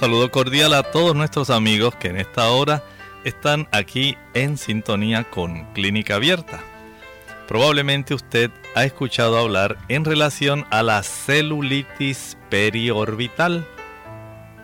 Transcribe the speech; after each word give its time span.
Saludo 0.00 0.30
cordial 0.30 0.72
a 0.72 0.82
todos 0.82 1.14
nuestros 1.14 1.50
amigos 1.50 1.94
que 1.94 2.08
en 2.08 2.16
esta 2.16 2.48
hora 2.48 2.82
están 3.24 3.68
aquí 3.70 4.16
en 4.32 4.56
sintonía 4.56 5.24
con 5.24 5.66
Clínica 5.74 6.14
Abierta. 6.14 6.60
Probablemente 7.46 8.14
usted 8.14 8.50
ha 8.74 8.84
escuchado 8.84 9.36
hablar 9.36 9.76
en 9.88 10.06
relación 10.06 10.64
a 10.70 10.82
la 10.82 11.02
celulitis 11.02 12.38
periorbital 12.48 13.66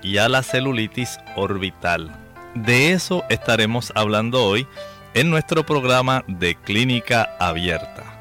y 0.03 0.17
a 0.17 0.31
la 0.31 0.43
celulitis 0.43 1.19
orbital. 1.37 2.17
De 2.55 2.93
eso 2.93 3.23
estaremos 3.29 3.93
hablando 3.95 4.43
hoy 4.43 4.67
en 5.13 5.29
nuestro 5.29 5.67
programa 5.67 6.25
de 6.29 6.55
Clínica 6.55 7.37
Abierta. 7.39 8.16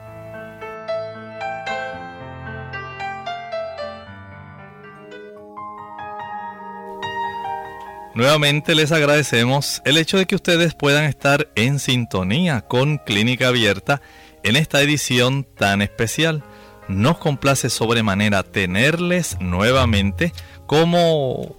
Nuevamente 8.15 8.75
les 8.75 8.93
agradecemos 8.93 9.81
el 9.83 9.97
hecho 9.97 10.17
de 10.17 10.25
que 10.25 10.35
ustedes 10.35 10.73
puedan 10.73 11.03
estar 11.03 11.49
en 11.55 11.79
sintonía 11.79 12.61
con 12.61 12.97
Clínica 12.97 13.49
Abierta 13.49 14.01
en 14.43 14.55
esta 14.55 14.81
edición 14.81 15.43
tan 15.43 15.81
especial. 15.81 16.41
Nos 16.87 17.17
complace 17.17 17.69
sobremanera 17.69 18.43
tenerles 18.43 19.35
nuevamente 19.41 20.31
como 20.65 21.57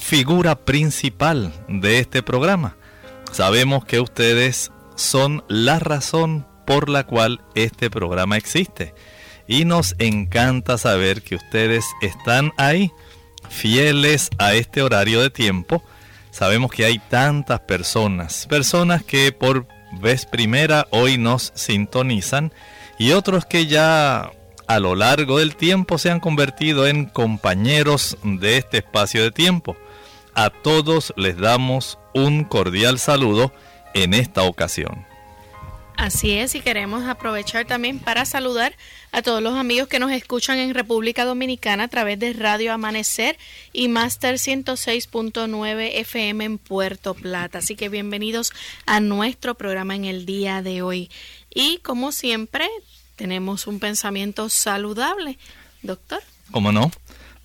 figura 0.00 0.54
principal 0.54 1.52
de 1.66 1.98
este 1.98 2.22
programa. 2.22 2.76
Sabemos 3.32 3.84
que 3.84 3.98
ustedes 3.98 4.70
son 4.94 5.42
la 5.48 5.80
razón 5.80 6.46
por 6.64 6.88
la 6.88 7.04
cual 7.06 7.40
este 7.56 7.90
programa 7.90 8.36
existe 8.36 8.94
y 9.48 9.64
nos 9.64 9.96
encanta 9.98 10.78
saber 10.78 11.22
que 11.22 11.34
ustedes 11.34 11.84
están 12.02 12.52
ahí 12.56 12.92
fieles 13.52 14.30
a 14.38 14.54
este 14.54 14.82
horario 14.82 15.20
de 15.20 15.30
tiempo. 15.30 15.82
Sabemos 16.30 16.72
que 16.72 16.84
hay 16.84 16.98
tantas 16.98 17.60
personas, 17.60 18.46
personas 18.48 19.04
que 19.04 19.30
por 19.32 19.66
vez 20.00 20.24
primera 20.26 20.88
hoy 20.90 21.18
nos 21.18 21.52
sintonizan 21.54 22.52
y 22.98 23.12
otros 23.12 23.44
que 23.44 23.66
ya 23.66 24.32
a 24.66 24.80
lo 24.80 24.94
largo 24.94 25.38
del 25.38 25.54
tiempo 25.54 25.98
se 25.98 26.10
han 26.10 26.20
convertido 26.20 26.86
en 26.86 27.04
compañeros 27.04 28.16
de 28.24 28.56
este 28.56 28.78
espacio 28.78 29.22
de 29.22 29.30
tiempo. 29.30 29.76
A 30.34 30.48
todos 30.48 31.12
les 31.16 31.36
damos 31.36 31.98
un 32.14 32.44
cordial 32.44 32.98
saludo 32.98 33.52
en 33.92 34.14
esta 34.14 34.42
ocasión. 34.44 35.11
Así 36.02 36.32
es, 36.32 36.56
y 36.56 36.60
queremos 36.60 37.04
aprovechar 37.04 37.64
también 37.64 38.00
para 38.00 38.24
saludar 38.24 38.74
a 39.12 39.22
todos 39.22 39.40
los 39.40 39.54
amigos 39.54 39.86
que 39.86 40.00
nos 40.00 40.10
escuchan 40.10 40.58
en 40.58 40.74
República 40.74 41.24
Dominicana 41.24 41.84
a 41.84 41.88
través 41.88 42.18
de 42.18 42.32
Radio 42.32 42.72
Amanecer 42.72 43.38
y 43.72 43.86
Master 43.86 44.34
106.9 44.34 45.90
FM 46.00 46.44
en 46.44 46.58
Puerto 46.58 47.14
Plata. 47.14 47.58
Así 47.58 47.76
que 47.76 47.88
bienvenidos 47.88 48.50
a 48.84 48.98
nuestro 48.98 49.54
programa 49.54 49.94
en 49.94 50.04
el 50.04 50.26
día 50.26 50.60
de 50.60 50.82
hoy. 50.82 51.08
Y 51.54 51.78
como 51.84 52.10
siempre, 52.10 52.68
tenemos 53.14 53.68
un 53.68 53.78
pensamiento 53.78 54.48
saludable, 54.48 55.38
doctor. 55.82 56.20
¿Cómo 56.50 56.72
no? 56.72 56.90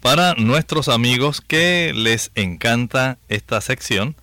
Para 0.02 0.34
nuestros 0.34 0.90
amigos 0.90 1.42
que 1.42 1.92
les 1.94 2.32
encanta 2.34 3.20
esta 3.30 3.62
sección, 3.62 4.16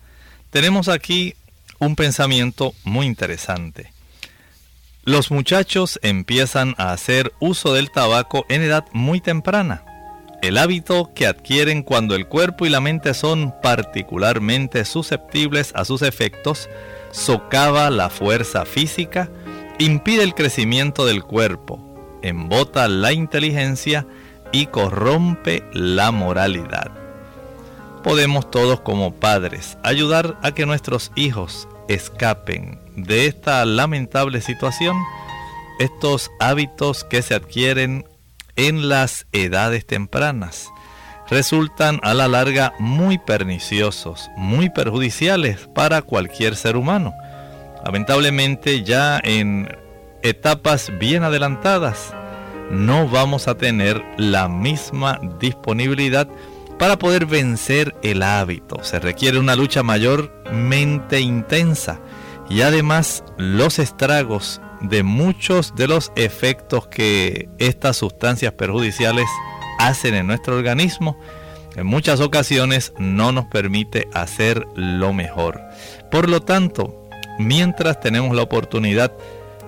tenemos 0.49 0.89
aquí 0.89 1.35
un 1.79 1.95
pensamiento 1.95 2.75
muy 2.83 3.05
interesante. 3.05 3.94
Los 5.07 5.29
muchachos 5.29 5.99
empiezan 6.01 6.73
a 6.79 6.91
hacer 6.91 7.31
uso 7.39 7.75
del 7.75 7.91
tabaco 7.91 8.43
en 8.49 8.63
edad 8.63 8.85
muy 8.91 9.21
temprana. 9.21 9.83
El 10.41 10.57
hábito 10.57 11.11
que 11.13 11.27
adquieren 11.27 11.83
cuando 11.83 12.15
el 12.15 12.27
cuerpo 12.27 12.65
y 12.65 12.69
la 12.69 12.81
mente 12.81 13.13
son 13.13 13.53
particularmente 13.61 14.83
susceptibles 14.83 15.73
a 15.75 15.85
sus 15.85 16.01
efectos 16.01 16.69
socava 17.11 17.91
la 17.91 18.09
fuerza 18.09 18.65
física, 18.65 19.29
impide 19.77 20.23
el 20.23 20.33
crecimiento 20.33 21.05
del 21.05 21.23
cuerpo, 21.23 21.79
embota 22.23 22.87
la 22.87 23.13
inteligencia 23.13 24.07
y 24.51 24.65
corrompe 24.65 25.63
la 25.71 26.09
moralidad. 26.09 26.89
Podemos 28.03 28.49
todos 28.49 28.81
como 28.81 29.13
padres 29.13 29.77
ayudar 29.83 30.39
a 30.41 30.51
que 30.53 30.65
nuestros 30.65 31.11
hijos 31.15 31.67
escapen 31.87 32.84
de 32.95 33.27
esta 33.27 33.65
lamentable 33.65 34.41
situación, 34.41 34.97
estos 35.79 36.31
hábitos 36.39 37.03
que 37.03 37.21
se 37.21 37.35
adquieren 37.35 38.05
en 38.55 38.87
las 38.89 39.27
edades 39.31 39.85
tempranas 39.85 40.71
resultan 41.29 41.99
a 42.03 42.13
la 42.13 42.27
larga 42.27 42.73
muy 42.79 43.17
perniciosos, 43.17 44.29
muy 44.37 44.69
perjudiciales 44.69 45.67
para 45.73 46.01
cualquier 46.01 46.55
ser 46.55 46.77
humano. 46.77 47.13
Lamentablemente 47.83 48.83
ya 48.83 49.19
en 49.23 49.75
etapas 50.23 50.91
bien 50.99 51.23
adelantadas 51.23 52.13
no 52.71 53.07
vamos 53.07 53.47
a 53.47 53.55
tener 53.55 54.03
la 54.17 54.47
misma 54.47 55.19
disponibilidad 55.39 56.27
para 56.79 56.97
poder 56.97 57.25
vencer 57.25 57.95
el 58.01 58.23
hábito. 58.23 58.83
Se 58.83 58.99
requiere 58.99 59.39
una 59.39 59.55
lucha 59.55 59.83
mayormente 59.83 61.19
intensa 61.19 61.99
y 62.49 62.61
además 62.61 63.23
los 63.37 63.79
estragos 63.79 64.61
de 64.81 65.03
muchos 65.03 65.75
de 65.75 65.87
los 65.87 66.11
efectos 66.15 66.87
que 66.87 67.49
estas 67.57 67.97
sustancias 67.97 68.53
perjudiciales 68.53 69.27
hacen 69.79 70.13
en 70.13 70.27
nuestro 70.27 70.55
organismo 70.55 71.17
en 71.75 71.85
muchas 71.85 72.21
ocasiones 72.21 72.93
no 72.97 73.31
nos 73.31 73.45
permite 73.45 74.07
hacer 74.13 74.65
lo 74.75 75.13
mejor. 75.13 75.61
Por 76.09 76.29
lo 76.29 76.41
tanto, 76.41 77.09
mientras 77.37 77.99
tenemos 77.99 78.35
la 78.35 78.43
oportunidad, 78.43 79.11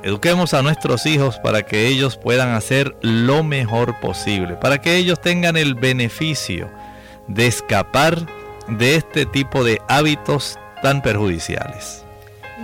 eduquemos 0.03 0.53
a 0.53 0.61
nuestros 0.61 1.05
hijos 1.05 1.37
para 1.39 1.63
que 1.63 1.87
ellos 1.87 2.17
puedan 2.17 2.49
hacer 2.53 2.95
lo 3.01 3.43
mejor 3.43 3.99
posible, 3.99 4.53
para 4.55 4.79
que 4.79 4.95
ellos 4.95 5.19
tengan 5.19 5.57
el 5.57 5.75
beneficio 5.75 6.69
de 7.27 7.47
escapar 7.47 8.25
de 8.69 8.95
este 8.95 9.25
tipo 9.25 9.65
de 9.65 9.81
hábitos 9.89 10.57
tan 10.81 11.01
perjudiciales. 11.01 12.06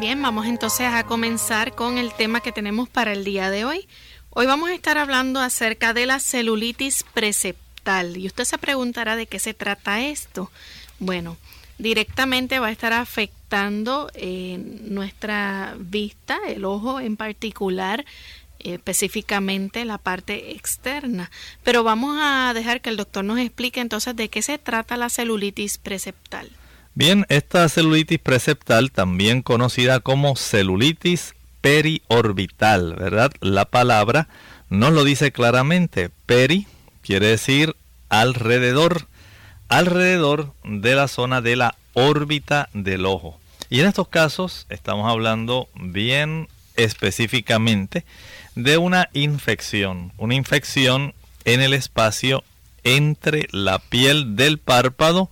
Bien, 0.03 0.21
vamos 0.21 0.47
entonces 0.47 0.87
a 0.87 1.05
comenzar 1.05 1.75
con 1.75 1.97
el 1.97 2.13
tema 2.13 2.41
que 2.41 2.51
tenemos 2.51 2.89
para 2.89 3.13
el 3.13 3.23
día 3.23 3.49
de 3.49 3.63
hoy. 3.63 3.87
Hoy 4.31 4.45
vamos 4.45 4.69
a 4.69 4.73
estar 4.73 4.97
hablando 4.97 5.39
acerca 5.39 5.93
de 5.93 6.05
la 6.05 6.19
celulitis 6.19 7.05
preceptal 7.13 8.17
y 8.17 8.27
usted 8.27 8.43
se 8.43 8.57
preguntará 8.57 9.15
de 9.15 9.27
qué 9.27 9.39
se 9.39 9.53
trata 9.53 10.01
esto. 10.01 10.51
Bueno, 10.99 11.37
directamente 11.77 12.59
va 12.59 12.67
a 12.67 12.71
estar 12.71 12.91
afectando 12.91 14.11
eh, 14.13 14.57
nuestra 14.81 15.73
vista, 15.79 16.37
el 16.49 16.65
ojo 16.65 16.99
en 16.99 17.15
particular, 17.15 18.03
específicamente 18.59 19.85
la 19.85 19.99
parte 19.99 20.51
externa. 20.51 21.31
Pero 21.63 21.85
vamos 21.85 22.17
a 22.19 22.51
dejar 22.53 22.81
que 22.81 22.89
el 22.89 22.97
doctor 22.97 23.23
nos 23.23 23.39
explique 23.39 23.79
entonces 23.79 24.13
de 24.17 24.27
qué 24.27 24.41
se 24.41 24.57
trata 24.57 24.97
la 24.97 25.07
celulitis 25.07 25.77
preceptal. 25.77 26.51
Bien, 26.95 27.25
esta 27.29 27.67
celulitis 27.69 28.19
preceptal, 28.19 28.91
también 28.91 29.41
conocida 29.41 29.99
como 29.99 30.35
celulitis 30.35 31.33
periorbital, 31.61 32.93
¿verdad? 32.93 33.31
La 33.41 33.65
palabra 33.65 34.27
nos 34.69 34.93
lo 34.93 35.03
dice 35.03 35.31
claramente. 35.31 36.11
Peri 36.27 36.67
quiere 37.01 37.27
decir 37.27 37.75
alrededor, 38.09 39.07
alrededor 39.69 40.53
de 40.63 40.93
la 40.93 41.07
zona 41.07 41.41
de 41.41 41.55
la 41.55 41.75
órbita 41.93 42.69
del 42.73 43.07
ojo. 43.07 43.39
Y 43.71 43.79
en 43.79 43.87
estos 43.87 44.07
casos 44.07 44.67
estamos 44.69 45.09
hablando 45.09 45.69
bien 45.73 46.47
específicamente 46.75 48.05
de 48.53 48.77
una 48.77 49.09
infección, 49.13 50.11
una 50.17 50.35
infección 50.35 51.15
en 51.43 51.61
el 51.61 51.73
espacio 51.73 52.43
entre 52.83 53.47
la 53.51 53.79
piel 53.79 54.35
del 54.35 54.59
párpado 54.59 55.31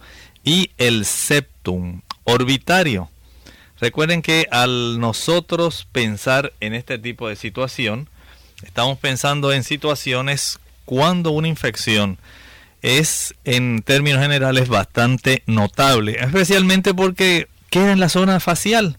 el 0.78 1.06
septum 1.06 2.02
orbitario. 2.24 3.10
Recuerden 3.80 4.22
que 4.22 4.48
al 4.52 5.00
nosotros 5.00 5.88
pensar 5.92 6.54
en 6.60 6.74
este 6.74 7.00
tipo 7.00 7.28
de 7.28 7.36
situación, 7.36 8.10
estamos 8.64 9.00
pensando 9.00 9.52
en 9.54 9.64
situaciones 9.64 10.60
cuando 10.86 11.32
una 11.32 11.48
infección 11.48 12.20
es 12.82 13.36
en 13.44 13.82
términos 13.82 14.22
generales 14.22 14.68
bastante 14.68 15.44
notable, 15.46 16.18
especialmente 16.20 16.94
porque 16.94 17.48
queda 17.70 17.92
en 17.92 18.00
la 18.00 18.10
zona 18.10 18.40
facial. 18.40 18.98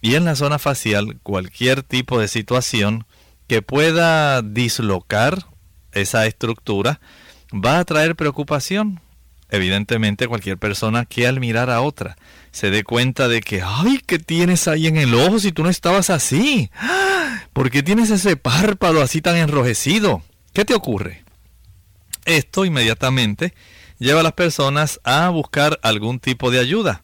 Y 0.00 0.16
en 0.16 0.26
la 0.26 0.36
zona 0.36 0.58
facial 0.58 1.18
cualquier 1.22 1.82
tipo 1.82 2.20
de 2.20 2.28
situación 2.28 3.06
que 3.46 3.62
pueda 3.62 4.42
dislocar 4.42 5.46
esa 5.92 6.26
estructura 6.26 7.00
va 7.52 7.78
a 7.78 7.84
traer 7.84 8.14
preocupación. 8.14 9.00
Evidentemente 9.50 10.26
cualquier 10.26 10.58
persona 10.58 11.04
que 11.04 11.26
al 11.26 11.40
mirar 11.40 11.70
a 11.70 11.80
otra 11.80 12.16
se 12.50 12.70
dé 12.70 12.84
cuenta 12.84 13.28
de 13.28 13.40
que, 13.40 13.62
ay, 13.62 14.00
¿qué 14.06 14.18
tienes 14.18 14.68
ahí 14.68 14.86
en 14.86 14.96
el 14.96 15.14
ojo 15.14 15.38
si 15.38 15.52
tú 15.52 15.62
no 15.62 15.70
estabas 15.70 16.10
así? 16.10 16.70
¿Por 17.52 17.70
qué 17.70 17.82
tienes 17.82 18.10
ese 18.10 18.36
párpado 18.36 19.02
así 19.02 19.20
tan 19.20 19.36
enrojecido? 19.36 20.22
¿Qué 20.52 20.64
te 20.64 20.74
ocurre? 20.74 21.24
Esto 22.24 22.64
inmediatamente 22.64 23.54
lleva 23.98 24.20
a 24.20 24.24
las 24.24 24.32
personas 24.32 25.00
a 25.04 25.28
buscar 25.28 25.78
algún 25.82 26.20
tipo 26.20 26.50
de 26.50 26.58
ayuda. 26.58 27.02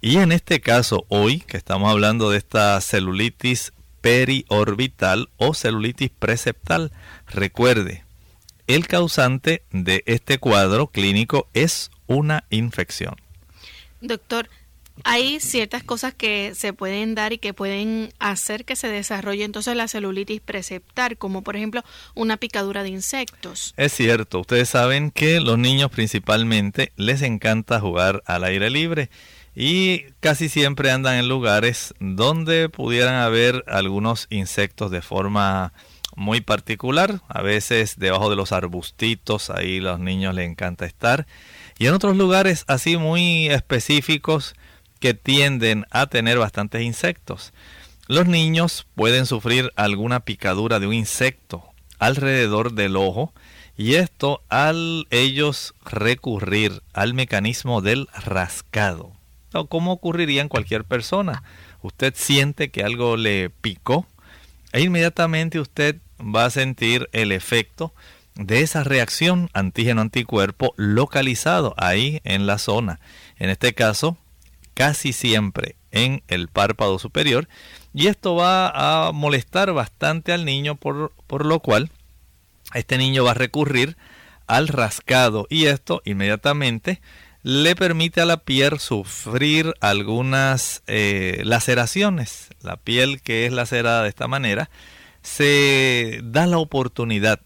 Y 0.00 0.18
en 0.18 0.30
este 0.30 0.60
caso, 0.60 1.04
hoy 1.08 1.40
que 1.40 1.56
estamos 1.56 1.90
hablando 1.90 2.30
de 2.30 2.38
esta 2.38 2.80
celulitis 2.80 3.72
periorbital 4.00 5.28
o 5.36 5.54
celulitis 5.54 6.10
preceptal, 6.10 6.92
recuerde, 7.26 8.04
el 8.68 8.86
causante 8.86 9.64
de 9.72 10.04
este 10.06 10.38
cuadro 10.38 10.86
clínico 10.86 11.48
es 11.54 11.90
una 12.06 12.44
infección. 12.50 13.16
Doctor, 14.00 14.48
hay 15.04 15.40
ciertas 15.40 15.82
cosas 15.82 16.14
que 16.14 16.54
se 16.54 16.72
pueden 16.72 17.14
dar 17.14 17.32
y 17.32 17.38
que 17.38 17.54
pueden 17.54 18.12
hacer 18.18 18.64
que 18.64 18.76
se 18.76 18.88
desarrolle 18.88 19.44
entonces 19.44 19.74
la 19.74 19.88
celulitis 19.88 20.40
preceptal, 20.40 21.16
como 21.16 21.42
por 21.42 21.56
ejemplo 21.56 21.82
una 22.14 22.36
picadura 22.36 22.82
de 22.82 22.90
insectos. 22.90 23.74
Es 23.76 23.92
cierto, 23.92 24.40
ustedes 24.40 24.68
saben 24.68 25.10
que 25.10 25.40
los 25.40 25.58
niños 25.58 25.90
principalmente 25.90 26.92
les 26.96 27.22
encanta 27.22 27.80
jugar 27.80 28.22
al 28.26 28.44
aire 28.44 28.70
libre 28.70 29.08
y 29.54 30.02
casi 30.20 30.48
siempre 30.48 30.90
andan 30.90 31.16
en 31.16 31.28
lugares 31.28 31.94
donde 32.00 32.68
pudieran 32.68 33.14
haber 33.14 33.64
algunos 33.66 34.26
insectos 34.30 34.90
de 34.90 35.02
forma 35.02 35.72
muy 36.18 36.40
particular, 36.40 37.20
a 37.28 37.42
veces 37.42 37.94
debajo 37.96 38.28
de 38.28 38.34
los 38.34 38.50
arbustitos, 38.50 39.50
ahí 39.50 39.78
los 39.78 40.00
niños 40.00 40.34
les 40.34 40.50
encanta 40.50 40.84
estar, 40.84 41.28
y 41.78 41.86
en 41.86 41.94
otros 41.94 42.16
lugares 42.16 42.64
así 42.66 42.96
muy 42.96 43.46
específicos 43.46 44.54
que 44.98 45.14
tienden 45.14 45.86
a 45.90 46.08
tener 46.08 46.36
bastantes 46.36 46.82
insectos. 46.82 47.52
Los 48.08 48.26
niños 48.26 48.86
pueden 48.96 49.26
sufrir 49.26 49.72
alguna 49.76 50.20
picadura 50.20 50.80
de 50.80 50.88
un 50.88 50.94
insecto 50.94 51.62
alrededor 52.00 52.72
del 52.72 52.96
ojo 52.96 53.32
y 53.76 53.94
esto 53.94 54.42
al 54.48 55.06
ellos 55.10 55.74
recurrir 55.84 56.82
al 56.94 57.14
mecanismo 57.14 57.80
del 57.80 58.08
rascado, 58.12 59.12
como 59.68 59.92
ocurriría 59.92 60.42
en 60.42 60.48
cualquier 60.48 60.82
persona. 60.82 61.44
Usted 61.80 62.12
siente 62.16 62.70
que 62.70 62.82
algo 62.82 63.16
le 63.16 63.50
picó 63.50 64.04
e 64.72 64.80
inmediatamente 64.80 65.60
usted 65.60 65.98
va 66.20 66.46
a 66.46 66.50
sentir 66.50 67.08
el 67.12 67.32
efecto 67.32 67.94
de 68.34 68.60
esa 68.60 68.84
reacción 68.84 69.50
antígeno-anticuerpo 69.52 70.72
localizado 70.76 71.74
ahí 71.76 72.20
en 72.24 72.46
la 72.46 72.58
zona. 72.58 73.00
En 73.38 73.50
este 73.50 73.74
caso, 73.74 74.16
casi 74.74 75.12
siempre 75.12 75.74
en 75.90 76.22
el 76.28 76.48
párpado 76.48 76.98
superior 76.98 77.48
y 77.92 78.06
esto 78.06 78.36
va 78.36 79.08
a 79.08 79.12
molestar 79.12 79.72
bastante 79.72 80.32
al 80.32 80.44
niño 80.44 80.76
por, 80.76 81.12
por 81.26 81.44
lo 81.44 81.60
cual 81.60 81.90
este 82.74 82.98
niño 82.98 83.24
va 83.24 83.32
a 83.32 83.34
recurrir 83.34 83.96
al 84.46 84.68
rascado 84.68 85.46
y 85.50 85.66
esto 85.66 86.02
inmediatamente 86.04 87.00
le 87.42 87.74
permite 87.76 88.20
a 88.20 88.26
la 88.26 88.38
piel 88.38 88.78
sufrir 88.78 89.74
algunas 89.80 90.82
eh, 90.86 91.42
laceraciones. 91.44 92.48
La 92.62 92.76
piel 92.76 93.22
que 93.22 93.46
es 93.46 93.52
lacerada 93.52 94.02
de 94.02 94.08
esta 94.08 94.28
manera 94.28 94.70
se 95.28 96.20
da 96.24 96.46
la 96.46 96.58
oportunidad 96.58 97.40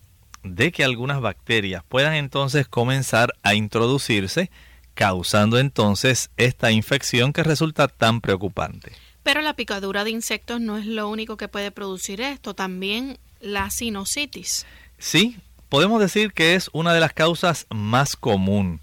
de 0.44 0.73
que 0.73 0.84
algunas 0.84 1.20
bacterias 1.20 1.82
puedan 1.88 2.14
entonces 2.14 2.69
comenzar 2.69 3.34
a 3.43 3.55
introducirse 3.55 4.50
causando 4.94 5.58
entonces 5.58 6.31
esta 6.37 6.70
infección 6.70 7.32
que 7.32 7.43
resulta 7.43 7.88
tan 7.88 8.20
preocupante. 8.20 8.93
Pero 9.23 9.40
la 9.40 9.55
picadura 9.55 10.05
de 10.05 10.11
insectos 10.11 10.61
no 10.61 10.79
es 10.79 10.87
lo 10.87 11.08
único 11.08 11.37
que 11.37 11.49
puede 11.49 11.70
producir 11.70 12.20
esto, 12.20 12.55
también 12.55 13.19
la 13.40 13.70
sinusitis. 13.70 14.64
Sí, 14.99 15.37
podemos 15.69 16.00
decir 16.00 16.32
que 16.32 16.55
es 16.55 16.70
una 16.73 16.94
de 16.94 17.00
las 17.00 17.12
causas 17.12 17.67
más 17.70 18.17
común. 18.17 18.81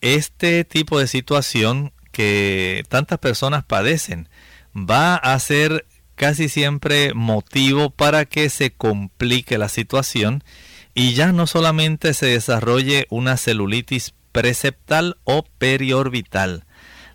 Este 0.00 0.64
tipo 0.64 0.98
de 0.98 1.06
situación 1.06 1.92
que 2.10 2.84
tantas 2.88 3.18
personas 3.18 3.64
padecen 3.64 4.28
va 4.74 5.16
a 5.16 5.38
ser 5.38 5.86
casi 6.14 6.48
siempre 6.48 7.14
motivo 7.14 7.90
para 7.90 8.24
que 8.24 8.48
se 8.50 8.70
complique 8.72 9.58
la 9.58 9.68
situación 9.68 10.44
y 10.94 11.14
ya 11.14 11.32
no 11.32 11.46
solamente 11.46 12.14
se 12.14 12.26
desarrolle 12.26 13.06
una 13.10 13.36
celulitis 13.36 14.14
preceptal 14.32 15.16
o 15.24 15.44
periorbital. 15.58 16.64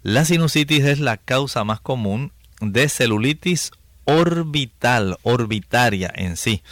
La 0.04 0.26
sinusitis 0.26 0.86
es 0.86 1.00
la 1.00 1.18
causa 1.18 1.64
más 1.64 1.82
común 1.82 2.32
de 2.62 2.90
celulitis 2.90 3.72
orbital, 4.06 5.18
orbitaria 5.24 6.12
en 6.16 6.38
sí. 6.38 6.64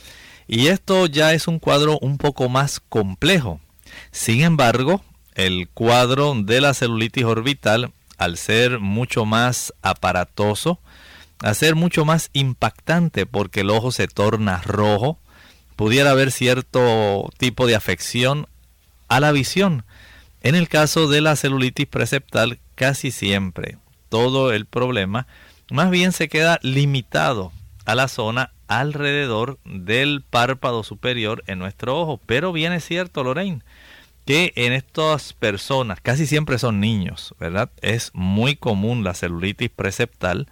Y 0.47 0.67
esto 0.67 1.05
ya 1.07 1.33
es 1.33 1.47
un 1.47 1.59
cuadro 1.59 1.99
un 1.99 2.17
poco 2.17 2.49
más 2.49 2.79
complejo. 2.79 3.59
Sin 4.11 4.41
embargo, 4.41 5.03
el 5.33 5.67
cuadro 5.69 6.33
de 6.35 6.61
la 6.61 6.73
celulitis 6.73 7.25
orbital, 7.25 7.91
al 8.17 8.37
ser 8.37 8.79
mucho 8.79 9.25
más 9.25 9.73
aparatoso, 9.81 10.79
al 11.45 11.53
ser 11.53 11.75
mucho 11.75 12.05
más 12.05 12.31
impactante 12.33 13.27
porque 13.27 13.59
el 13.59 13.69
ojo 13.69 13.91
se 13.91 14.07
torna 14.07 14.63
rojo, 14.63 15.19
pudiera 15.75 16.09
haber 16.09 16.31
cierto 16.31 17.29
tipo 17.37 17.67
de 17.67 17.75
afección 17.75 18.47
a 19.09 19.19
la 19.19 19.31
visión. 19.31 19.85
En 20.41 20.55
el 20.55 20.67
caso 20.67 21.07
de 21.07 21.21
la 21.21 21.35
celulitis 21.35 21.85
preceptal, 21.85 22.57
casi 22.73 23.11
siempre 23.11 23.77
todo 24.09 24.53
el 24.53 24.65
problema 24.65 25.27
más 25.69 25.91
bien 25.91 26.13
se 26.13 26.29
queda 26.29 26.59
limitado 26.63 27.51
a 27.85 27.93
la 27.93 28.07
zona 28.07 28.51
alrededor 28.67 29.59
del 29.65 30.23
párpado 30.27 30.83
superior 30.83 31.43
en 31.45 31.59
nuestro 31.59 31.95
ojo. 31.95 32.19
Pero 32.25 32.53
bien 32.53 32.73
es 32.73 32.85
cierto, 32.85 33.23
Lorraine, 33.23 33.61
que 34.25 34.51
en 34.55 34.73
estas 34.73 35.33
personas, 35.33 36.01
casi 36.01 36.25
siempre 36.25 36.57
son 36.57 36.79
niños, 36.79 37.35
¿verdad? 37.39 37.69
Es 37.83 38.09
muy 38.15 38.55
común 38.55 39.03
la 39.03 39.13
celulitis 39.13 39.69
preceptal 39.69 40.47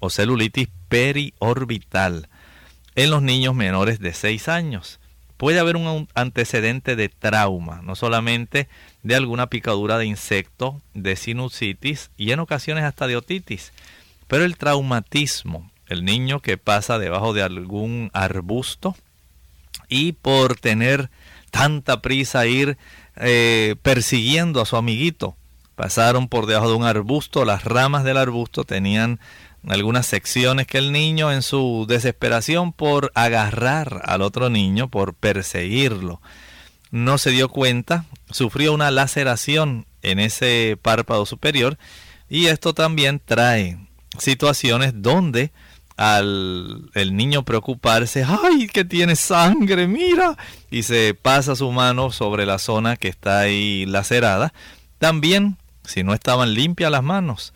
o 0.00 0.10
celulitis 0.10 0.68
periorbital 0.88 2.28
en 2.94 3.10
los 3.10 3.22
niños 3.22 3.54
menores 3.54 4.00
de 4.00 4.12
6 4.12 4.48
años. 4.48 5.00
Puede 5.36 5.60
haber 5.60 5.76
un 5.76 6.08
antecedente 6.14 6.96
de 6.96 7.08
trauma, 7.08 7.80
no 7.82 7.94
solamente 7.94 8.68
de 9.04 9.14
alguna 9.14 9.48
picadura 9.48 9.96
de 9.96 10.06
insecto, 10.06 10.82
de 10.94 11.14
sinusitis 11.14 12.10
y 12.16 12.32
en 12.32 12.40
ocasiones 12.40 12.82
hasta 12.82 13.06
de 13.06 13.16
otitis, 13.16 13.72
pero 14.26 14.44
el 14.44 14.56
traumatismo, 14.56 15.70
el 15.86 16.04
niño 16.04 16.40
que 16.40 16.58
pasa 16.58 16.98
debajo 16.98 17.34
de 17.34 17.42
algún 17.42 18.10
arbusto 18.12 18.96
y 19.88 20.12
por 20.12 20.56
tener 20.56 21.08
tanta 21.50 22.02
prisa 22.02 22.46
ir 22.46 22.76
eh, 23.16 23.76
persiguiendo 23.82 24.60
a 24.60 24.66
su 24.66 24.76
amiguito, 24.76 25.36
pasaron 25.76 26.26
por 26.26 26.46
debajo 26.46 26.68
de 26.68 26.74
un 26.74 26.84
arbusto, 26.84 27.44
las 27.44 27.64
ramas 27.64 28.02
del 28.02 28.16
arbusto 28.16 28.64
tenían 28.64 29.20
algunas 29.68 30.06
secciones 30.06 30.66
que 30.66 30.78
el 30.78 30.92
niño 30.92 31.32
en 31.32 31.42
su 31.42 31.86
desesperación 31.88 32.72
por 32.72 33.12
agarrar 33.14 34.02
al 34.04 34.22
otro 34.22 34.50
niño, 34.50 34.88
por 34.88 35.14
perseguirlo, 35.14 36.20
no 36.90 37.18
se 37.18 37.30
dio 37.30 37.48
cuenta, 37.48 38.06
sufrió 38.30 38.72
una 38.72 38.90
laceración 38.90 39.86
en 40.02 40.18
ese 40.18 40.78
párpado 40.80 41.26
superior 41.26 41.78
y 42.28 42.46
esto 42.46 42.72
también 42.72 43.20
trae 43.24 43.78
situaciones 44.18 44.92
donde 44.96 45.52
al 45.96 46.90
el 46.94 47.16
niño 47.16 47.44
preocuparse, 47.44 48.24
ay, 48.24 48.68
que 48.68 48.84
tiene 48.84 49.16
sangre, 49.16 49.88
mira, 49.88 50.36
y 50.70 50.84
se 50.84 51.14
pasa 51.14 51.56
su 51.56 51.70
mano 51.72 52.12
sobre 52.12 52.46
la 52.46 52.58
zona 52.58 52.96
que 52.96 53.08
está 53.08 53.40
ahí 53.40 53.84
lacerada, 53.84 54.54
también, 54.98 55.56
si 55.84 56.04
no 56.04 56.14
estaban 56.14 56.54
limpias 56.54 56.90
las 56.90 57.02
manos, 57.02 57.52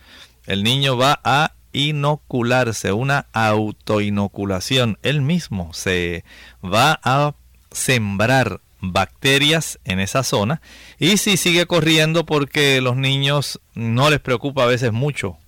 el 0.46 0.64
niño 0.64 0.96
va 0.96 1.20
a 1.22 1.52
inocularse, 1.72 2.92
una 2.92 3.26
autoinoculación. 3.32 4.98
Él 5.02 5.22
mismo 5.22 5.72
se 5.72 6.24
va 6.64 7.00
a 7.02 7.34
sembrar 7.70 8.60
bacterias 8.80 9.78
en 9.84 10.00
esa 10.00 10.24
zona 10.24 10.60
y 10.98 11.16
si 11.16 11.36
sigue 11.36 11.66
corriendo 11.66 12.26
porque 12.26 12.80
los 12.80 12.96
niños 12.96 13.60
no 13.74 14.10
les 14.10 14.18
preocupa 14.18 14.64
a 14.64 14.66
veces 14.66 14.92
mucho 14.92 15.38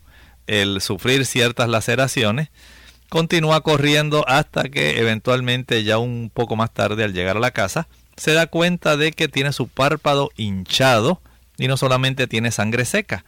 el 0.46 0.80
sufrir 0.80 1.26
ciertas 1.26 1.68
laceraciones, 1.68 2.50
continúa 3.08 3.62
corriendo 3.62 4.24
hasta 4.28 4.68
que 4.68 5.00
eventualmente 5.00 5.82
ya 5.84 5.98
un 5.98 6.30
poco 6.32 6.54
más 6.56 6.72
tarde 6.72 7.04
al 7.04 7.12
llegar 7.12 7.36
a 7.36 7.40
la 7.40 7.50
casa 7.50 7.88
se 8.16 8.32
da 8.32 8.46
cuenta 8.46 8.96
de 8.96 9.12
que 9.12 9.28
tiene 9.28 9.52
su 9.52 9.68
párpado 9.68 10.30
hinchado 10.36 11.20
y 11.56 11.68
no 11.68 11.76
solamente 11.76 12.26
tiene 12.26 12.50
sangre 12.50 12.84
seca. 12.84 13.24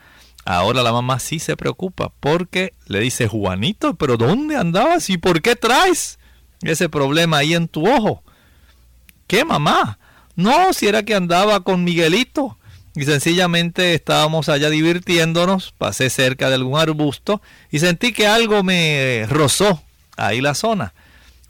Ahora 0.47 0.85
la 0.85 0.93
mamá 0.93 1.19
sí 1.19 1.41
se 1.41 1.57
preocupa 1.57 2.13
porque 2.21 2.73
le 2.87 3.01
dice, 3.01 3.27
Juanito, 3.27 3.95
pero 3.97 4.17
¿dónde 4.17 4.57
andabas 4.57 5.11
y 5.11 5.19
por 5.19 5.43
qué 5.43 5.57
traes 5.57 6.21
ese 6.63 6.89
problema 6.89 7.39
ahí 7.39 7.55
en 7.55 7.67
tu 7.67 7.89
ojo? 7.89 8.23
¿Qué 9.27 9.45
mamá? 9.45 9.99
No, 10.37 10.73
si 10.73 10.87
era 10.87 11.03
que 11.03 11.17
andaba 11.17 11.65
con 11.65 11.83
Miguelito. 11.83 12.57
Y 12.95 13.05
sencillamente 13.05 13.93
estábamos 13.93 14.49
allá 14.49 14.71
divirtiéndonos, 14.71 15.75
pasé 15.77 16.09
cerca 16.11 16.49
de 16.49 16.55
algún 16.55 16.79
arbusto 16.79 17.43
y 17.71 17.81
sentí 17.81 18.13
que 18.13 18.27
algo 18.27 18.63
me 18.63 19.27
rozó 19.29 19.83
ahí 20.17 20.41
la 20.41 20.55
zona. 20.55 20.95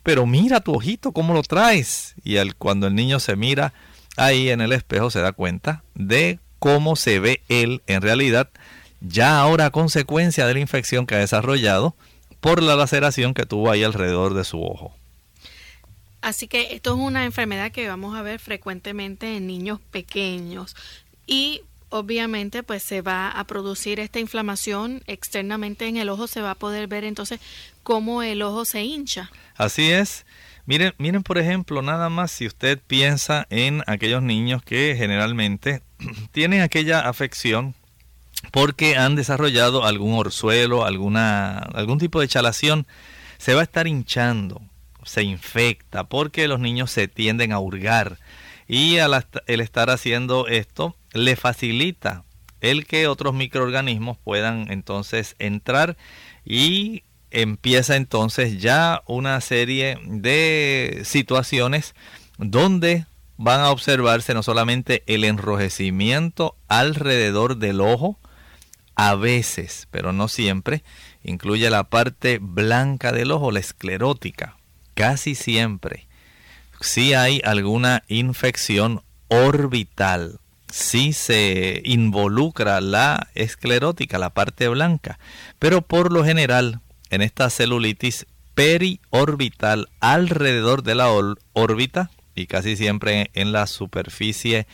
Pero 0.02 0.24
mira 0.24 0.60
tu 0.60 0.74
ojito, 0.74 1.12
¿cómo 1.12 1.34
lo 1.34 1.42
traes? 1.42 2.14
Y 2.24 2.36
cuando 2.52 2.86
el 2.86 2.94
niño 2.94 3.20
se 3.20 3.36
mira 3.36 3.74
ahí 4.16 4.48
en 4.48 4.60
el 4.62 4.72
espejo 4.72 5.10
se 5.10 5.20
da 5.20 5.32
cuenta 5.32 5.84
de 5.94 6.40
cómo 6.58 6.96
se 6.96 7.20
ve 7.20 7.42
él 7.48 7.82
en 7.86 8.02
realidad, 8.02 8.50
ya 9.08 9.40
ahora 9.40 9.66
a 9.66 9.70
consecuencia 9.70 10.46
de 10.46 10.54
la 10.54 10.60
infección 10.60 11.06
que 11.06 11.14
ha 11.14 11.18
desarrollado 11.18 11.94
por 12.40 12.62
la 12.62 12.76
laceración 12.76 13.34
que 13.34 13.46
tuvo 13.46 13.70
ahí 13.70 13.82
alrededor 13.82 14.34
de 14.34 14.44
su 14.44 14.62
ojo. 14.62 14.94
Así 16.20 16.48
que 16.48 16.74
esto 16.74 16.94
es 16.94 17.00
una 17.00 17.24
enfermedad 17.24 17.70
que 17.70 17.88
vamos 17.88 18.16
a 18.16 18.22
ver 18.22 18.40
frecuentemente 18.40 19.36
en 19.36 19.46
niños 19.46 19.80
pequeños 19.90 20.74
y 21.26 21.62
obviamente 21.88 22.62
pues 22.62 22.82
se 22.82 23.00
va 23.00 23.30
a 23.30 23.44
producir 23.44 24.00
esta 24.00 24.18
inflamación 24.18 25.02
externamente 25.06 25.86
en 25.86 25.96
el 25.96 26.08
ojo, 26.08 26.26
se 26.26 26.40
va 26.40 26.52
a 26.52 26.54
poder 26.56 26.88
ver 26.88 27.04
entonces 27.04 27.40
cómo 27.82 28.22
el 28.22 28.42
ojo 28.42 28.64
se 28.64 28.82
hincha. 28.82 29.30
Así 29.54 29.90
es. 29.90 30.26
Miren, 30.66 30.94
miren 30.98 31.22
por 31.22 31.38
ejemplo, 31.38 31.80
nada 31.80 32.08
más 32.08 32.32
si 32.32 32.46
usted 32.46 32.80
piensa 32.84 33.46
en 33.50 33.84
aquellos 33.86 34.22
niños 34.22 34.62
que 34.62 34.94
generalmente 34.98 35.82
tienen 36.32 36.62
aquella 36.62 37.08
afección 37.08 37.74
porque 38.50 38.96
han 38.96 39.16
desarrollado 39.16 39.84
algún 39.84 40.14
orzuelo, 40.14 40.84
alguna, 40.84 41.58
algún 41.58 41.98
tipo 41.98 42.20
de 42.20 42.28
chalación, 42.28 42.86
se 43.38 43.54
va 43.54 43.60
a 43.60 43.64
estar 43.64 43.86
hinchando 43.86 44.62
se 45.06 45.22
infecta, 45.22 46.04
porque 46.04 46.48
los 46.48 46.60
niños 46.60 46.90
se 46.90 47.08
tienden 47.08 47.52
a 47.52 47.60
hurgar. 47.60 48.18
Y 48.68 48.98
al 48.98 49.24
el 49.46 49.60
estar 49.60 49.88
haciendo 49.88 50.48
esto 50.48 50.96
le 51.14 51.36
facilita 51.36 52.24
el 52.60 52.86
que 52.86 53.06
otros 53.06 53.32
microorganismos 53.32 54.18
puedan 54.18 54.70
entonces 54.70 55.36
entrar 55.38 55.96
y 56.44 57.04
empieza 57.30 57.96
entonces 57.96 58.60
ya 58.60 59.02
una 59.06 59.40
serie 59.40 59.98
de 60.04 61.02
situaciones 61.04 61.94
donde 62.38 63.06
van 63.36 63.60
a 63.60 63.70
observarse 63.70 64.34
no 64.34 64.42
solamente 64.42 65.04
el 65.06 65.22
enrojecimiento 65.22 66.56
alrededor 66.66 67.58
del 67.58 67.80
ojo, 67.80 68.18
a 68.96 69.14
veces, 69.14 69.86
pero 69.90 70.12
no 70.12 70.26
siempre, 70.28 70.82
incluye 71.22 71.70
la 71.70 71.84
parte 71.84 72.38
blanca 72.40 73.12
del 73.12 73.30
ojo, 73.30 73.52
la 73.52 73.60
esclerótica 73.60 74.56
casi 74.96 75.34
siempre, 75.34 76.08
si 76.80 77.12
hay 77.12 77.40
alguna 77.44 78.02
infección 78.08 79.02
orbital, 79.28 80.40
si 80.72 81.12
se 81.12 81.82
involucra 81.84 82.80
la 82.80 83.28
esclerótica, 83.34 84.18
la 84.18 84.30
parte 84.30 84.68
blanca, 84.68 85.18
pero 85.58 85.82
por 85.82 86.12
lo 86.12 86.24
general 86.24 86.80
en 87.10 87.20
esta 87.22 87.50
celulitis 87.50 88.26
periorbital 88.54 89.90
alrededor 90.00 90.82
de 90.82 90.94
la 90.94 91.08
órbita 91.52 92.10
y 92.34 92.46
casi 92.46 92.76
siempre 92.76 93.30
en 93.34 93.52
la 93.52 93.66
superficie 93.66 94.66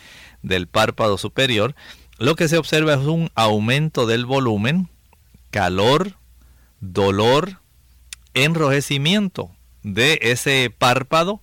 del 0.42 0.68
párpado 0.68 1.18
superior, 1.18 1.74
lo 2.22 2.36
que 2.36 2.46
se 2.46 2.56
observa 2.56 2.94
es 2.94 3.00
un 3.00 3.30
aumento 3.34 4.06
del 4.06 4.26
volumen, 4.26 4.88
calor, 5.50 6.14
dolor, 6.80 7.58
enrojecimiento, 8.32 9.50
de 9.82 10.20
ese 10.22 10.72
párpado 10.76 11.40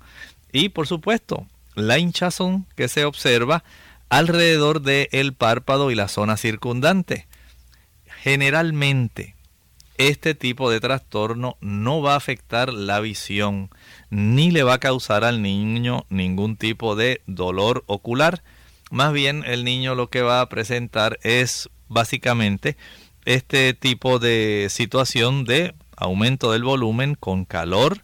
y 0.54 0.70
por 0.70 0.88
supuesto 0.88 1.46
la 1.76 2.00
hinchazón 2.00 2.66
que 2.78 2.88
se 2.88 3.04
observa 3.04 3.66
alrededor 4.08 4.82
del 4.82 5.34
párpado 5.34 5.92
y 5.92 5.96
la 5.96 6.08
zona 6.08 6.38
circundante. 6.38 7.28
Generalmente 8.24 9.36
este 9.98 10.34
tipo 10.34 10.72
de 10.72 10.80
trastorno 10.80 11.58
no 11.60 12.02
va 12.02 12.14
a 12.14 12.18
afectar 12.18 12.72
la 12.72 13.02
visión 13.02 13.70
ni 14.10 14.50
le 14.50 14.64
va 14.64 14.76
a 14.76 14.80
causar 14.80 15.26
al 15.26 15.42
niño 15.42 16.06
ningún 16.08 16.56
tipo 16.56 16.96
de 16.96 17.22
dolor 17.28 17.84
ocular. 17.86 18.42
Más 18.90 19.14
bien 19.14 19.44
el 19.46 19.64
niño 19.64 19.96
lo 19.96 20.10
que 20.10 20.22
va 20.22 20.42
a 20.42 20.50
presentar 20.50 21.20
es 21.22 21.70
básicamente 21.88 22.78
este 23.26 23.74
tipo 23.74 24.20
de 24.20 24.68
situación 24.70 25.46
de 25.46 25.76
aumento 25.96 26.52
del 26.52 26.64
volumen 26.64 27.16
con 27.16 27.46
calor, 27.46 28.04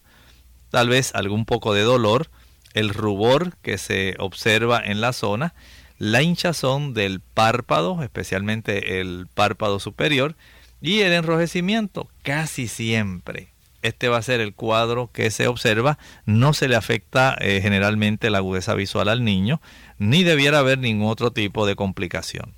tal 0.69 0.89
vez 0.89 1.15
algún 1.15 1.45
poco 1.45 1.73
de 1.73 1.81
dolor, 1.81 2.29
el 2.73 2.89
rubor 2.89 3.57
que 3.61 3.77
se 3.77 4.15
observa 4.19 4.79
en 4.83 5.01
la 5.01 5.13
zona, 5.13 5.55
la 5.97 6.21
hinchazón 6.21 6.93
del 6.93 7.21
párpado, 7.21 8.03
especialmente 8.03 8.99
el 8.99 9.27
párpado 9.33 9.79
superior, 9.79 10.35
y 10.81 10.99
el 10.99 11.13
enrojecimiento 11.13 12.09
casi 12.21 12.67
siempre. 12.67 13.55
Este 13.81 14.09
va 14.09 14.17
a 14.17 14.23
ser 14.23 14.41
el 14.41 14.55
cuadro 14.55 15.11
que 15.13 15.29
se 15.29 15.47
observa. 15.47 15.99
No 16.25 16.53
se 16.53 16.67
le 16.67 16.75
afecta 16.75 17.37
eh, 17.39 17.59
generalmente 17.61 18.31
la 18.31 18.39
agudeza 18.39 18.73
visual 18.73 19.09
al 19.09 19.23
niño, 19.23 19.61
ni 19.97 20.23
debiera 20.23 20.59
haber 20.59 20.79
ningún 20.79 21.09
otro 21.09 21.31
tipo 21.31 21.65
de 21.65 21.75
complicación. 21.75 22.53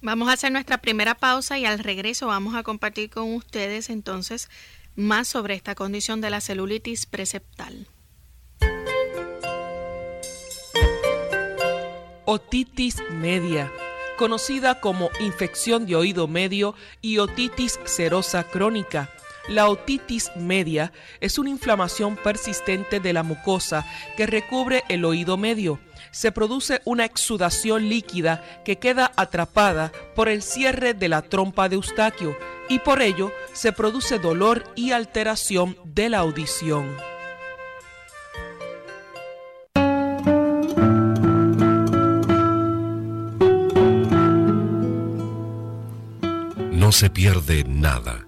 Vamos 0.00 0.28
a 0.28 0.32
hacer 0.32 0.50
nuestra 0.50 0.78
primera 0.78 1.14
pausa 1.14 1.58
y 1.58 1.64
al 1.64 1.78
regreso 1.78 2.26
vamos 2.26 2.54
a 2.56 2.62
compartir 2.62 3.08
con 3.08 3.34
ustedes 3.34 3.88
entonces 3.88 4.50
más 4.96 5.28
sobre 5.28 5.54
esta 5.54 5.74
condición 5.74 6.20
de 6.20 6.30
la 6.30 6.40
celulitis 6.40 7.06
preceptal. 7.06 7.86
Otitis 12.24 12.96
media, 13.12 13.72
conocida 14.16 14.80
como 14.80 15.10
infección 15.20 15.86
de 15.86 15.96
oído 15.96 16.26
medio 16.26 16.74
y 17.00 17.18
otitis 17.18 17.78
serosa 17.84 18.44
crónica. 18.44 19.10
La 19.48 19.68
otitis 19.68 20.30
media 20.36 20.92
es 21.20 21.38
una 21.38 21.50
inflamación 21.50 22.16
persistente 22.16 23.00
de 23.00 23.12
la 23.12 23.22
mucosa 23.22 23.86
que 24.16 24.26
recubre 24.26 24.84
el 24.88 25.04
oído 25.04 25.36
medio 25.36 25.80
se 26.12 26.30
produce 26.30 26.80
una 26.84 27.04
exudación 27.04 27.88
líquida 27.88 28.62
que 28.64 28.78
queda 28.78 29.10
atrapada 29.16 29.90
por 30.14 30.28
el 30.28 30.42
cierre 30.42 30.94
de 30.94 31.08
la 31.08 31.22
trompa 31.22 31.68
de 31.68 31.74
Eustaquio 31.76 32.36
y 32.68 32.78
por 32.78 33.02
ello 33.02 33.32
se 33.52 33.72
produce 33.72 34.18
dolor 34.18 34.64
y 34.76 34.92
alteración 34.92 35.76
de 35.84 36.08
la 36.10 36.18
audición. 36.18 36.96
No 46.70 46.92
se 46.92 47.08
pierde 47.10 47.64
nada 47.64 48.26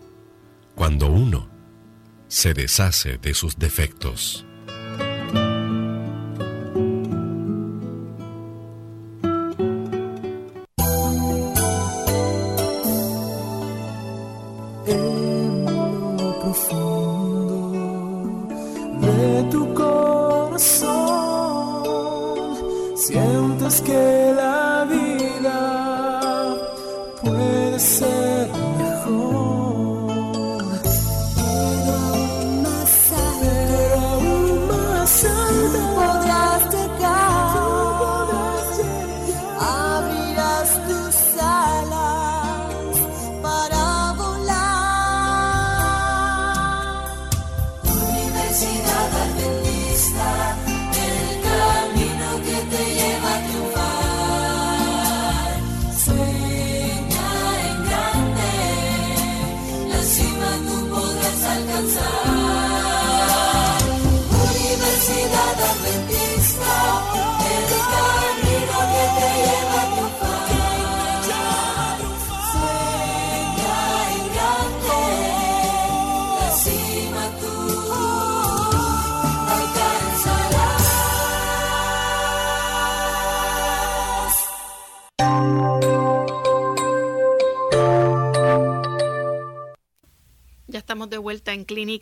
cuando 0.74 1.08
uno 1.08 1.50
se 2.28 2.54
deshace 2.54 3.18
de 3.18 3.34
sus 3.34 3.58
defectos. 3.58 4.46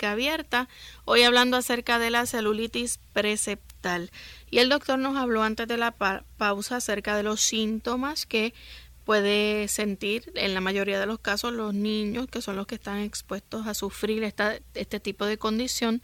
Abierta, 0.03 0.69
hoy 1.05 1.23
hablando 1.23 1.57
acerca 1.57 1.99
de 1.99 2.11
la 2.11 2.27
celulitis 2.27 2.99
preceptal. 3.13 4.11
Y 4.51 4.59
el 4.59 4.69
doctor 4.69 4.99
nos 4.99 5.17
habló 5.17 5.43
antes 5.43 5.69
de 5.69 5.77
la 5.77 5.93
pausa 5.93 6.77
acerca 6.77 7.17
de 7.17 7.23
los 7.23 7.41
síntomas 7.41 8.27
que 8.27 8.55
puede 9.05 9.69
sentir 9.69 10.33
en 10.35 10.55
la 10.55 10.61
mayoría 10.61 11.01
de 11.01 11.07
los 11.07 11.19
casos 11.19 11.53
los 11.53 11.75
niños, 11.75 12.29
que 12.29 12.43
son 12.43 12.57
los 12.57 12.67
que 12.67 12.77
están 12.77 13.01
expuestos 13.01 13.67
a 13.67 13.75
sufrir 13.75 14.23
esta, 14.25 14.59
este 14.75 15.01
tipo 15.01 15.27
de 15.27 15.39
condición, 15.39 16.03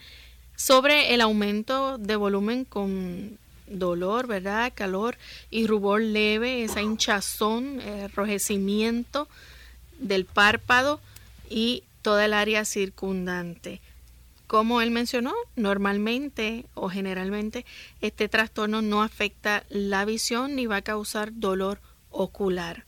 sobre 0.57 1.15
el 1.15 1.21
aumento 1.21 1.99
de 1.99 2.17
volumen 2.17 2.65
con 2.65 3.39
dolor, 3.69 4.27
¿verdad? 4.27 4.73
Calor 4.75 5.17
y 5.51 5.67
rubor 5.67 6.01
leve, 6.01 6.65
esa 6.65 6.83
hinchazón, 6.83 7.81
enrojecimiento 7.81 9.29
del 9.99 10.25
párpado 10.25 11.01
y 11.49 11.85
toda 12.03 12.25
el 12.25 12.35
área 12.35 12.65
circundante. 12.65 13.81
Como 14.47 14.81
él 14.81 14.91
mencionó, 14.91 15.35
normalmente 15.57 16.65
o 16.75 16.89
generalmente 16.89 17.67
este 18.01 18.29
trastorno 18.29 18.81
no 18.81 19.03
afecta 19.03 19.65
la 19.69 20.05
visión 20.07 20.57
ni 20.57 20.67
va 20.67 20.77
a 20.77 20.83
causar 20.83 21.31
dolor 21.35 21.81
ocular. 22.11 22.85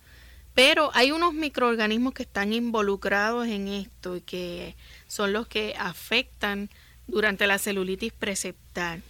Pero 0.55 0.91
hay 0.95 1.13
unos 1.13 1.35
microorganismos 1.35 2.15
que 2.15 2.23
están 2.23 2.53
involucrados 2.53 3.47
en 3.47 3.69
esto 3.69 4.17
y 4.17 4.21
que 4.23 4.75
son 5.07 5.33
los 5.33 5.47
que 5.47 5.75
afectan 5.79 6.71
durante 7.07 7.47
la 7.47 7.59
celulitis 7.59 8.13
preceptal. 8.13 9.03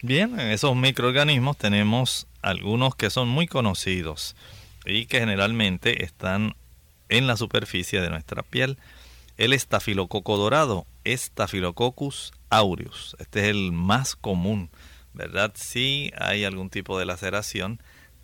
Bien, 0.00 0.38
en 0.38 0.50
esos 0.50 0.76
microorganismos 0.76 1.56
tenemos 1.56 2.28
algunos 2.40 2.94
que 2.94 3.10
son 3.10 3.28
muy 3.28 3.48
conocidos 3.48 4.36
y 4.86 5.06
que 5.06 5.18
generalmente 5.18 6.04
están 6.04 6.54
en 7.08 7.26
la 7.26 7.36
superficie 7.36 8.00
de 8.00 8.10
nuestra 8.10 8.42
piel 8.42 8.78
el 9.38 9.52
estafilococo 9.52 10.36
dorado, 10.36 10.86
Staphylococcus 11.06 12.32
aureus. 12.50 13.16
Este 13.18 13.40
es 13.40 13.46
el 13.46 13.72
más 13.72 14.16
común, 14.16 14.68
¿verdad? 15.14 15.52
Si 15.54 16.12
hay 16.18 16.44
algún 16.44 16.70
tipo 16.70 16.98
de 16.98 17.06
laceración, 17.06 17.80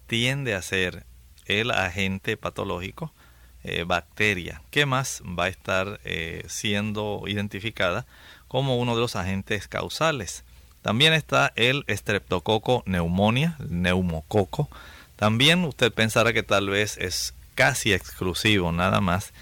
tiende 0.07 0.55
a 0.55 0.61
ser 0.61 1.07
el 1.47 1.71
agente 1.71 2.37
patológico, 2.37 3.15
eh, 3.63 3.85
bacteria, 3.85 4.61
que 4.71 4.87
más 4.87 5.23
va 5.23 5.45
a 5.45 5.49
estar 5.49 6.01
eh, 6.05 6.45
siendo 6.49 7.23
identificada 7.27 8.07
como 8.49 8.77
uno 8.79 8.95
de 8.95 9.01
los 9.01 9.17
agentes 9.17 9.69
causales. 9.69 10.45
También 10.83 11.13
está 11.15 11.53
el 11.57 11.85
estreptococo 11.87 12.83
neumonia, 12.87 13.57
neumococo. 13.69 14.69
También 15.17 15.65
usted 15.65 15.93
pensará 15.93 16.33
que 16.33 16.43
tal 16.43 16.69
vez 16.69 16.99
es 16.99 17.35
casi 17.55 17.93
exclusivo 17.93 18.73
nada 18.73 19.01
más 19.01 19.33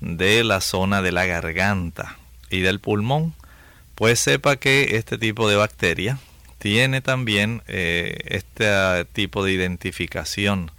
de 0.00 0.44
la 0.44 0.60
zona 0.60 1.02
de 1.02 1.12
la 1.12 1.26
garganta 1.26 2.16
y 2.50 2.60
del 2.60 2.80
pulmón, 2.80 3.34
pues 3.94 4.20
sepa 4.20 4.56
que 4.56 4.96
este 4.96 5.18
tipo 5.18 5.48
de 5.48 5.56
bacteria 5.56 6.18
tiene 6.58 7.00
también 7.00 7.62
eh, 7.68 8.18
este 8.26 9.04
tipo 9.12 9.44
de 9.44 9.52
identificación 9.52 10.70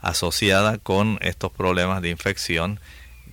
asociada 0.00 0.78
con 0.78 1.18
estos 1.20 1.52
problemas 1.52 2.02
de 2.02 2.10
infección 2.10 2.80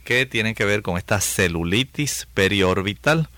que 0.03 0.25
tienen 0.25 0.55
que 0.55 0.65
ver 0.65 0.81
con 0.81 0.97
esta 0.97 1.21
celulitis 1.21 2.27
periorbital. 2.33 3.29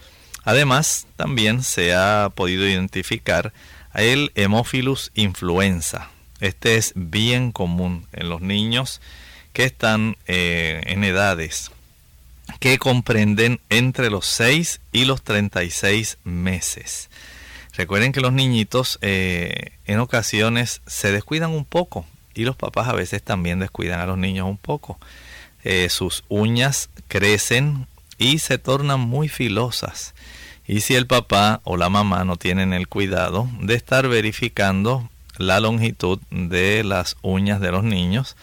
Además, 0.43 1.07
también 1.15 1.63
se 1.63 1.93
ha 1.93 2.31
podido 2.33 2.67
identificar 2.67 3.53
el 3.93 4.31
Hemophilus 4.35 5.11
influenza. 5.15 6.09
Este 6.39 6.77
es 6.77 6.93
bien 6.95 7.51
común 7.51 8.07
en 8.13 8.29
los 8.29 8.41
niños 8.41 9.01
que 9.53 9.63
están 9.63 10.17
eh, 10.27 10.81
en 10.85 11.03
edades 11.03 11.71
que 12.59 12.77
comprenden 12.77 13.59
entre 13.69 14.09
los 14.09 14.25
6 14.27 14.81
y 14.91 15.05
los 15.05 15.23
36 15.23 16.17
meses. 16.23 17.09
Recuerden 17.73 18.11
que 18.11 18.21
los 18.21 18.31
niñitos 18.31 18.99
eh, 19.01 19.73
en 19.85 19.99
ocasiones 19.99 20.81
se 20.85 21.11
descuidan 21.11 21.51
un 21.51 21.65
poco 21.65 22.05
y 22.33 22.43
los 22.43 22.55
papás 22.55 22.87
a 22.87 22.93
veces 22.93 23.21
también 23.23 23.59
descuidan 23.59 23.99
a 23.99 24.05
los 24.05 24.17
niños 24.17 24.47
un 24.47 24.57
poco. 24.57 24.99
Eh, 25.63 25.89
sus 25.89 26.23
uñas 26.29 26.89
crecen 27.07 27.87
y 28.17 28.39
se 28.39 28.57
tornan 28.57 28.99
muy 28.99 29.27
filosas. 29.27 30.13
Y 30.67 30.81
si 30.81 30.95
el 30.95 31.05
papá 31.05 31.61
o 31.63 31.77
la 31.77 31.89
mamá 31.89 32.23
no 32.23 32.37
tienen 32.37 32.73
el 32.73 32.87
cuidado 32.87 33.49
de 33.59 33.75
estar 33.75 34.07
verificando 34.07 35.09
la 35.37 35.59
longitud 35.59 36.19
de 36.31 36.83
las 36.83 37.17
uñas 37.21 37.59
de 37.59 37.71
los 37.71 37.83
niños, 37.83 38.35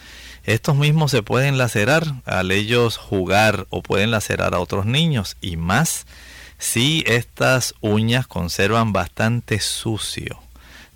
estos 0.44 0.76
mismos 0.76 1.10
se 1.10 1.22
pueden 1.22 1.58
lacerar 1.58 2.04
al 2.24 2.50
ellos 2.50 2.96
jugar 2.96 3.66
o 3.70 3.82
pueden 3.82 4.10
lacerar 4.10 4.54
a 4.54 4.60
otros 4.60 4.86
niños 4.86 5.36
y 5.40 5.56
más 5.56 6.06
si 6.58 7.04
estas 7.06 7.74
uñas 7.80 8.26
conservan 8.26 8.92
bastante 8.92 9.60
sucio 9.60 10.40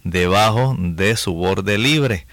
debajo 0.04 0.76
de 0.78 1.16
su 1.16 1.34
borde 1.34 1.78
libre. 1.78 2.26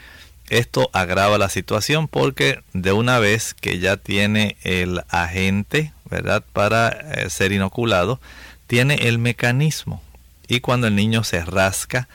Esto 0.50 0.90
agrava 0.94 1.38
la 1.38 1.50
situación 1.50 2.08
porque 2.08 2.62
de 2.74 2.92
una 2.92 3.20
vez 3.20 3.54
que 3.54 3.80
ya 3.80 3.98
tiene 3.98 4.58
el 4.64 5.02
agente, 5.10 5.94
¿verdad? 6.10 6.44
Para 6.54 6.90
eh, 6.90 7.30
ser 7.30 7.52
inoculado, 7.52 8.20
tiene 8.68 8.96
el 8.96 9.18
mecanismo. 9.18 10.02
Y 10.48 10.60
cuando 10.60 10.88
el 10.88 10.96
niño 10.96 11.24
se 11.24 11.44
rasca, 11.44 12.08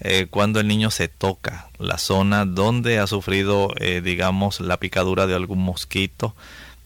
eh, 0.00 0.26
cuando 0.28 0.60
el 0.60 0.68
niño 0.68 0.90
se 0.90 1.08
toca 1.08 1.68
la 1.78 1.98
zona 1.98 2.44
donde 2.44 2.98
ha 2.98 3.06
sufrido, 3.06 3.72
eh, 3.78 4.02
digamos, 4.04 4.60
la 4.60 4.76
picadura 4.76 5.26
de 5.26 5.34
algún 5.34 5.62
mosquito 5.62 6.34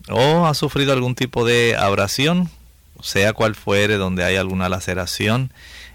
o 0.09 0.47
ha 0.47 0.55
sufrido 0.55 0.93
algún 0.93 1.15
tipo 1.15 1.45
de 1.45 1.77
abrasión, 1.77 2.51
sea 3.03 3.33
cual 3.33 3.55
fuere, 3.55 3.97
donde 3.97 4.25
hay 4.25 4.37
alguna 4.37 4.69
laceración, 4.69 5.53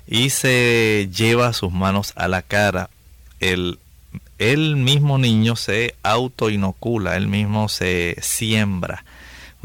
y 0.08 0.30
se 0.30 1.10
lleva 1.16 1.54
sus 1.54 1.72
manos 1.72 2.14
a 2.16 2.28
la 2.28 2.42
cara, 2.42 2.90
el, 3.40 3.80
el 4.38 4.76
mismo 4.76 5.18
niño 5.18 5.56
se 5.56 5.96
autoinocula, 6.04 7.16
él 7.16 7.28
mismo 7.28 7.70
se 7.70 8.16
siembra 8.22 9.04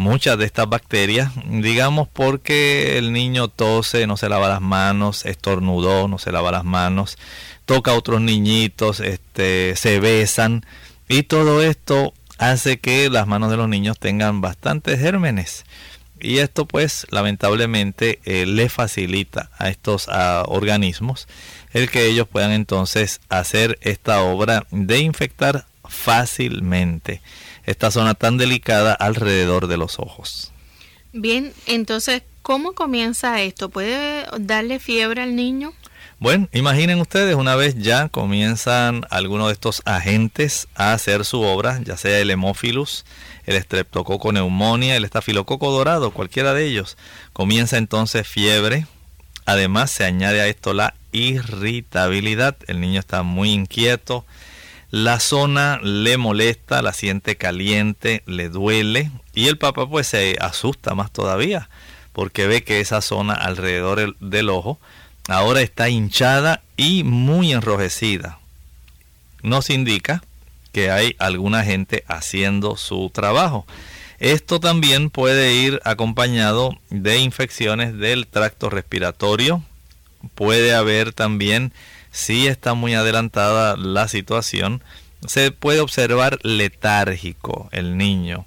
muchas 0.01 0.39
de 0.39 0.47
estas 0.47 0.69
bacterias, 0.69 1.31
digamos 1.47 2.09
porque 2.09 2.99
el 2.99 3.13
niño 3.13 3.49
tose, 3.49 4.07
no 4.07 4.17
se 4.17 4.29
lava 4.29 4.49
las 4.49 4.61
manos, 4.61 5.25
estornudó, 5.27 6.09
no 6.09 6.19
se 6.19 6.33
lava 6.33 6.51
las 6.51 6.65
manos, 6.65 7.19
toca 7.67 7.93
a 7.93 7.95
otros 7.95 8.21
niñitos, 8.21 9.01
este, 9.01 9.77
se 9.77 10.01
besan 10.01 10.65
y 11.09 11.23
todo 11.23 11.63
esto 11.63 12.15
hace 12.39 12.81
que 12.81 13.11
las 13.11 13.27
manos 13.27 13.51
de 13.51 13.59
los 13.59 13.69
niños 13.69 13.99
tengan 13.99 14.41
bastantes 14.41 14.99
gérmenes. 14.99 15.65
Y 16.19 16.39
esto 16.39 16.67
pues 16.67 17.07
lamentablemente 17.11 18.21
eh, 18.25 18.45
le 18.47 18.69
facilita 18.69 19.51
a 19.59 19.71
estos 19.71 20.09
organismos 20.47 21.29
el 21.73 21.91
que 21.91 22.07
ellos 22.07 22.29
puedan 22.29 22.51
entonces 22.51 23.21
hacer 23.29 23.79
esta 23.81 24.23
obra 24.23 24.67
de 24.71 24.99
infectar 24.99 25.67
fácilmente 25.85 27.23
esta 27.65 27.91
zona 27.91 28.15
tan 28.15 28.37
delicada 28.37 28.93
alrededor 28.95 29.67
de 29.67 29.77
los 29.77 29.99
ojos. 29.99 30.53
Bien, 31.13 31.53
entonces, 31.67 32.23
¿cómo 32.43 32.73
comienza 32.73 33.41
esto? 33.43 33.69
¿Puede 33.69 34.27
darle 34.39 34.79
fiebre 34.79 35.23
al 35.23 35.35
niño? 35.35 35.73
Bueno, 36.21 36.49
imaginen 36.53 37.01
ustedes, 37.01 37.35
una 37.35 37.57
vez 37.57 37.77
ya 37.77 38.11
comienzan 38.11 39.07
algunos 39.09 39.47
de 39.47 39.55
estos 39.55 39.81
agentes 39.87 40.69
a 40.75 40.93
hacer 40.93 41.25
su 41.25 41.41
obra, 41.41 41.81
ya 41.83 41.97
sea 41.97 42.19
el 42.19 42.31
hemófilus, 42.31 43.07
el 43.47 43.57
estreptococo 43.57 44.31
neumonía, 44.31 44.97
el 44.97 45.07
estafilococo 45.07 45.71
dorado, 45.71 46.11
cualquiera 46.11 46.53
de 46.53 46.67
ellos, 46.67 46.99
comienza 47.33 47.79
entonces 47.79 48.29
fiebre. 48.29 48.87
Además, 49.47 49.91
se 49.91 50.05
añade 50.05 50.43
a 50.43 50.47
esto 50.47 50.75
la 50.75 50.95
irritabilidad. 51.11 52.55
El 52.67 52.81
niño 52.83 53.01
está 53.01 53.23
muy 53.23 53.53
inquieto, 53.53 54.27
la 54.91 55.21
zona 55.21 55.79
le 55.83 56.17
molesta, 56.17 56.83
la 56.83 56.93
siente 56.93 57.37
caliente, 57.37 58.23
le 58.27 58.49
duele 58.49 59.11
y 59.35 59.49
el 59.49 59.59
papá 59.59 59.89
pues 59.89 60.09
se 60.09 60.37
asusta 60.41 60.95
más 60.95 61.13
todavía 61.13 61.69
porque 62.13 62.47
ve 62.47 62.65
que 62.65 62.81
esa 62.81 63.01
zona 63.01 63.35
alrededor 63.35 64.17
del 64.19 64.51
ojo 64.51 64.79
ahora 65.29 65.61
está 65.63 65.89
hinchada 65.89 66.63
y 66.77 67.05
muy 67.05 67.53
enrojecida. 67.53 68.39
Nos 69.43 69.71
indica 69.71 70.23
que 70.73 70.91
hay 70.91 71.17
alguna 71.19 71.65
gente 71.65 72.05
haciendo 72.09 72.77
su 72.77 73.11
trabajo. 73.11 73.67
Esto 74.19 74.61
también 74.61 75.11
puede 75.11 75.55
ir 75.55 75.81
acompañado 75.85 76.79
de 76.91 77.19
infecciones 77.19 77.97
del 77.97 78.27
tracto 78.27 78.69
respiratorio. 78.71 79.63
Puede 80.35 80.75
haber 80.75 81.13
también, 81.13 81.73
si 82.11 82.47
está 82.47 82.75
muy 82.75 82.95
adelantada 82.95 83.77
la 83.77 84.09
situación, 84.09 84.83
se 85.27 85.51
puede 85.51 85.81
observar 85.81 86.39
letárgico 86.43 87.69
el 87.73 87.97
niño. 87.97 88.47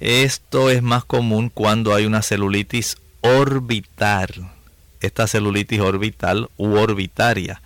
Esto 0.00 0.70
es 0.70 0.82
más 0.82 1.04
común 1.04 1.50
cuando 1.52 1.94
hay 1.94 2.04
una 2.04 2.22
celulitis 2.22 2.96
orbital. 3.20 4.28
Esta 5.00 5.26
celulitis 5.26 5.80
orbital 5.80 6.48
u 6.56 6.74
orbitaria, 6.76 7.60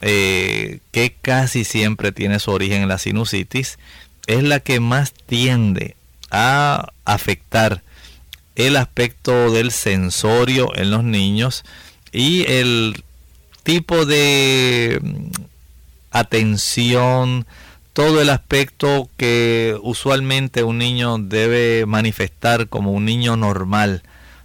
eh, 0.00 0.80
que 0.90 1.14
casi 1.20 1.64
siempre 1.64 2.12
tiene 2.12 2.38
su 2.38 2.50
origen 2.50 2.82
en 2.82 2.88
la 2.88 2.98
sinusitis, 2.98 3.78
es 4.26 4.42
la 4.42 4.60
que 4.60 4.80
más 4.80 5.12
tiende 5.12 5.96
a 6.30 6.88
afectar 7.04 7.82
el 8.56 8.76
aspecto 8.76 9.50
del 9.50 9.70
sensorio 9.70 10.70
en 10.76 10.90
los 10.90 11.04
niños 11.04 11.64
y 12.12 12.44
el 12.50 13.02
tipo 13.64 14.06
de 14.06 15.00
mm, 15.02 15.30
atención, 16.12 17.46
todo 17.92 18.22
el 18.22 18.30
aspecto 18.30 19.08
que 19.16 19.76
usualmente 19.82 20.62
un 20.62 20.78
niño 20.78 21.18
debe 21.18 21.86
manifestar 21.86 22.68
como 22.68 22.92
un 22.92 23.04
niño 23.04 23.36
normal, 23.36 24.02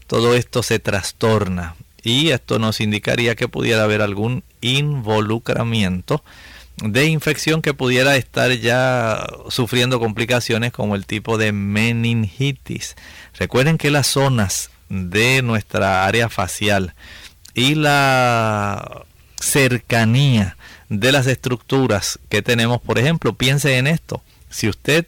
todo 0.08 0.36
esto 0.36 0.64
se 0.64 0.80
trastorna 0.80 1.76
y 2.02 2.30
esto 2.30 2.58
nos 2.58 2.82
indicaría 2.82 3.36
que 3.36 3.48
pudiera 3.48 3.84
haber 3.84 4.02
algún 4.02 4.44
involucramiento 4.62 6.24
de 6.78 7.06
infección 7.06 7.62
que 7.62 7.74
pudiera 7.74 8.16
estar 8.16 8.52
ya 8.54 9.28
sufriendo 9.50 10.00
complicaciones 10.00 10.72
como 10.72 10.96
el 10.96 11.06
tipo 11.06 11.38
de 11.38 11.52
meningitis. 11.52 12.96
Recuerden 13.38 13.78
que 13.78 13.92
las 13.92 14.08
zonas 14.08 14.70
de 14.88 15.42
nuestra 15.42 16.06
área 16.06 16.30
facial 16.30 16.94
y 17.54 17.76
la 17.76 19.06
cercanía 19.40 20.58
de 20.90 21.12
las 21.12 21.28
estructuras 21.28 22.20
que 22.30 22.42
tenemos, 22.42 22.82
por 22.82 23.00
ejemplo, 23.00 23.34
piense 23.34 23.78
en 23.78 23.88
esto. 23.88 24.24
Si 24.50 24.68
usted 24.68 25.06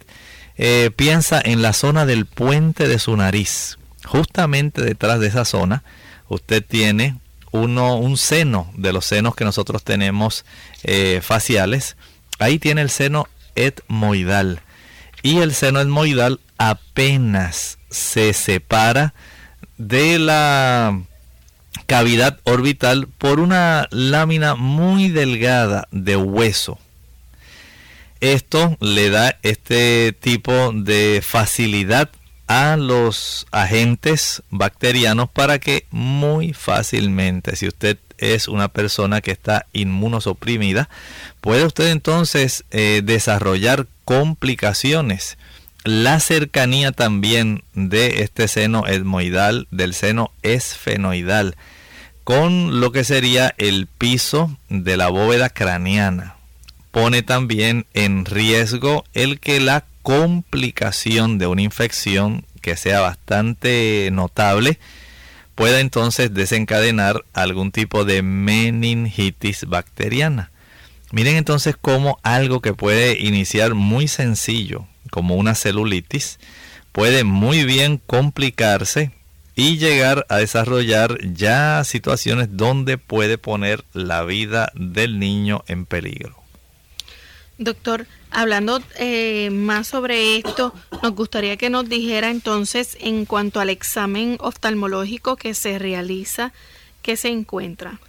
eh, 0.57 0.91
piensa 0.95 1.41
en 1.43 1.61
la 1.61 1.73
zona 1.73 2.05
del 2.05 2.25
puente 2.25 2.87
de 2.87 2.99
su 2.99 3.15
nariz, 3.17 3.77
justamente 4.05 4.81
detrás 4.81 5.19
de 5.19 5.27
esa 5.27 5.45
zona, 5.45 5.83
usted 6.27 6.63
tiene 6.65 7.15
uno, 7.51 7.97
un 7.97 8.17
seno 8.17 8.71
de 8.75 8.93
los 8.93 9.05
senos 9.05 9.35
que 9.35 9.45
nosotros 9.45 9.83
tenemos 9.83 10.45
eh, 10.83 11.19
faciales. 11.21 11.97
Ahí 12.39 12.59
tiene 12.59 12.81
el 12.81 12.89
seno 12.89 13.27
etmoidal. 13.55 14.61
Y 15.23 15.39
el 15.39 15.53
seno 15.53 15.81
etmoidal 15.81 16.39
apenas 16.57 17.77
se 17.89 18.33
separa 18.33 19.13
de 19.77 20.19
la 20.19 21.01
cavidad 21.91 22.39
orbital 22.45 23.09
por 23.17 23.41
una 23.41 23.89
lámina 23.91 24.55
muy 24.55 25.09
delgada 25.09 25.89
de 25.91 26.15
hueso. 26.15 26.79
Esto 28.21 28.77
le 28.79 29.09
da 29.09 29.37
este 29.41 30.15
tipo 30.17 30.71
de 30.73 31.21
facilidad 31.21 32.09
a 32.47 32.77
los 32.77 33.45
agentes 33.51 34.41
bacterianos 34.51 35.29
para 35.29 35.59
que 35.59 35.85
muy 35.91 36.53
fácilmente, 36.53 37.57
si 37.57 37.67
usted 37.67 37.97
es 38.17 38.47
una 38.47 38.69
persona 38.69 39.19
que 39.19 39.31
está 39.31 39.65
inmunosoprimida, 39.73 40.87
puede 41.41 41.65
usted 41.65 41.87
entonces 41.87 42.63
eh, 42.71 43.01
desarrollar 43.03 43.85
complicaciones. 44.05 45.37
La 45.83 46.21
cercanía 46.21 46.93
también 46.93 47.65
de 47.73 48.23
este 48.23 48.47
seno 48.47 48.87
etmoidal, 48.87 49.67
del 49.71 49.93
seno 49.93 50.31
esfenoidal, 50.41 51.57
con 52.23 52.79
lo 52.79 52.91
que 52.91 53.03
sería 53.03 53.53
el 53.57 53.87
piso 53.87 54.57
de 54.69 54.97
la 54.97 55.09
bóveda 55.09 55.49
craneana, 55.49 56.35
pone 56.91 57.23
también 57.23 57.85
en 57.93 58.25
riesgo 58.25 59.03
el 59.13 59.39
que 59.39 59.59
la 59.59 59.85
complicación 60.01 61.37
de 61.37 61.47
una 61.47 61.61
infección 61.61 62.45
que 62.61 62.75
sea 62.77 63.01
bastante 63.01 64.09
notable 64.11 64.79
pueda 65.55 65.79
entonces 65.79 66.33
desencadenar 66.33 67.23
algún 67.33 67.71
tipo 67.71 68.05
de 68.05 68.21
meningitis 68.21 69.65
bacteriana. 69.65 70.51
Miren 71.11 71.35
entonces 71.35 71.75
cómo 71.79 72.19
algo 72.23 72.61
que 72.61 72.73
puede 72.73 73.19
iniciar 73.19 73.73
muy 73.73 74.07
sencillo, 74.07 74.87
como 75.09 75.35
una 75.35 75.55
celulitis, 75.55 76.39
puede 76.91 77.23
muy 77.23 77.65
bien 77.65 78.01
complicarse 78.05 79.11
y 79.55 79.77
llegar 79.77 80.25
a 80.29 80.37
desarrollar 80.37 81.17
ya 81.33 81.83
situaciones 81.83 82.49
donde 82.51 82.97
puede 82.97 83.37
poner 83.37 83.83
la 83.93 84.23
vida 84.23 84.71
del 84.75 85.19
niño 85.19 85.63
en 85.67 85.85
peligro. 85.85 86.41
Doctor, 87.57 88.07
hablando 88.31 88.81
eh, 88.97 89.49
más 89.51 89.87
sobre 89.87 90.37
esto, 90.37 90.73
nos 91.03 91.13
gustaría 91.13 91.57
que 91.57 91.69
nos 91.69 91.87
dijera 91.87 92.29
entonces 92.29 92.97
en 92.99 93.25
cuanto 93.25 93.59
al 93.59 93.69
examen 93.69 94.37
oftalmológico 94.39 95.35
que 95.35 95.53
se 95.53 95.77
realiza, 95.77 96.53
¿qué 97.01 97.17
se 97.17 97.29
encuentra? 97.29 97.99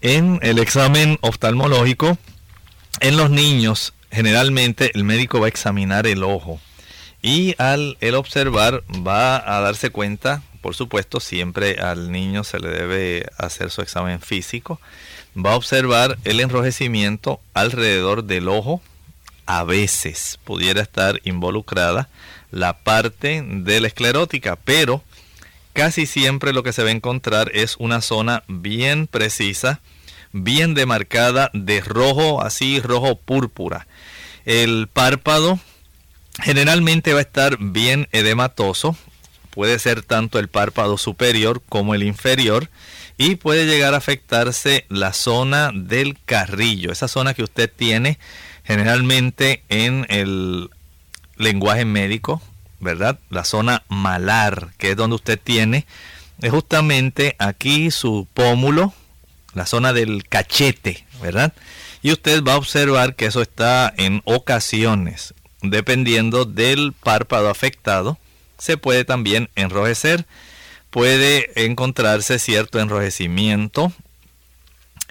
En 0.00 0.40
el 0.42 0.58
examen 0.58 1.18
oftalmológico, 1.20 2.18
en 3.00 3.16
los 3.16 3.30
niños, 3.30 3.94
generalmente 4.10 4.90
el 4.94 5.04
médico 5.04 5.38
va 5.38 5.46
a 5.46 5.48
examinar 5.48 6.06
el 6.08 6.24
ojo 6.24 6.60
y 7.22 7.54
al 7.58 7.96
el 8.00 8.16
observar 8.16 8.82
va 9.06 9.36
a 9.36 9.60
darse 9.60 9.90
cuenta, 9.90 10.42
por 10.62 10.74
supuesto, 10.74 11.20
siempre 11.20 11.78
al 11.80 12.10
niño 12.10 12.44
se 12.44 12.58
le 12.58 12.68
debe 12.68 13.26
hacer 13.36 13.70
su 13.70 13.82
examen 13.82 14.20
físico 14.20 14.80
va 15.36 15.52
a 15.52 15.56
observar 15.56 16.18
el 16.24 16.40
enrojecimiento 16.40 17.40
alrededor 17.54 18.24
del 18.24 18.48
ojo. 18.48 18.82
A 19.46 19.64
veces 19.64 20.38
pudiera 20.44 20.82
estar 20.82 21.20
involucrada 21.24 22.08
la 22.50 22.78
parte 22.78 23.42
de 23.44 23.80
la 23.80 23.88
esclerótica, 23.88 24.56
pero 24.56 25.02
casi 25.72 26.06
siempre 26.06 26.52
lo 26.52 26.62
que 26.62 26.72
se 26.72 26.82
va 26.82 26.90
a 26.90 26.92
encontrar 26.92 27.50
es 27.54 27.76
una 27.78 28.00
zona 28.02 28.44
bien 28.46 29.06
precisa, 29.06 29.80
bien 30.32 30.74
demarcada 30.74 31.50
de 31.54 31.80
rojo, 31.80 32.42
así 32.42 32.80
rojo 32.80 33.16
púrpura. 33.16 33.86
El 34.44 34.88
párpado 34.92 35.58
generalmente 36.42 37.12
va 37.12 37.18
a 37.18 37.22
estar 37.22 37.56
bien 37.58 38.08
edematoso, 38.12 38.96
puede 39.52 39.78
ser 39.78 40.02
tanto 40.02 40.38
el 40.38 40.48
párpado 40.48 40.96
superior 40.96 41.62
como 41.68 41.94
el 41.94 42.02
inferior 42.02 42.70
y 43.18 43.36
puede 43.36 43.66
llegar 43.66 43.92
a 43.92 43.98
afectarse 43.98 44.86
la 44.88 45.12
zona 45.12 45.70
del 45.74 46.18
carrillo, 46.24 46.90
esa 46.90 47.06
zona 47.06 47.34
que 47.34 47.42
usted 47.42 47.70
tiene 47.70 48.18
generalmente 48.64 49.62
en 49.68 50.06
el 50.08 50.70
lenguaje 51.36 51.84
médico, 51.84 52.40
¿verdad? 52.80 53.18
La 53.28 53.44
zona 53.44 53.82
malar, 53.88 54.70
que 54.78 54.92
es 54.92 54.96
donde 54.96 55.16
usted 55.16 55.38
tiene, 55.42 55.86
es 56.40 56.50
justamente 56.50 57.36
aquí 57.38 57.90
su 57.90 58.26
pómulo, 58.32 58.94
la 59.52 59.66
zona 59.66 59.92
del 59.92 60.26
cachete, 60.28 61.06
¿verdad? 61.20 61.52
Y 62.00 62.10
usted 62.10 62.42
va 62.42 62.54
a 62.54 62.58
observar 62.58 63.16
que 63.16 63.26
eso 63.26 63.42
está 63.42 63.92
en 63.98 64.22
ocasiones, 64.24 65.34
dependiendo 65.60 66.46
del 66.46 66.94
párpado 66.94 67.50
afectado, 67.50 68.18
se 68.62 68.76
puede 68.76 69.04
también 69.04 69.50
enrojecer 69.56 70.24
puede 70.92 71.64
encontrarse 71.64 72.38
cierto 72.38 72.78
enrojecimiento. 72.78 73.92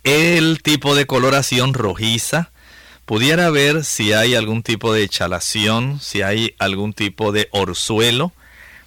El 0.03 0.61
tipo 0.61 0.95
de 0.95 1.07
coloración 1.07 1.73
rojiza. 1.73 2.51
Pudiera 3.05 3.49
ver 3.49 3.83
si 3.83 4.13
hay 4.13 4.35
algún 4.35 4.61
tipo 4.61 4.93
de 4.93 5.09
chalación, 5.09 5.99
si 5.99 6.21
hay 6.21 6.53
algún 6.59 6.93
tipo 6.93 7.31
de 7.31 7.49
orzuelo, 7.51 8.31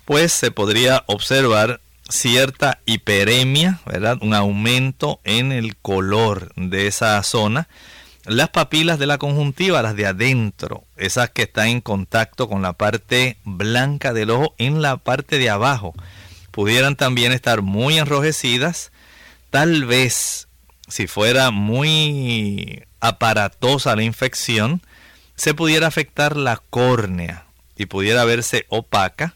pues 0.04 0.32
se 0.32 0.52
podría 0.52 1.02
observar 1.06 1.80
cierta 2.08 2.78
hiperemia, 2.86 3.80
¿verdad? 3.86 4.18
Un 4.22 4.32
aumento 4.32 5.20
en 5.24 5.50
el 5.50 5.76
color 5.76 6.52
de 6.54 6.86
esa 6.86 7.20
zona. 7.24 7.66
Las 8.24 8.50
papilas 8.50 9.00
de 9.00 9.06
la 9.06 9.18
conjuntiva, 9.18 9.82
las 9.82 9.96
de 9.96 10.06
adentro, 10.06 10.83
esas 10.96 11.30
que 11.30 11.42
están 11.42 11.68
en 11.68 11.80
contacto 11.80 12.48
con 12.48 12.62
la 12.62 12.72
parte 12.72 13.36
blanca 13.44 14.12
del 14.12 14.30
ojo 14.30 14.54
en 14.58 14.82
la 14.82 14.96
parte 14.96 15.38
de 15.38 15.50
abajo, 15.50 15.94
pudieran 16.50 16.96
también 16.96 17.32
estar 17.32 17.62
muy 17.62 17.98
enrojecidas. 17.98 18.92
Tal 19.50 19.84
vez, 19.84 20.48
si 20.88 21.06
fuera 21.06 21.50
muy 21.50 22.84
aparatosa 23.00 23.96
la 23.96 24.02
infección, 24.02 24.80
se 25.36 25.54
pudiera 25.54 25.86
afectar 25.86 26.36
la 26.36 26.62
córnea 26.70 27.46
y 27.76 27.86
pudiera 27.86 28.24
verse 28.24 28.66
opaca. 28.68 29.34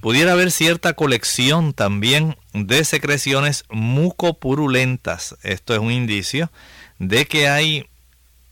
pudiera 0.00 0.32
haber 0.32 0.52
cierta 0.52 0.92
colección 0.92 1.74
también 1.74 2.36
de 2.52 2.84
secreciones 2.84 3.64
mucopurulentas. 3.68 5.36
Esto 5.42 5.74
es 5.74 5.80
un 5.80 5.90
indicio 5.90 6.50
de 6.98 7.26
que 7.26 7.48
hay 7.48 7.87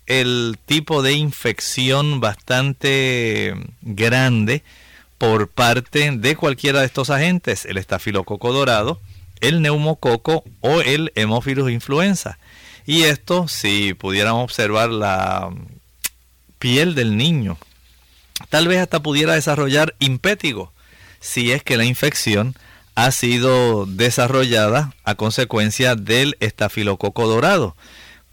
el 0.06 0.58
tipo 0.66 1.02
de 1.02 1.12
infección 1.12 2.20
bastante 2.20 3.54
grande 3.82 4.62
por 5.18 5.48
parte 5.48 6.10
de 6.12 6.36
cualquiera 6.36 6.80
de 6.80 6.86
estos 6.86 7.10
agentes, 7.10 7.64
el 7.64 7.78
estafilococo 7.78 8.52
dorado, 8.52 9.00
el 9.40 9.62
neumococo 9.62 10.44
o 10.60 10.80
el 10.80 11.12
hemófilus 11.14 11.70
influenza. 11.70 12.38
Y 12.86 13.02
esto, 13.02 13.48
si 13.48 13.94
pudiéramos 13.94 14.44
observar 14.44 14.90
la 14.90 15.50
piel 16.58 16.94
del 16.94 17.16
niño, 17.16 17.58
tal 18.48 18.68
vez 18.68 18.78
hasta 18.78 19.02
pudiera 19.02 19.34
desarrollar 19.34 19.94
impétigo, 19.98 20.72
si 21.20 21.52
es 21.52 21.62
que 21.62 21.76
la 21.76 21.84
infección 21.84 22.54
ha 22.94 23.10
sido 23.10 23.86
desarrollada 23.86 24.94
a 25.04 25.16
consecuencia 25.16 25.96
del 25.96 26.36
estafilococo 26.40 27.26
dorado. 27.26 27.76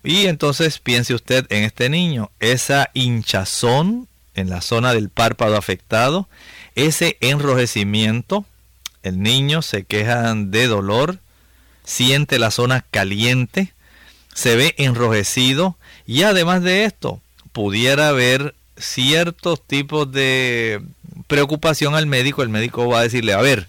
Y 0.04 0.28
entonces 0.28 0.80
piense 0.80 1.14
usted 1.14 1.46
en 1.50 1.64
este 1.64 1.90
niño, 1.90 2.30
esa 2.40 2.90
hinchazón 2.94 4.08
en 4.36 4.50
la 4.50 4.62
zona 4.62 4.94
del 4.94 5.10
párpado 5.10 5.56
afectado, 5.56 6.28
ese 6.76 7.18
enrojecimiento, 7.22 8.46
el 9.04 9.22
niño 9.22 9.62
se 9.62 9.84
queja 9.86 10.34
de 10.36 10.68
dolor, 10.68 11.20
siente 11.86 12.40
la 12.40 12.52
zona 12.52 12.84
caliente, 12.92 13.74
se 14.34 14.56
ve 14.56 14.76
enrojecido 14.78 15.78
y 16.06 16.24
además 16.24 16.64
de 16.64 16.86
esto 16.86 17.22
pudiera 17.52 18.10
haber 18.10 18.56
ciertos 18.78 19.62
tipos 19.66 20.12
de 20.12 20.82
preocupación 21.28 21.96
al 21.96 22.08
médico. 22.08 22.44
El 22.44 22.50
médico 22.50 22.88
va 22.88 23.00
a 23.00 23.04
decirle, 23.04 23.34
a 23.34 23.42
ver, 23.42 23.68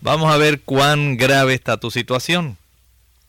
vamos 0.00 0.32
a 0.32 0.36
ver 0.36 0.60
cuán 0.60 1.16
grave 1.16 1.54
está 1.54 1.76
tu 1.76 1.90
situación. 1.90 2.56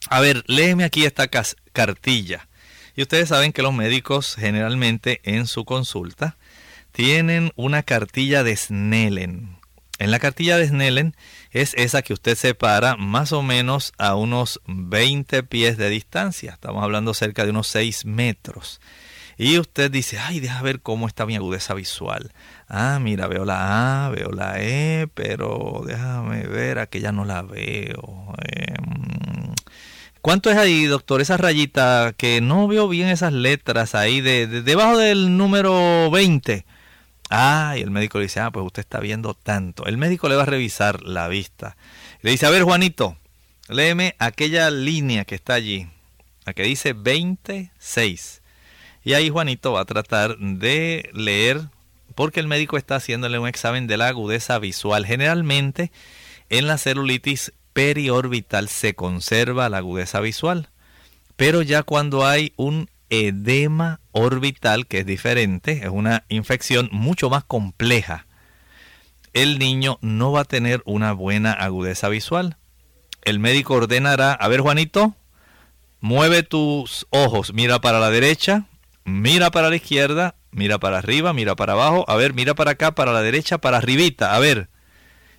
A 0.10 0.20
ver, 0.20 0.44
léeme 0.48 0.84
aquí 0.84 1.06
esta 1.06 1.28
cartilla. 1.76 2.48
Y 2.96 3.02
ustedes 3.04 3.30
saben 3.30 3.52
que 3.52 3.62
los 3.62 3.74
médicos 3.74 4.36
generalmente 4.36 5.20
en 5.24 5.46
su 5.46 5.66
consulta 5.66 6.38
tienen 6.94 7.52
una 7.58 7.84
cartilla 7.84 8.44
de 8.44 8.56
Snellen. 8.56 9.58
En 10.00 10.12
la 10.12 10.20
cartilla 10.20 10.58
de 10.58 10.68
Snellen 10.68 11.16
es 11.52 11.74
esa 11.76 12.02
que 12.02 12.14
usted 12.14 12.36
separa 12.36 12.96
más 12.96 13.34
o 13.34 13.44
menos 13.44 13.94
a 13.98 14.16
unos 14.16 14.62
20 14.66 15.44
pies 15.44 15.78
de 15.78 15.90
distancia. 15.90 16.54
Estamos 16.54 16.84
hablando 16.84 17.14
cerca 17.14 17.44
de 17.44 17.52
unos 17.52 17.68
6 17.68 18.06
metros. 18.06 18.80
Y 19.38 19.60
usted 19.60 19.92
dice, 19.92 20.18
ay, 20.18 20.40
deja 20.40 20.62
ver 20.62 20.80
cómo 20.80 21.08
está 21.08 21.26
mi 21.26 21.36
agudeza 21.36 21.74
visual. 21.74 22.32
Ah, 22.70 23.00
mira, 23.02 23.28
veo 23.28 23.44
la 23.44 24.06
A, 24.06 24.10
veo 24.10 24.32
la 24.32 24.62
E, 24.62 25.08
pero 25.14 25.84
déjame 25.86 26.48
ver, 26.48 26.80
aquella 26.80 27.12
no 27.12 27.26
la 27.26 27.42
veo. 27.42 28.34
Em, 28.48 29.55
¿Cuánto 30.26 30.50
es 30.50 30.58
ahí, 30.58 30.86
doctor? 30.86 31.22
Esa 31.22 31.38
rayita 31.38 32.16
que 32.18 32.42
no 32.42 32.68
veo 32.68 32.88
bien 32.88 33.10
esas 33.10 33.32
letras 33.32 33.94
ahí 33.94 34.22
de, 34.22 34.48
debajo 34.48 34.98
del 34.98 35.38
número 35.38 36.10
20. 36.10 36.66
Ah, 37.30 37.76
y 37.78 37.82
el 37.82 37.92
médico 37.92 38.18
le 38.18 38.24
dice, 38.24 38.40
ah, 38.40 38.50
pues 38.50 38.66
usted 38.66 38.80
está 38.80 39.00
viendo 39.00 39.36
tanto. 39.36 39.86
El 39.86 39.98
médico 39.98 40.28
le 40.28 40.36
va 40.36 40.42
a 40.42 40.48
revisar 40.48 41.04
la 41.04 41.28
vista. 41.28 41.78
Le 42.24 42.32
dice, 42.32 42.48
a 42.48 42.50
ver, 42.50 42.64
Juanito, 42.64 43.16
léeme 43.70 44.16
aquella 44.18 44.72
línea 44.72 45.26
que 45.26 45.36
está 45.36 45.54
allí, 45.54 45.90
la 46.44 46.56
que 46.56 46.64
dice 46.64 46.94
26. 46.94 48.42
Y 49.04 49.14
ahí 49.14 49.30
Juanito 49.30 49.74
va 49.74 49.82
a 49.82 49.86
tratar 49.86 50.40
de 50.40 51.08
leer, 51.14 51.62
porque 52.16 52.40
el 52.40 52.48
médico 52.48 52.78
está 52.78 52.96
haciéndole 52.96 53.38
un 53.38 53.48
examen 53.48 53.86
de 53.86 53.98
la 53.98 54.08
agudeza 54.08 54.58
visual. 54.58 55.06
Generalmente, 55.06 55.92
en 56.50 56.66
la 56.66 56.80
celulitis 56.80 57.54
periorbital 57.76 58.70
se 58.70 58.96
conserva 58.96 59.68
la 59.68 59.80
agudeza 59.80 60.22
visual. 60.22 60.70
Pero 61.36 61.62
ya 61.62 61.84
cuando 61.84 62.26
hay 62.26 62.54
un 62.56 62.90
edema 63.10 64.00
orbital, 64.14 64.88
que 64.88 65.00
es 65.00 65.06
diferente, 65.06 65.82
es 65.84 65.90
una 65.90 66.24
infección 66.30 66.88
mucho 66.94 67.30
más 67.30 67.44
compleja, 67.44 68.28
el 69.34 69.60
niño 69.60 70.00
no 70.02 70.32
va 70.32 70.42
a 70.42 70.46
tener 70.46 70.82
una 70.86 71.12
buena 71.12 71.52
agudeza 71.52 72.08
visual. 72.08 72.56
El 73.24 73.40
médico 73.40 73.74
ordenará, 73.74 74.32
a 74.32 74.48
ver 74.48 74.62
Juanito, 74.62 75.14
mueve 76.00 76.44
tus 76.44 77.06
ojos, 77.10 77.54
mira 77.54 77.82
para 77.82 78.00
la 78.00 78.10
derecha, 78.10 78.68
mira 79.04 79.52
para 79.52 79.70
la 79.70 79.76
izquierda, 79.76 80.36
mira 80.52 80.80
para 80.80 81.00
arriba, 81.00 81.34
mira 81.34 81.58
para 81.58 81.74
abajo, 81.74 82.06
a 82.08 82.16
ver, 82.16 82.34
mira 82.34 82.56
para 82.56 82.72
acá, 82.72 82.96
para 82.96 83.12
la 83.12 83.22
derecha, 83.22 83.58
para 83.58 83.80
arribita, 83.80 84.34
a 84.34 84.40
ver. 84.40 84.70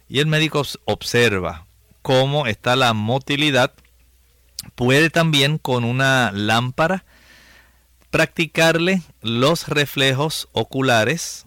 Y 0.06 0.18
el 0.18 0.26
médico 0.26 0.62
observa, 0.84 1.65
cómo 2.06 2.46
está 2.46 2.76
la 2.76 2.92
motilidad. 2.92 3.72
Puede 4.76 5.10
también 5.10 5.58
con 5.58 5.82
una 5.82 6.30
lámpara 6.30 7.04
practicarle 8.10 9.02
los 9.22 9.66
reflejos 9.66 10.48
oculares 10.52 11.46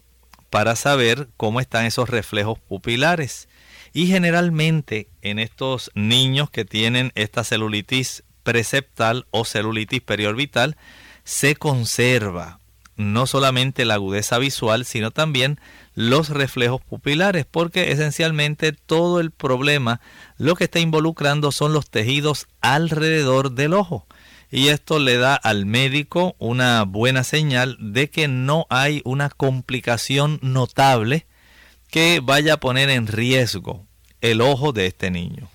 para 0.49 0.75
saber 0.75 1.29
cómo 1.37 1.61
están 1.61 1.85
esos 1.85 2.09
reflejos 2.09 2.59
pupilares. 2.59 3.47
Y 3.93 4.07
generalmente 4.07 5.07
en 5.21 5.39
estos 5.39 5.91
niños 5.95 6.49
que 6.49 6.65
tienen 6.65 7.13
esta 7.15 7.45
celulitis 7.45 8.25
preceptal 8.43 9.27
o 9.31 9.45
celulitis 9.45 10.01
periorbital, 10.01 10.75
se 11.23 11.55
conserva 11.55 12.59
no 12.97 13.27
solamente 13.27 13.85
la 13.85 13.93
agudeza 13.93 14.37
visual, 14.39 14.83
sino 14.83 15.11
también 15.11 15.57
los 15.99 16.29
reflejos 16.29 16.79
pupilares, 16.81 17.45
porque 17.45 17.91
esencialmente 17.91 18.71
todo 18.71 19.19
el 19.19 19.31
problema 19.31 19.99
lo 20.37 20.55
que 20.55 20.63
está 20.63 20.79
involucrando 20.79 21.51
son 21.51 21.73
los 21.73 21.89
tejidos 21.89 22.47
alrededor 22.61 23.51
del 23.51 23.73
ojo. 23.73 24.07
Y 24.49 24.69
esto 24.69 24.97
le 24.97 25.17
da 25.17 25.35
al 25.35 25.65
médico 25.65 26.37
una 26.39 26.83
buena 26.83 27.25
señal 27.25 27.75
de 27.81 28.09
que 28.09 28.29
no 28.29 28.65
hay 28.69 29.01
una 29.03 29.29
complicación 29.29 30.39
notable 30.41 31.27
que 31.89 32.21
vaya 32.23 32.53
a 32.53 32.59
poner 32.61 32.89
en 32.89 33.05
riesgo 33.05 33.85
el 34.21 34.39
ojo 34.39 34.71
de 34.71 34.87
este 34.87 35.11
niño. 35.11 35.49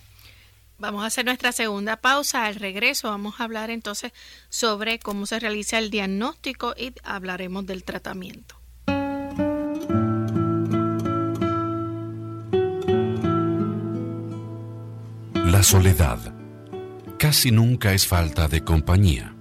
Vamos 0.76 1.04
a 1.04 1.06
hacer 1.06 1.24
nuestra 1.24 1.52
segunda 1.52 1.96
pausa. 1.96 2.44
Al 2.44 2.56
regreso 2.56 3.08
vamos 3.08 3.40
a 3.40 3.44
hablar 3.44 3.70
entonces 3.70 4.12
sobre 4.50 4.98
cómo 4.98 5.24
se 5.24 5.40
realiza 5.40 5.78
el 5.78 5.88
diagnóstico 5.88 6.74
y 6.76 6.92
hablaremos 7.02 7.64
del 7.64 7.82
tratamiento. 7.82 8.56
La 15.54 15.62
soledad 15.62 16.18
casi 17.16 17.52
nunca 17.52 17.92
es 17.92 18.08
falta 18.08 18.48
de 18.48 18.64
compañía. 18.64 19.36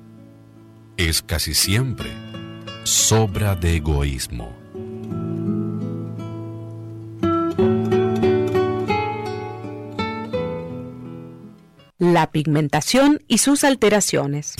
Es 0.95 1.23
casi 1.23 1.55
siempre 1.55 2.11
sobra 2.83 3.55
de 3.55 3.77
egoísmo. 3.77 4.55
La 11.97 12.29
pigmentación 12.31 13.23
y 13.27 13.39
sus 13.39 13.63
alteraciones. 13.63 14.53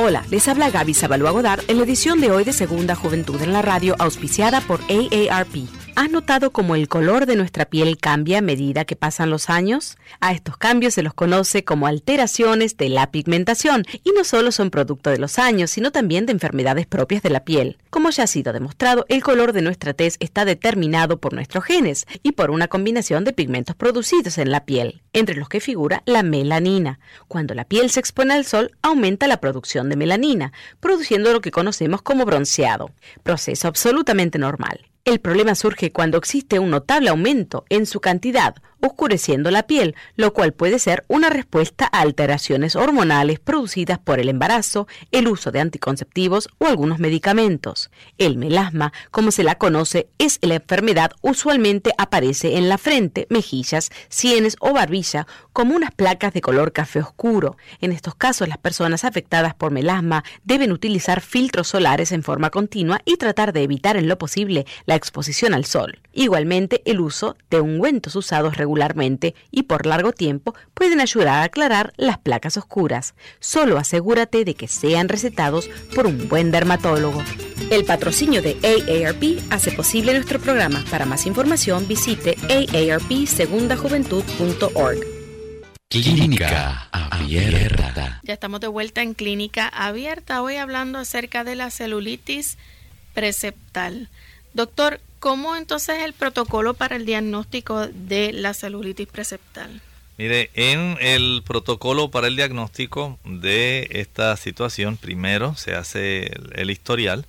Hola, 0.00 0.26
les 0.28 0.48
habla 0.48 0.70
Gaby 0.70 0.94
Sabalua 0.94 1.30
Godard 1.30 1.62
en 1.68 1.76
la 1.76 1.84
edición 1.84 2.20
de 2.20 2.32
hoy 2.32 2.42
de 2.42 2.52
Segunda 2.52 2.96
Juventud 2.96 3.40
en 3.42 3.52
la 3.52 3.62
Radio, 3.62 3.94
auspiciada 4.00 4.60
por 4.60 4.80
AARP. 4.90 5.81
¿Has 5.94 6.10
notado 6.10 6.52
cómo 6.52 6.74
el 6.74 6.88
color 6.88 7.26
de 7.26 7.36
nuestra 7.36 7.66
piel 7.66 7.98
cambia 7.98 8.38
a 8.38 8.42
medida 8.42 8.86
que 8.86 8.96
pasan 8.96 9.28
los 9.28 9.50
años? 9.50 9.98
A 10.20 10.32
estos 10.32 10.56
cambios 10.56 10.94
se 10.94 11.02
los 11.02 11.12
conoce 11.12 11.64
como 11.64 11.86
alteraciones 11.86 12.78
de 12.78 12.88
la 12.88 13.10
pigmentación 13.10 13.84
y 14.02 14.12
no 14.12 14.24
solo 14.24 14.52
son 14.52 14.70
producto 14.70 15.10
de 15.10 15.18
los 15.18 15.38
años, 15.38 15.70
sino 15.70 15.92
también 15.92 16.24
de 16.24 16.32
enfermedades 16.32 16.86
propias 16.86 17.22
de 17.22 17.28
la 17.28 17.44
piel. 17.44 17.76
Como 17.90 18.08
ya 18.08 18.22
ha 18.22 18.26
sido 18.26 18.54
demostrado, 18.54 19.04
el 19.10 19.22
color 19.22 19.52
de 19.52 19.60
nuestra 19.60 19.92
tez 19.92 20.16
está 20.20 20.46
determinado 20.46 21.20
por 21.20 21.34
nuestros 21.34 21.64
genes 21.64 22.06
y 22.22 22.32
por 22.32 22.50
una 22.50 22.68
combinación 22.68 23.24
de 23.24 23.34
pigmentos 23.34 23.76
producidos 23.76 24.38
en 24.38 24.50
la 24.50 24.64
piel, 24.64 25.02
entre 25.12 25.36
los 25.36 25.50
que 25.50 25.60
figura 25.60 26.02
la 26.06 26.22
melanina. 26.22 27.00
Cuando 27.28 27.54
la 27.54 27.66
piel 27.66 27.90
se 27.90 28.00
expone 28.00 28.32
al 28.32 28.46
sol, 28.46 28.72
aumenta 28.80 29.26
la 29.26 29.40
producción 29.40 29.90
de 29.90 29.96
melanina, 29.96 30.54
produciendo 30.80 31.34
lo 31.34 31.42
que 31.42 31.50
conocemos 31.50 32.00
como 32.00 32.24
bronceado, 32.24 32.90
proceso 33.22 33.68
absolutamente 33.68 34.38
normal. 34.38 34.86
El 35.04 35.18
problema 35.18 35.56
surge 35.56 35.90
cuando 35.90 36.16
existe 36.16 36.60
un 36.60 36.70
notable 36.70 37.08
aumento 37.08 37.64
en 37.70 37.86
su 37.86 38.00
cantidad 38.00 38.54
oscureciendo 38.82 39.50
la 39.50 39.62
piel, 39.62 39.94
lo 40.16 40.32
cual 40.32 40.52
puede 40.52 40.78
ser 40.78 41.04
una 41.08 41.30
respuesta 41.30 41.88
a 41.90 42.00
alteraciones 42.00 42.76
hormonales 42.76 43.38
producidas 43.38 43.98
por 43.98 44.18
el 44.18 44.28
embarazo, 44.28 44.88
el 45.12 45.28
uso 45.28 45.52
de 45.52 45.60
anticonceptivos 45.60 46.48
o 46.58 46.66
algunos 46.66 46.98
medicamentos. 46.98 47.90
El 48.18 48.36
melasma, 48.36 48.92
como 49.10 49.30
se 49.30 49.44
la 49.44 49.54
conoce, 49.54 50.08
es 50.18 50.38
la 50.42 50.56
enfermedad 50.56 51.12
usualmente 51.20 51.92
aparece 51.96 52.56
en 52.56 52.68
la 52.68 52.76
frente, 52.76 53.26
mejillas, 53.30 53.90
sienes 54.08 54.56
o 54.58 54.72
barbilla 54.72 55.26
como 55.52 55.76
unas 55.76 55.92
placas 55.92 56.32
de 56.32 56.40
color 56.40 56.72
café 56.72 57.00
oscuro. 57.00 57.56
En 57.80 57.92
estos 57.92 58.16
casos, 58.16 58.48
las 58.48 58.58
personas 58.58 59.04
afectadas 59.04 59.54
por 59.54 59.70
melasma 59.70 60.24
deben 60.42 60.72
utilizar 60.72 61.20
filtros 61.20 61.68
solares 61.68 62.10
en 62.10 62.24
forma 62.24 62.50
continua 62.50 63.00
y 63.04 63.16
tratar 63.16 63.52
de 63.52 63.62
evitar 63.62 63.96
en 63.96 64.08
lo 64.08 64.18
posible 64.18 64.66
la 64.86 64.91
la 64.92 64.96
exposición 64.96 65.54
al 65.54 65.64
sol. 65.64 66.00
Igualmente, 66.12 66.82
el 66.84 67.00
uso 67.00 67.38
de 67.48 67.62
ungüentos 67.62 68.14
usados 68.14 68.58
regularmente 68.58 69.34
y 69.50 69.62
por 69.62 69.86
largo 69.86 70.12
tiempo 70.12 70.54
pueden 70.74 71.00
ayudar 71.00 71.28
a 71.28 71.44
aclarar 71.44 71.94
las 71.96 72.18
placas 72.18 72.58
oscuras. 72.58 73.14
Solo 73.40 73.78
asegúrate 73.78 74.44
de 74.44 74.54
que 74.54 74.68
sean 74.68 75.08
recetados 75.08 75.70
por 75.94 76.06
un 76.06 76.28
buen 76.28 76.50
dermatólogo. 76.50 77.22
El 77.70 77.86
patrocinio 77.86 78.42
de 78.42 78.58
AARP 78.62 79.40
hace 79.48 79.72
posible 79.72 80.12
nuestro 80.12 80.38
programa. 80.38 80.84
Para 80.90 81.06
más 81.06 81.24
información 81.24 81.88
visite 81.88 82.36
aarpsegundajuventud.org. 82.50 85.06
Clínica 85.88 86.90
Abierta. 86.92 88.20
Ya 88.22 88.34
estamos 88.34 88.60
de 88.60 88.68
vuelta 88.68 89.00
en 89.00 89.14
Clínica 89.14 89.68
Abierta, 89.68 90.42
hoy 90.42 90.56
hablando 90.56 90.98
acerca 90.98 91.44
de 91.44 91.54
la 91.54 91.70
celulitis 91.70 92.58
preceptal. 93.14 94.10
Doctor, 94.54 95.00
¿cómo 95.18 95.56
entonces 95.56 95.98
es 95.98 96.04
el 96.04 96.12
protocolo 96.12 96.74
para 96.74 96.96
el 96.96 97.06
diagnóstico 97.06 97.86
de 97.86 98.32
la 98.32 98.52
celulitis 98.52 99.08
preceptal? 99.08 99.80
Mire, 100.18 100.50
en 100.54 100.98
el 101.00 101.42
protocolo 101.44 102.10
para 102.10 102.26
el 102.26 102.36
diagnóstico 102.36 103.18
de 103.24 103.88
esta 103.92 104.36
situación, 104.36 104.98
primero 104.98 105.56
se 105.56 105.74
hace 105.74 106.30
el, 106.54 106.70
historial, 106.70 107.24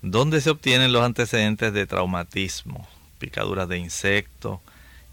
donde 0.00 0.40
se 0.40 0.50
obtienen 0.50 0.92
los 0.92 1.02
antecedentes 1.02 1.72
de 1.72 1.86
traumatismo, 1.86 2.88
picaduras 3.18 3.68
de 3.68 3.78
insecto, 3.78 4.60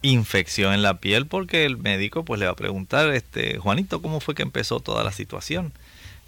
infección 0.04 0.74
en 0.74 0.84
la 0.84 1.00
piel, 1.00 1.26
porque 1.26 1.66
el 1.66 1.78
médico 1.78 2.24
pues 2.24 2.40
le 2.40 2.46
va 2.46 2.52
a 2.52 2.56
preguntar, 2.56 3.10
este, 3.10 3.58
Juanito, 3.58 4.00
¿cómo 4.00 4.20
fue 4.20 4.36
que 4.36 4.44
empezó 4.44 4.80
toda 4.80 5.04
la 5.04 5.12
situación? 5.12 5.74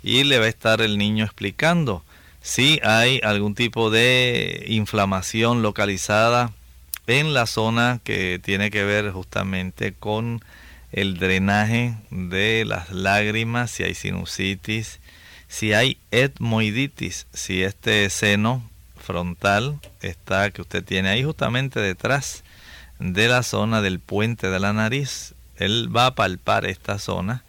Y 0.01 0.23
le 0.23 0.39
va 0.39 0.45
a 0.45 0.49
estar 0.49 0.81
el 0.81 0.97
niño 0.97 1.23
explicando 1.23 2.03
si 2.41 2.79
hay 2.83 3.19
algún 3.23 3.55
tipo 3.55 3.89
de 3.89 4.65
inflamación 4.67 5.61
localizada 5.61 6.51
en 7.07 7.33
la 7.33 7.45
zona 7.47 7.99
que 8.03 8.39
tiene 8.43 8.71
que 8.71 8.83
ver 8.83 9.11
justamente 9.11 9.93
con 9.93 10.43
el 10.91 11.17
drenaje 11.17 11.95
de 12.09 12.65
las 12.65 12.91
lágrimas, 12.91 13.71
si 13.71 13.83
hay 13.83 13.95
sinusitis, 13.95 14.99
si 15.47 15.73
hay 15.73 15.97
etmoiditis, 16.11 17.27
si 17.33 17.63
este 17.63 18.09
seno 18.09 18.63
frontal 18.95 19.79
está 20.01 20.51
que 20.51 20.61
usted 20.61 20.83
tiene 20.83 21.09
ahí 21.09 21.23
justamente 21.23 21.79
detrás 21.79 22.43
de 22.99 23.27
la 23.27 23.43
zona 23.43 23.81
del 23.81 23.99
puente 23.99 24.49
de 24.49 24.59
la 24.59 24.73
nariz, 24.73 25.33
él 25.57 25.89
va 25.95 26.07
a 26.07 26.15
palpar 26.15 26.65
esta 26.65 26.99
zona, 26.99 27.43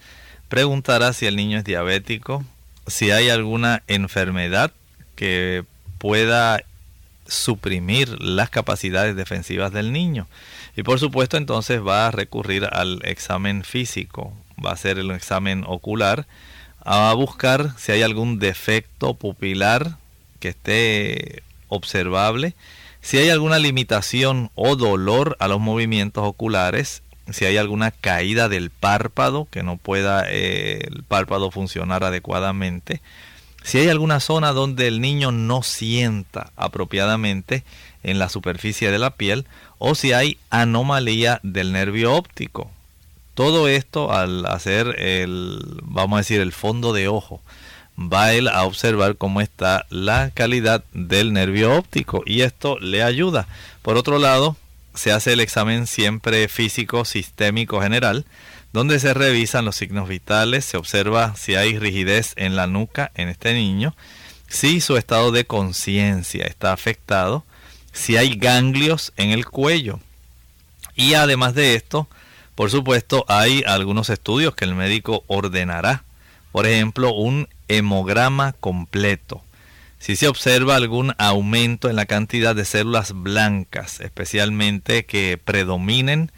preguntará 0.49 1.13
si 1.13 1.27
el 1.27 1.37
niño 1.37 1.59
es 1.59 1.65
diabético, 1.65 2.45
si 2.87 3.11
hay 3.11 3.29
alguna 3.29 3.83
enfermedad 3.87 4.73
que 5.21 5.65
pueda 5.99 6.63
suprimir 7.27 8.23
las 8.23 8.49
capacidades 8.49 9.15
defensivas 9.15 9.71
del 9.71 9.93
niño. 9.93 10.27
Y 10.79 10.83
por 10.83 10.99
supuesto 10.99 11.37
entonces 11.37 11.87
va 11.87 12.07
a 12.07 12.11
recurrir 12.11 12.65
al 12.65 13.03
examen 13.05 13.63
físico, 13.63 14.33
va 14.65 14.71
a 14.71 14.73
hacer 14.73 14.99
el 14.99 15.11
examen 15.11 15.65
ocular, 15.67 16.27
a 16.83 17.13
buscar 17.13 17.75
si 17.77 17.93
hay 17.93 18.01
algún 18.01 18.39
defecto 18.39 19.13
pupilar 19.13 19.99
que 20.39 20.49
esté 20.49 21.43
observable, 21.69 22.55
si 23.03 23.19
hay 23.19 23.29
alguna 23.29 23.59
limitación 23.59 24.51
o 24.55 24.75
dolor 24.75 25.37
a 25.39 25.49
los 25.49 25.61
movimientos 25.61 26.25
oculares, 26.25 27.03
si 27.31 27.45
hay 27.45 27.59
alguna 27.59 27.91
caída 27.91 28.49
del 28.49 28.71
párpado, 28.71 29.47
que 29.51 29.63
no 29.63 29.77
pueda 29.77 30.25
eh, 30.31 30.81
el 30.91 31.03
párpado 31.03 31.51
funcionar 31.51 32.05
adecuadamente, 32.05 33.03
si 33.63 33.79
hay 33.79 33.89
alguna 33.89 34.21
zona 34.21 34.53
donde 34.53 34.89
el 34.89 35.01
niño 35.01 35.33
no 35.33 35.63
sienta 35.63 36.53
apropiadamente 36.57 37.65
en 38.03 38.19
la 38.19 38.29
superficie 38.29 38.91
de 38.91 38.99
la 38.99 39.11
piel 39.11 39.47
o 39.79 39.95
si 39.95 40.13
hay 40.13 40.39
anomalía 40.51 41.41
del 41.43 41.73
nervio 41.73 42.15
óptico. 42.15 42.71
Todo 43.35 43.69
esto 43.69 44.13
al 44.13 44.47
hacer 44.47 44.97
el, 44.99 45.81
vamos 45.83 46.17
a 46.17 46.21
decir, 46.21 46.41
el 46.41 46.53
fondo 46.53 46.93
de 46.93 47.09
ojo, 47.09 47.41
va 47.99 48.33
él 48.33 48.49
a 48.49 48.65
observar 48.65 49.17
cómo 49.17 49.41
está 49.41 49.87
la 49.91 50.31
calidad 50.33 50.85
del 50.93 51.33
nervio 51.33 51.75
óptico 51.77 52.23
y 52.27 52.43
esto 52.43 52.79
le 52.79 53.03
ayuda. 53.03 53.47
Por 53.83 53.97
otro 53.97 54.19
lado, 54.19 54.57
se 54.95 55.13
hace 55.13 55.35
el 55.35 55.41
examen 55.41 55.87
siempre 55.87 56.49
físico 56.49 57.05
sistémico 57.05 57.81
general 57.81 58.25
donde 58.73 59.01
se 59.01 59.15
revisan 59.15 59.65
los 59.65 59.77
signos 59.77 60.09
vitales, 60.09 60.65
se 60.65 60.77
observa 60.77 61.35
si 61.37 61.55
hay 61.55 61.79
rigidez 61.79 62.35
en 62.37 62.57
la 62.57 62.67
nuca 62.67 63.11
en 63.15 63.29
este 63.29 63.55
niño, 63.55 63.95
si 64.49 64.81
su 64.81 64.97
estado 64.97 65.33
de 65.33 65.47
conciencia 65.47 66.45
está 66.47 66.73
afectado, 66.73 67.45
si 67.93 68.17
hay 68.17 68.37
ganglios 68.37 69.13
en 69.17 69.31
el 69.31 69.47
cuello. 69.47 70.01
Y 70.95 71.15
además 71.15 71.55
de 71.55 71.75
esto, 71.75 72.09
por 72.55 72.71
supuesto, 72.71 73.25
hay 73.29 73.65
algunos 73.67 74.11
estudios 74.11 74.55
que 74.55 74.65
el 74.65 74.75
médico 74.75 75.25
ordenará. 75.29 76.05
Por 76.53 76.67
ejemplo, 76.67 77.13
un 77.13 77.49
hemograma 77.69 78.53
completo. 78.53 79.43
Si 79.99 80.17
se 80.17 80.29
observa 80.29 80.77
algún 80.77 81.15
aumento 81.19 81.89
en 81.89 81.97
la 81.97 82.07
cantidad 82.07 82.55
de 82.55 82.65
células 82.65 83.13
blancas, 83.15 84.01
especialmente 84.01 85.05
que 85.05 85.39
predominen 85.43 86.33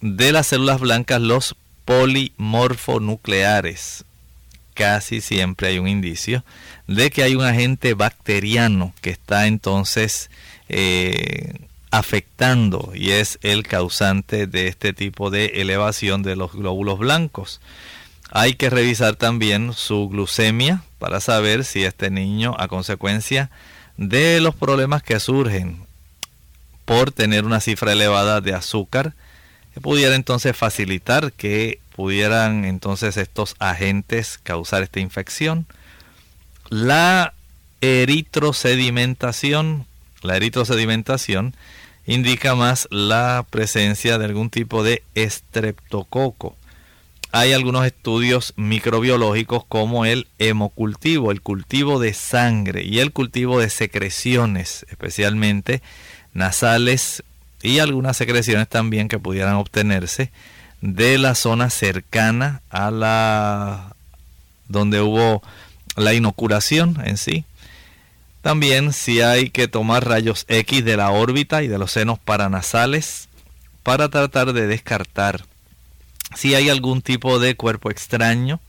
de 0.00 0.32
las 0.32 0.48
células 0.48 0.80
blancas 0.80 1.20
los 1.20 1.54
polimorfonucleares. 1.84 4.04
Casi 4.74 5.20
siempre 5.20 5.68
hay 5.68 5.78
un 5.78 5.86
indicio 5.88 6.44
de 6.86 7.10
que 7.10 7.22
hay 7.22 7.34
un 7.34 7.44
agente 7.44 7.92
bacteriano 7.94 8.94
que 9.00 9.10
está 9.10 9.46
entonces 9.46 10.30
eh, 10.68 11.68
afectando 11.90 12.92
y 12.94 13.10
es 13.10 13.38
el 13.42 13.66
causante 13.66 14.46
de 14.46 14.68
este 14.68 14.92
tipo 14.92 15.30
de 15.30 15.62
elevación 15.62 16.22
de 16.22 16.36
los 16.36 16.52
glóbulos 16.52 16.98
blancos. 16.98 17.60
Hay 18.30 18.54
que 18.54 18.70
revisar 18.70 19.16
también 19.16 19.72
su 19.72 20.08
glucemia 20.08 20.82
para 20.98 21.20
saber 21.20 21.64
si 21.64 21.84
este 21.84 22.10
niño 22.10 22.54
a 22.58 22.68
consecuencia 22.68 23.50
de 23.96 24.40
los 24.40 24.54
problemas 24.54 25.02
que 25.02 25.18
surgen 25.18 25.86
por 26.84 27.10
tener 27.10 27.44
una 27.44 27.60
cifra 27.60 27.92
elevada 27.92 28.40
de 28.40 28.54
azúcar, 28.54 29.14
pudiera 29.80 30.14
entonces 30.14 30.56
facilitar 30.56 31.32
que 31.32 31.80
pudieran 31.94 32.64
entonces 32.64 33.16
estos 33.16 33.56
agentes 33.58 34.38
causar 34.42 34.82
esta 34.82 35.00
infección. 35.00 35.66
La 36.68 37.34
eritrosedimentación, 37.80 39.86
la 40.22 40.36
eritrosedimentación 40.36 41.54
indica 42.06 42.54
más 42.54 42.88
la 42.90 43.44
presencia 43.50 44.18
de 44.18 44.24
algún 44.24 44.50
tipo 44.50 44.82
de 44.82 45.02
estreptococo. 45.14 46.56
Hay 47.30 47.52
algunos 47.52 47.84
estudios 47.84 48.54
microbiológicos 48.56 49.64
como 49.64 50.06
el 50.06 50.28
hemocultivo, 50.38 51.30
el 51.30 51.42
cultivo 51.42 51.98
de 51.98 52.14
sangre 52.14 52.84
y 52.84 53.00
el 53.00 53.12
cultivo 53.12 53.60
de 53.60 53.68
secreciones, 53.68 54.86
especialmente 54.88 55.82
nasales 56.32 57.22
y 57.62 57.78
algunas 57.78 58.16
secreciones 58.16 58.68
también 58.68 59.08
que 59.08 59.18
pudieran 59.18 59.54
obtenerse 59.54 60.30
de 60.80 61.18
la 61.18 61.34
zona 61.34 61.70
cercana 61.70 62.62
a 62.70 62.90
la 62.90 63.94
donde 64.68 65.00
hubo 65.00 65.42
la 65.96 66.14
inoculación 66.14 66.98
en 67.04 67.16
sí. 67.16 67.44
También 68.42 68.92
si 68.92 69.20
hay 69.20 69.50
que 69.50 69.66
tomar 69.66 70.06
rayos 70.06 70.44
X 70.48 70.84
de 70.84 70.96
la 70.96 71.10
órbita 71.10 71.62
y 71.62 71.68
de 71.68 71.78
los 71.78 71.92
senos 71.92 72.18
paranasales 72.18 73.28
para 73.82 74.08
tratar 74.08 74.52
de 74.52 74.66
descartar 74.66 75.44
si 76.36 76.54
hay 76.54 76.68
algún 76.68 77.02
tipo 77.02 77.38
de 77.38 77.56
cuerpo 77.56 77.90
extraño, 77.90 78.60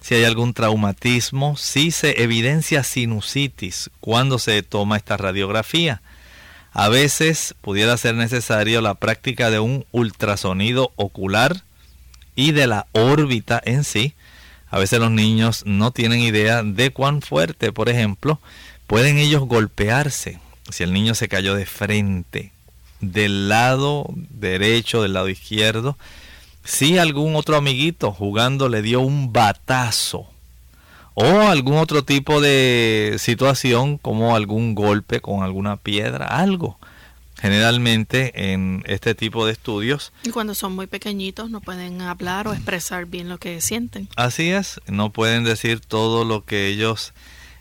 si 0.00 0.14
hay 0.16 0.24
algún 0.24 0.52
traumatismo, 0.52 1.56
si 1.56 1.90
se 1.90 2.22
evidencia 2.22 2.82
sinusitis 2.82 3.90
cuando 4.00 4.38
se 4.38 4.62
toma 4.62 4.96
esta 4.96 5.16
radiografía. 5.16 6.02
A 6.76 6.88
veces 6.88 7.54
pudiera 7.60 7.96
ser 7.96 8.16
necesario 8.16 8.80
la 8.80 8.94
práctica 8.94 9.48
de 9.48 9.60
un 9.60 9.86
ultrasonido 9.92 10.90
ocular 10.96 11.62
y 12.34 12.50
de 12.50 12.66
la 12.66 12.88
órbita 12.90 13.62
en 13.64 13.84
sí. 13.84 14.14
A 14.70 14.80
veces 14.80 14.98
los 14.98 15.12
niños 15.12 15.62
no 15.66 15.92
tienen 15.92 16.18
idea 16.18 16.64
de 16.64 16.90
cuán 16.90 17.22
fuerte, 17.22 17.70
por 17.70 17.88
ejemplo, 17.88 18.40
pueden 18.88 19.18
ellos 19.18 19.42
golpearse. 19.42 20.40
Si 20.68 20.82
el 20.82 20.92
niño 20.92 21.14
se 21.14 21.28
cayó 21.28 21.54
de 21.54 21.64
frente, 21.64 22.50
del 23.00 23.48
lado 23.48 24.06
derecho, 24.12 25.00
del 25.00 25.12
lado 25.12 25.28
izquierdo, 25.28 25.96
si 26.64 26.98
algún 26.98 27.36
otro 27.36 27.56
amiguito 27.56 28.10
jugando 28.10 28.68
le 28.68 28.82
dio 28.82 29.00
un 29.00 29.32
batazo 29.32 30.28
o 31.14 31.24
algún 31.24 31.76
otro 31.76 32.04
tipo 32.04 32.40
de 32.40 33.16
situación 33.18 33.98
como 33.98 34.36
algún 34.36 34.74
golpe 34.74 35.20
con 35.20 35.42
alguna 35.42 35.76
piedra, 35.76 36.26
algo. 36.26 36.78
Generalmente 37.40 38.52
en 38.52 38.82
este 38.86 39.14
tipo 39.14 39.44
de 39.44 39.52
estudios. 39.52 40.12
Y 40.22 40.30
cuando 40.30 40.54
son 40.54 40.74
muy 40.74 40.86
pequeñitos 40.86 41.50
no 41.50 41.60
pueden 41.60 42.00
hablar 42.00 42.48
o 42.48 42.54
expresar 42.54 43.06
bien 43.06 43.28
lo 43.28 43.38
que 43.38 43.60
sienten. 43.60 44.08
Así 44.16 44.50
es, 44.50 44.80
no 44.86 45.10
pueden 45.10 45.44
decir 45.44 45.80
todo 45.80 46.24
lo 46.24 46.44
que 46.44 46.68
ellos 46.68 47.12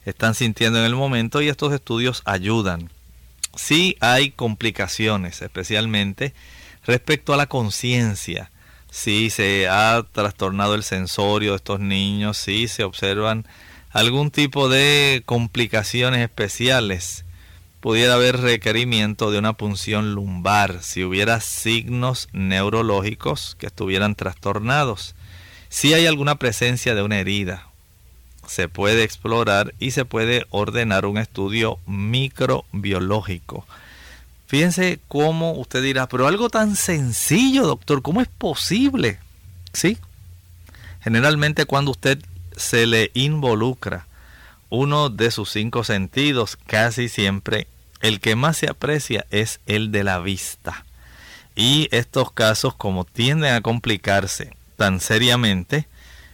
están 0.05 0.35
sintiendo 0.35 0.79
en 0.79 0.85
el 0.85 0.95
momento 0.95 1.41
y 1.41 1.49
estos 1.49 1.73
estudios 1.73 2.21
ayudan 2.25 2.89
sí 3.55 3.97
hay 3.99 4.31
complicaciones, 4.31 5.41
especialmente 5.41 6.33
respecto 6.85 7.33
a 7.33 7.37
la 7.37 7.47
conciencia. 7.47 8.51
Si 8.93 9.31
se 9.31 9.67
ha 9.67 10.05
trastornado 10.11 10.75
el 10.75 10.83
sensorio 10.83 11.49
de 11.49 11.55
estos 11.55 11.79
niños, 11.79 12.37
si 12.37 12.67
se 12.67 12.83
observan 12.83 13.43
algún 13.89 14.29
tipo 14.29 14.69
de 14.69 15.23
complicaciones 15.25 16.21
especiales. 16.21 17.25
Pudiera 17.79 18.13
haber 18.13 18.39
requerimiento 18.39 19.31
de 19.31 19.39
una 19.39 19.53
punción 19.53 20.13
lumbar 20.13 20.83
si 20.83 21.03
hubiera 21.03 21.41
signos 21.41 22.29
neurológicos 22.33 23.55
que 23.57 23.65
estuvieran 23.65 24.13
trastornados. 24.13 25.15
Si 25.69 25.95
hay 25.95 26.05
alguna 26.05 26.35
presencia 26.35 26.93
de 26.93 27.01
una 27.01 27.19
herida, 27.19 27.69
se 28.45 28.69
puede 28.69 29.01
explorar 29.03 29.73
y 29.79 29.89
se 29.89 30.05
puede 30.05 30.45
ordenar 30.51 31.07
un 31.07 31.17
estudio 31.17 31.79
microbiológico. 31.87 33.65
Fíjense 34.53 34.99
cómo 35.07 35.53
usted 35.53 35.81
dirá, 35.81 36.07
pero 36.07 36.27
algo 36.27 36.47
tan 36.47 36.75
sencillo, 36.75 37.65
doctor, 37.65 38.03
¿cómo 38.03 38.21
es 38.21 38.27
posible? 38.27 39.17
Sí. 39.73 39.97
Generalmente 41.01 41.65
cuando 41.65 41.89
usted 41.89 42.19
se 42.55 42.85
le 42.85 43.09
involucra 43.15 44.05
uno 44.69 45.09
de 45.09 45.31
sus 45.31 45.49
cinco 45.49 45.83
sentidos, 45.83 46.55
casi 46.67 47.09
siempre 47.09 47.65
el 47.99 48.19
que 48.19 48.35
más 48.35 48.57
se 48.57 48.69
aprecia 48.69 49.25
es 49.31 49.59
el 49.65 49.91
de 49.91 50.03
la 50.03 50.19
vista. 50.19 50.85
Y 51.55 51.87
estos 51.89 52.31
casos, 52.31 52.75
como 52.75 53.05
tienden 53.05 53.55
a 53.55 53.61
complicarse 53.61 54.55
tan 54.77 54.99
seriamente, 54.99 55.87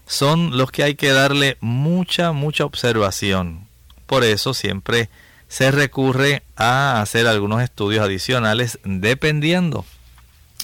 son 0.06 0.58
los 0.58 0.72
que 0.72 0.84
hay 0.84 0.96
que 0.96 1.14
darle 1.14 1.56
mucha, 1.62 2.34
mucha 2.34 2.66
observación. 2.66 3.66
Por 4.08 4.26
eso 4.26 4.54
siempre 4.54 5.08
se 5.50 5.72
recurre 5.72 6.44
a 6.56 7.02
hacer 7.02 7.28
algunos 7.28 7.62
estudios 7.62 8.06
adicionales 8.06 8.80
dependiendo 8.84 9.84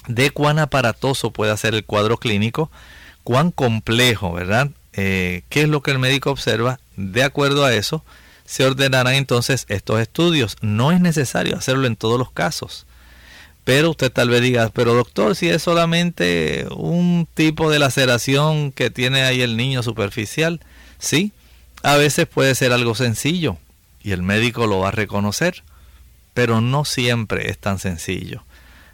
de 0.06 0.30
cuán 0.30 0.60
aparatoso 0.60 1.32
pueda 1.32 1.56
ser 1.56 1.74
el 1.74 1.84
cuadro 1.84 2.18
clínico, 2.18 2.70
cuán 3.24 3.50
complejo, 3.50 4.32
¿verdad? 4.32 4.70
Eh, 4.92 5.42
¿Qué 5.48 5.62
es 5.62 5.68
lo 5.68 5.82
que 5.82 5.90
el 5.90 5.98
médico 5.98 6.30
observa? 6.30 6.78
De 6.96 7.24
acuerdo 7.24 7.64
a 7.64 7.74
eso, 7.74 8.04
se 8.44 8.64
ordenarán 8.64 9.14
entonces 9.14 9.66
estos 9.68 10.00
estudios. 10.00 10.56
No 10.60 10.92
es 10.92 11.00
necesario 11.00 11.56
hacerlo 11.56 11.88
en 11.88 11.96
todos 11.96 12.18
los 12.18 12.30
casos. 12.30 12.86
Pero 13.64 13.90
usted 13.90 14.12
tal 14.12 14.30
vez 14.30 14.40
diga, 14.40 14.70
pero 14.72 14.94
doctor, 14.94 15.34
si 15.34 15.48
es 15.48 15.60
solamente 15.60 16.68
un 16.70 17.26
tipo 17.34 17.68
de 17.68 17.80
laceración 17.80 18.70
que 18.70 18.90
tiene 18.90 19.22
ahí 19.22 19.42
el 19.42 19.56
niño 19.56 19.82
superficial, 19.82 20.60
sí, 21.00 21.32
a 21.82 21.96
veces 21.96 22.28
puede 22.28 22.54
ser 22.54 22.72
algo 22.72 22.94
sencillo 22.94 23.58
y 24.06 24.12
el 24.12 24.22
médico 24.22 24.68
lo 24.68 24.78
va 24.78 24.88
a 24.88 24.92
reconocer, 24.92 25.64
pero 26.32 26.60
no 26.60 26.84
siempre 26.84 27.50
es 27.50 27.58
tan 27.58 27.80
sencillo. 27.80 28.44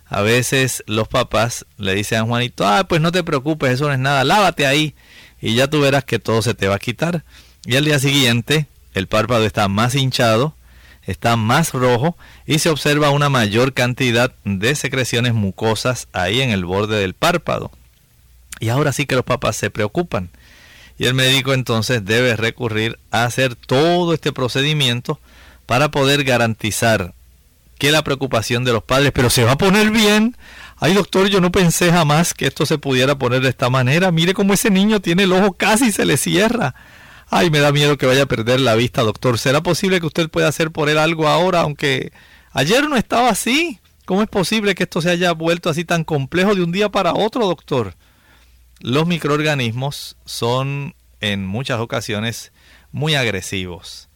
A 0.07 0.23
veces 0.23 0.83
los 0.87 1.07
papás 1.07 1.67
le 1.77 1.95
dicen 1.95 2.21
a 2.21 2.25
Juanito, 2.25 2.67
ah, 2.67 2.85
pues 2.89 3.03
no 3.03 3.13
te 3.13 3.23
preocupes, 3.23 3.73
eso 3.73 3.89
no 3.89 3.93
es 3.93 3.99
nada, 3.99 4.25
lávate 4.25 4.67
ahí 4.67 4.95
y 5.43 5.55
ya 5.55 5.69
tú 5.69 5.83
verás 5.83 6.05
que 6.05 6.19
todo 6.19 6.41
se 6.41 6.55
te 6.55 6.67
va 6.67 6.77
a 6.77 6.79
quitar. 6.79 7.25
Y 7.67 7.77
al 7.77 7.85
día 7.85 7.99
siguiente 7.99 8.69
el 8.95 9.07
párpado 9.07 9.45
está 9.45 9.69
más 9.69 9.95
hinchado, 9.95 10.55
está 11.03 11.37
más 11.37 11.75
rojo 11.75 12.17
y 12.47 12.61
se 12.61 12.71
observa 12.71 13.11
una 13.11 13.29
mayor 13.29 13.75
cantidad 13.75 14.33
de 14.45 14.75
secreciones 14.75 15.35
mucosas 15.35 16.09
ahí 16.15 16.41
en 16.41 16.49
el 16.49 16.65
borde 16.65 16.99
del 16.99 17.13
párpado. 17.13 17.71
Y 18.61 18.71
ahora 18.71 18.93
sí 18.93 19.05
que 19.05 19.17
los 19.17 19.27
papás 19.27 19.57
se 19.57 19.69
preocupan. 19.69 20.31
Y 21.03 21.07
el 21.07 21.15
médico 21.15 21.53
entonces 21.53 22.05
debe 22.05 22.37
recurrir 22.37 22.97
a 23.11 23.25
hacer 23.25 23.57
todo 23.57 24.15
este 24.15 24.33
procedimiento 24.33 25.19
para 25.67 25.91
poder 25.91 26.23
garantizar 26.23 27.13
que 27.77 27.91
la 27.91 28.05
preocupación 28.05 28.63
de 28.63 28.73
los 28.73 28.85
padres, 28.85 29.11
pero 29.13 29.29
se 29.29 29.43
va 29.43 29.51
a 29.51 29.59
poner 29.59 29.91
bien. 29.91 30.37
Ay 30.77 30.95
doctor, 30.95 31.27
yo 31.27 31.41
no 31.41 31.51
pensé 31.51 31.91
jamás 31.91 32.35
que 32.35 32.47
esto 32.47 32.67
se 32.67 32.79
pudiera 32.79 33.19
poner 33.19 33.41
de 33.41 33.49
esta 33.49 33.69
manera. 33.69 34.13
Mire 34.13 34.33
cómo 34.33 34.55
ese 34.55 34.71
niño 34.71 35.01
tiene 35.01 35.25
el 35.25 35.33
ojo 35.33 35.55
casi 35.55 35.91
se 35.91 36.05
le 36.05 36.17
cierra. 36.17 36.77
Ay, 37.29 37.51
me 37.51 37.59
da 37.59 37.73
miedo 37.73 37.99
que 37.99 38.07
vaya 38.07 38.23
a 38.23 38.27
perder 38.27 38.61
la 38.61 38.77
vista, 38.77 39.03
doctor. 39.03 39.41
¿Será 39.41 39.61
posible 39.61 39.99
que 39.99 40.07
usted 40.07 40.31
pueda 40.31 40.47
hacer 40.47 40.71
por 40.71 40.89
él 40.89 40.99
algo 40.99 41.27
ahora, 41.27 41.63
aunque 41.63 42.13
ayer 42.53 42.89
no 42.89 42.95
estaba 42.95 43.29
así? 43.29 43.81
¿Cómo 44.05 44.23
es 44.23 44.29
posible 44.29 44.77
que 44.77 44.85
esto 44.85 45.03
se 45.03 45.11
haya 45.11 45.33
vuelto 45.33 45.69
así 45.69 45.85
tan 45.85 46.05
complejo 46.05 46.55
de 46.55 46.63
un 46.63 46.71
día 46.71 46.91
para 46.91 47.13
otro, 47.13 47.49
doctor? 47.49 47.97
Los 48.83 49.07
microorganismos 49.07 50.17
son 50.25 50.97
en 51.21 51.47
muchas 51.47 51.79
ocasiones 51.79 52.51
muy 52.91 53.15
agresivos. 53.15 54.09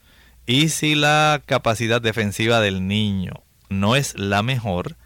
Y 0.45 0.71
si 0.71 0.97
la 0.97 1.41
capacidad 1.47 2.03
defensiva 2.03 2.61
del 2.61 2.89
niño 2.89 3.45
no 3.69 3.95
es 3.95 4.19
la 4.19 4.43
mejor, 4.43 4.97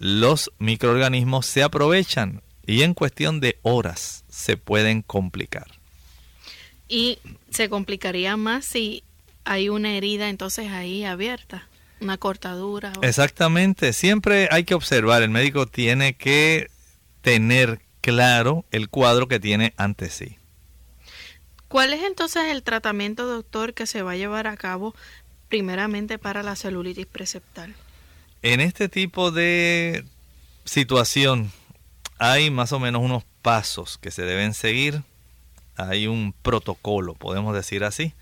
los 0.00 0.50
microorganismos 0.58 1.46
se 1.46 1.62
aprovechan 1.62 2.42
y 2.66 2.82
en 2.82 2.94
cuestión 2.94 3.38
de 3.38 3.60
horas 3.62 4.24
se 4.28 4.56
pueden 4.56 5.02
complicar. 5.02 5.68
Y 6.88 7.20
se 7.50 7.68
complicaría 7.68 8.36
más 8.36 8.64
si 8.64 9.04
hay 9.44 9.68
una 9.68 9.96
herida 9.96 10.28
entonces 10.28 10.72
ahí 10.72 11.04
abierta, 11.04 11.68
una 12.00 12.18
cortadura. 12.18 12.92
Exactamente, 13.02 13.92
siempre 13.92 14.48
hay 14.50 14.64
que 14.64 14.74
observar, 14.74 15.22
el 15.22 15.30
médico 15.30 15.66
tiene 15.66 16.14
que 16.14 16.70
tener 17.22 17.85
claro 18.06 18.64
el 18.70 18.88
cuadro 18.88 19.26
que 19.26 19.40
tiene 19.40 19.74
ante 19.76 20.10
sí. 20.10 20.36
¿Cuál 21.66 21.92
es 21.92 22.04
entonces 22.04 22.44
el 22.44 22.62
tratamiento, 22.62 23.26
doctor, 23.26 23.74
que 23.74 23.86
se 23.86 24.02
va 24.02 24.12
a 24.12 24.16
llevar 24.16 24.46
a 24.46 24.56
cabo 24.56 24.94
primeramente 25.48 26.16
para 26.16 26.44
la 26.44 26.54
celulitis 26.54 27.06
preceptal? 27.06 27.74
En 28.42 28.60
este 28.60 28.88
tipo 28.88 29.32
de 29.32 30.04
situación 30.64 31.50
hay 32.18 32.50
más 32.50 32.70
o 32.72 32.78
menos 32.78 33.02
unos 33.02 33.24
pasos 33.42 33.98
que 33.98 34.12
se 34.12 34.22
deben 34.22 34.54
seguir 34.54 35.02
hay 35.76 36.06
un 36.06 36.32
protocolo, 36.32 37.14
podemos 37.14 37.54
decir 37.54 37.84
así. 37.84 38.14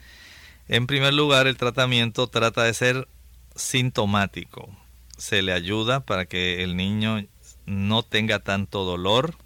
En 0.66 0.86
primer 0.86 1.14
lugar, 1.14 1.46
el 1.46 1.56
tratamiento 1.56 2.26
trata 2.26 2.64
de 2.64 2.74
ser 2.74 3.08
sintomático. 3.54 4.68
Se 5.16 5.42
le 5.42 5.52
ayuda 5.52 6.00
para 6.00 6.24
que 6.24 6.64
el 6.64 6.76
niño 6.76 7.24
no 7.66 8.02
tenga 8.02 8.40
tanto 8.40 8.84
dolor, 8.84 9.36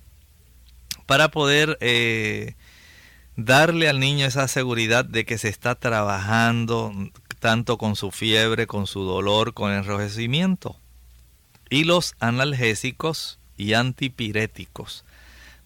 para 1.08 1.30
poder 1.30 1.78
eh, 1.80 2.54
darle 3.34 3.88
al 3.88 3.98
niño 3.98 4.26
esa 4.26 4.46
seguridad 4.46 5.06
de 5.06 5.24
que 5.24 5.38
se 5.38 5.48
está 5.48 5.74
trabajando 5.74 6.92
tanto 7.38 7.78
con 7.78 7.96
su 7.96 8.10
fiebre, 8.10 8.66
con 8.66 8.86
su 8.86 9.04
dolor, 9.04 9.54
con 9.54 9.72
enrojecimiento. 9.72 10.78
Y 11.70 11.84
los 11.84 12.14
analgésicos 12.20 13.38
y 13.56 13.72
antipiréticos 13.72 15.06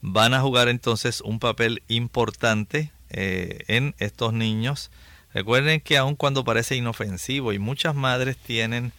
van 0.00 0.32
a 0.32 0.40
jugar 0.40 0.68
entonces 0.68 1.20
un 1.20 1.40
papel 1.40 1.82
importante 1.88 2.92
eh, 3.10 3.64
en 3.66 3.96
estos 3.98 4.32
niños. 4.32 4.92
Recuerden 5.34 5.80
que 5.80 5.98
aun 5.98 6.14
cuando 6.14 6.44
parece 6.44 6.76
inofensivo 6.76 7.52
y 7.52 7.58
muchas 7.58 7.96
madres 7.96 8.36
tienen 8.36 8.92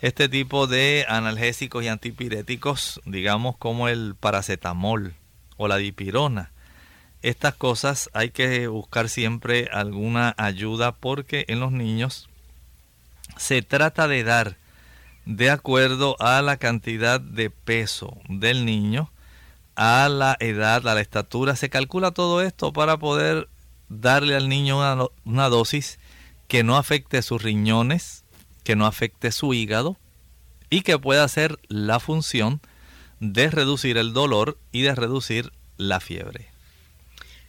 este 0.00 0.28
tipo 0.28 0.68
de 0.68 1.06
analgésicos 1.08 1.82
y 1.82 1.88
antipiréticos, 1.88 3.00
digamos 3.04 3.56
como 3.56 3.88
el 3.88 4.14
paracetamol 4.14 5.16
o 5.58 5.68
la 5.68 5.76
dipirona. 5.76 6.50
Estas 7.20 7.54
cosas 7.54 8.08
hay 8.14 8.30
que 8.30 8.68
buscar 8.68 9.10
siempre 9.10 9.68
alguna 9.72 10.34
ayuda 10.38 10.92
porque 10.92 11.44
en 11.48 11.60
los 11.60 11.72
niños 11.72 12.28
se 13.36 13.60
trata 13.60 14.08
de 14.08 14.24
dar 14.24 14.56
de 15.26 15.50
acuerdo 15.50 16.16
a 16.20 16.40
la 16.40 16.56
cantidad 16.56 17.20
de 17.20 17.50
peso 17.50 18.16
del 18.30 18.64
niño 18.64 19.10
a 19.78 20.08
la 20.08 20.36
edad, 20.40 20.88
a 20.88 20.94
la 20.94 21.00
estatura. 21.00 21.54
Se 21.54 21.70
calcula 21.70 22.10
todo 22.10 22.42
esto 22.42 22.72
para 22.72 22.96
poder 22.96 23.48
darle 23.88 24.34
al 24.34 24.48
niño 24.48 24.78
una, 25.24 25.48
dosis 25.48 25.98
que 26.48 26.64
no 26.64 26.76
afecte 26.76 27.22
sus 27.22 27.42
riñones, 27.42 28.24
que 28.64 28.74
no 28.74 28.86
afecte 28.86 29.30
su 29.30 29.54
hígado 29.54 29.96
y 30.68 30.80
que 30.80 30.98
pueda 30.98 31.24
hacer 31.24 31.58
la 31.68 32.00
función 32.00 32.60
de 33.20 33.50
reducir 33.50 33.96
el 33.98 34.12
dolor 34.12 34.58
y 34.72 34.82
de 34.82 34.94
reducir 34.94 35.52
la 35.76 36.00
fiebre. 36.00 36.48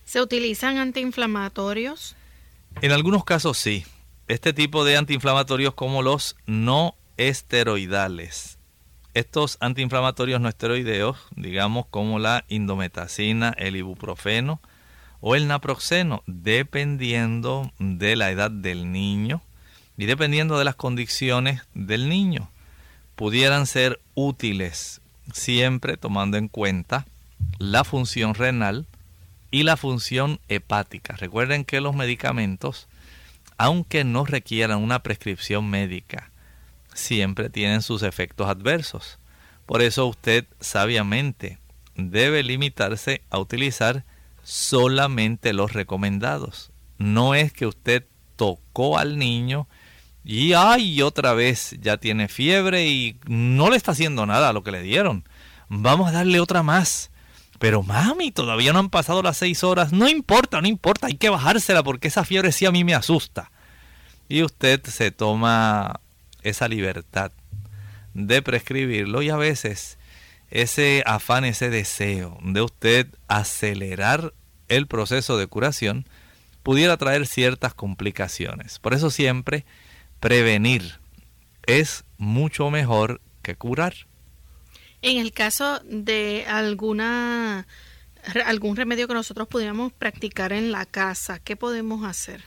¿Se 0.05 0.21
utilizan 0.21 0.77
antiinflamatorios? 0.77 2.15
En 2.81 2.91
algunos 2.91 3.23
casos 3.23 3.57
sí. 3.57 3.85
Este 4.27 4.53
tipo 4.53 4.85
de 4.85 4.97
antiinflamatorios 4.97 5.73
como 5.73 6.01
los 6.01 6.35
no 6.45 6.95
esteroidales 7.17 8.59
estos 9.13 9.57
antiinflamatorios 9.59 10.39
no 10.39 10.49
esteroideos, 10.49 11.17
digamos 11.35 11.85
como 11.87 12.19
la 12.19 12.45
indometacina, 12.47 13.53
el 13.57 13.75
ibuprofeno 13.75 14.61
o 15.19 15.35
el 15.35 15.47
naproxeno, 15.47 16.23
dependiendo 16.27 17.71
de 17.79 18.15
la 18.15 18.31
edad 18.31 18.51
del 18.51 18.91
niño 18.91 19.41
y 19.97 20.05
dependiendo 20.05 20.57
de 20.57 20.65
las 20.65 20.75
condiciones 20.75 21.63
del 21.73 22.07
niño, 22.07 22.49
pudieran 23.15 23.67
ser 23.67 23.99
útiles 24.13 24.98
siempre 25.33 25.97
tomando 25.97 26.37
en 26.37 26.47
cuenta 26.47 27.05
la 27.57 27.83
función 27.83 28.33
renal 28.33 28.85
y 29.51 29.63
la 29.63 29.77
función 29.77 30.39
hepática. 30.47 31.15
Recuerden 31.15 31.65
que 31.65 31.81
los 31.81 31.95
medicamentos, 31.95 32.87
aunque 33.57 34.03
no 34.03 34.25
requieran 34.25 34.79
una 34.79 34.99
prescripción 34.99 35.69
médica, 35.69 36.31
siempre 36.93 37.49
tienen 37.49 37.81
sus 37.81 38.03
efectos 38.03 38.47
adversos. 38.47 39.19
Por 39.65 39.81
eso 39.81 40.07
usted 40.07 40.45
sabiamente 40.59 41.59
debe 41.95 42.43
limitarse 42.43 43.21
a 43.29 43.39
utilizar 43.39 44.03
solamente 44.43 45.53
los 45.53 45.73
recomendados. 45.73 46.71
No 46.97 47.35
es 47.35 47.53
que 47.53 47.67
usted 47.67 48.05
tocó 48.35 48.97
al 48.97 49.17
niño 49.17 49.67
y 50.31 50.53
ay, 50.53 51.01
otra 51.01 51.33
vez 51.33 51.75
ya 51.81 51.97
tiene 51.97 52.27
fiebre 52.27 52.85
y 52.85 53.17
no 53.25 53.71
le 53.71 53.77
está 53.77 53.93
haciendo 53.93 54.27
nada 54.27 54.49
a 54.49 54.53
lo 54.53 54.61
que 54.61 54.69
le 54.69 54.83
dieron. 54.83 55.23
Vamos 55.69 56.07
a 56.07 56.11
darle 56.11 56.39
otra 56.39 56.61
más. 56.61 57.09
Pero 57.57 57.81
mami, 57.81 58.31
todavía 58.31 58.71
no 58.71 58.77
han 58.77 58.91
pasado 58.91 59.23
las 59.23 59.37
seis 59.37 59.63
horas. 59.63 59.91
No 59.91 60.07
importa, 60.07 60.61
no 60.61 60.67
importa, 60.67 61.07
hay 61.07 61.15
que 61.15 61.29
bajársela 61.29 61.81
porque 61.81 62.09
esa 62.09 62.25
fiebre 62.25 62.51
sí 62.51 62.67
a 62.67 62.71
mí 62.71 62.83
me 62.83 62.93
asusta. 62.93 63.49
Y 64.27 64.43
usted 64.43 64.85
se 64.85 65.09
toma 65.09 65.99
esa 66.43 66.67
libertad 66.67 67.31
de 68.13 68.43
prescribirlo 68.43 69.23
y 69.23 69.31
a 69.31 69.35
veces 69.35 69.97
ese 70.51 71.01
afán, 71.07 71.43
ese 71.43 71.71
deseo 71.71 72.37
de 72.43 72.61
usted 72.61 73.07
acelerar 73.27 74.35
el 74.67 74.85
proceso 74.85 75.39
de 75.39 75.47
curación 75.47 76.05
pudiera 76.61 76.97
traer 76.97 77.25
ciertas 77.25 77.73
complicaciones. 77.73 78.77
Por 78.77 78.93
eso 78.93 79.09
siempre 79.09 79.65
prevenir 80.19 80.99
es 81.65 82.03
mucho 82.17 82.69
mejor 82.69 83.21
que 83.41 83.55
curar. 83.55 83.93
En 85.01 85.17
el 85.17 85.31
caso 85.31 85.79
de 85.85 86.45
alguna 86.47 87.65
algún 88.45 88.75
remedio 88.75 89.07
que 89.07 89.13
nosotros 89.13 89.47
pudiéramos 89.47 89.93
practicar 89.93 90.51
en 90.53 90.71
la 90.71 90.85
casa, 90.85 91.39
¿qué 91.39 91.55
podemos 91.55 92.05
hacer? 92.05 92.43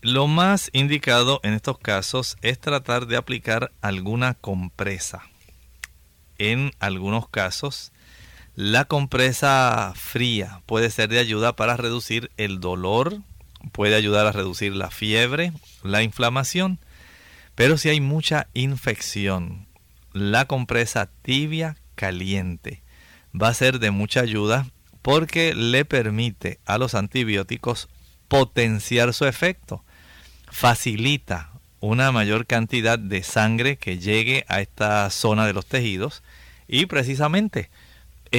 Lo 0.00 0.26
más 0.26 0.70
indicado 0.72 1.40
en 1.42 1.54
estos 1.54 1.78
casos 1.78 2.36
es 2.42 2.58
tratar 2.60 3.06
de 3.06 3.16
aplicar 3.16 3.72
alguna 3.80 4.34
compresa. 4.34 5.22
En 6.38 6.72
algunos 6.78 7.28
casos, 7.28 7.92
la 8.54 8.84
compresa 8.84 9.92
fría 9.96 10.62
puede 10.66 10.90
ser 10.90 11.08
de 11.08 11.18
ayuda 11.18 11.56
para 11.56 11.76
reducir 11.76 12.30
el 12.36 12.60
dolor, 12.60 13.20
puede 13.72 13.94
ayudar 13.94 14.26
a 14.26 14.32
reducir 14.32 14.74
la 14.74 14.90
fiebre, 14.90 15.52
la 15.82 16.02
inflamación, 16.02 16.78
pero 17.54 17.78
si 17.78 17.88
hay 17.88 18.00
mucha 18.00 18.48
infección, 18.54 19.66
la 20.12 20.46
compresa 20.46 21.10
tibia 21.22 21.76
caliente 21.94 22.82
va 23.40 23.48
a 23.48 23.54
ser 23.54 23.78
de 23.78 23.90
mucha 23.90 24.20
ayuda 24.20 24.66
porque 25.02 25.54
le 25.54 25.84
permite 25.84 26.60
a 26.64 26.78
los 26.78 26.94
antibióticos 26.94 27.88
potenciar 28.28 29.12
su 29.12 29.26
efecto, 29.26 29.84
facilita 30.50 31.50
una 31.80 32.12
mayor 32.12 32.46
cantidad 32.46 32.98
de 32.98 33.22
sangre 33.22 33.76
que 33.76 33.98
llegue 33.98 34.46
a 34.48 34.60
esta 34.60 35.10
zona 35.10 35.46
de 35.46 35.52
los 35.52 35.66
tejidos 35.66 36.22
y 36.66 36.86
precisamente 36.86 37.70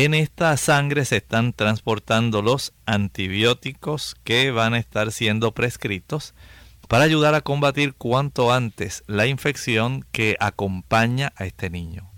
en 0.04 0.14
esta 0.14 0.58
sangre 0.58 1.06
se 1.06 1.16
están 1.16 1.54
transportando 1.54 2.42
los 2.42 2.74
antibióticos 2.86 4.18
que 4.26 4.52
van 4.52 4.74
a 4.74 4.78
estar 4.78 5.10
siendo 5.14 5.54
prescritos 5.54 6.34
para 6.90 7.06
ayudar 7.06 7.34
a 7.34 7.40
combatir 7.40 7.94
cuanto 7.94 8.52
antes 8.52 9.06
la 9.08 9.26
infección 9.26 10.06
que 10.12 10.36
acompaña 10.42 11.32
a 11.38 11.46
este 11.46 11.70
niño. 11.70 12.12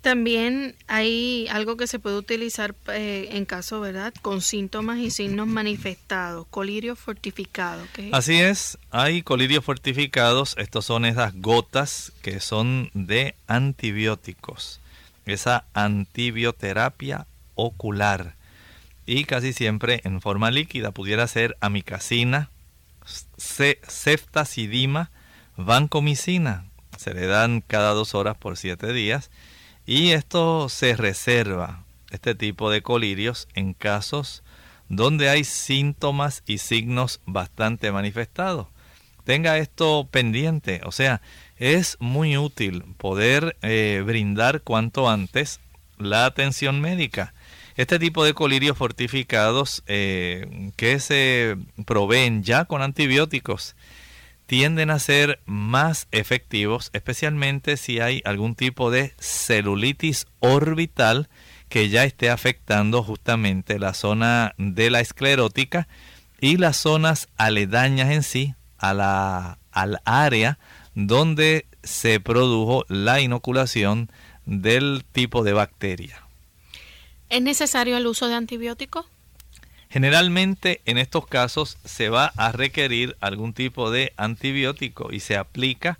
También 0.00 0.74
hay 0.88 1.46
algo 1.52 1.76
que 1.76 1.86
se 1.86 2.00
puede 2.00 2.16
utilizar 2.16 2.74
eh, 2.92 3.28
en 3.30 3.44
caso, 3.44 3.80
¿verdad? 3.80 4.12
Con 4.20 4.40
síntomas 4.40 4.98
y 4.98 5.12
signos 5.12 5.46
manifestados, 5.46 6.48
colirio 6.50 6.96
fortificado. 6.96 7.84
Así 8.10 8.40
es, 8.40 8.76
hay 8.90 9.22
colirios 9.22 9.64
fortificados, 9.64 10.56
estos 10.58 10.84
son 10.84 11.04
esas 11.04 11.32
gotas 11.36 12.12
que 12.22 12.40
son 12.40 12.90
de 12.92 13.36
antibióticos 13.46 14.81
esa 15.26 15.66
antibioterapia 15.74 17.26
ocular 17.54 18.34
y 19.06 19.24
casi 19.24 19.52
siempre 19.52 20.00
en 20.04 20.20
forma 20.20 20.50
líquida 20.50 20.92
pudiera 20.92 21.26
ser 21.26 21.56
amicacina, 21.60 22.50
ceftazidima, 23.04 25.10
vancomicina. 25.56 26.64
Se 26.96 27.14
le 27.14 27.26
dan 27.26 27.62
cada 27.66 27.92
dos 27.92 28.14
horas 28.14 28.36
por 28.36 28.56
siete 28.56 28.92
días 28.92 29.30
y 29.86 30.10
esto 30.10 30.68
se 30.68 30.96
reserva, 30.96 31.84
este 32.10 32.34
tipo 32.34 32.70
de 32.70 32.82
colirios, 32.82 33.48
en 33.54 33.74
casos 33.74 34.42
donde 34.88 35.30
hay 35.30 35.44
síntomas 35.44 36.42
y 36.46 36.58
signos 36.58 37.20
bastante 37.26 37.90
manifestados. 37.90 38.68
Tenga 39.24 39.58
esto 39.58 40.06
pendiente, 40.10 40.80
o 40.84 40.92
sea, 40.92 41.22
es 41.62 41.96
muy 42.00 42.36
útil 42.36 42.82
poder 42.96 43.56
eh, 43.62 44.02
brindar 44.04 44.62
cuanto 44.62 45.08
antes 45.08 45.60
la 45.96 46.26
atención 46.26 46.80
médica. 46.80 47.34
Este 47.76 48.00
tipo 48.00 48.24
de 48.24 48.34
colirios 48.34 48.76
fortificados 48.76 49.84
eh, 49.86 50.72
que 50.74 50.98
se 50.98 51.56
proveen 51.86 52.42
ya 52.42 52.64
con 52.64 52.82
antibióticos 52.82 53.76
tienden 54.46 54.90
a 54.90 54.98
ser 54.98 55.38
más 55.46 56.08
efectivos, 56.10 56.90
especialmente 56.94 57.76
si 57.76 58.00
hay 58.00 58.22
algún 58.24 58.56
tipo 58.56 58.90
de 58.90 59.14
celulitis 59.20 60.26
orbital 60.40 61.28
que 61.68 61.88
ya 61.90 62.02
esté 62.02 62.28
afectando 62.28 63.04
justamente 63.04 63.78
la 63.78 63.94
zona 63.94 64.56
de 64.58 64.90
la 64.90 64.98
esclerótica 64.98 65.86
y 66.40 66.56
las 66.56 66.76
zonas 66.76 67.28
aledañas 67.36 68.10
en 68.10 68.24
sí 68.24 68.54
a 68.78 68.94
la, 68.94 69.58
al 69.70 70.00
área 70.04 70.58
donde 70.94 71.66
se 71.82 72.20
produjo 72.20 72.84
la 72.88 73.20
inoculación 73.20 74.10
del 74.46 75.04
tipo 75.12 75.42
de 75.42 75.52
bacteria. 75.52 76.22
¿Es 77.28 77.42
necesario 77.42 77.96
el 77.96 78.06
uso 78.06 78.28
de 78.28 78.34
antibióticos? 78.34 79.06
Generalmente 79.88 80.80
en 80.86 80.98
estos 80.98 81.26
casos 81.26 81.76
se 81.84 82.08
va 82.08 82.32
a 82.36 82.52
requerir 82.52 83.16
algún 83.20 83.52
tipo 83.52 83.90
de 83.90 84.12
antibiótico 84.16 85.12
y 85.12 85.20
se 85.20 85.36
aplica 85.36 85.98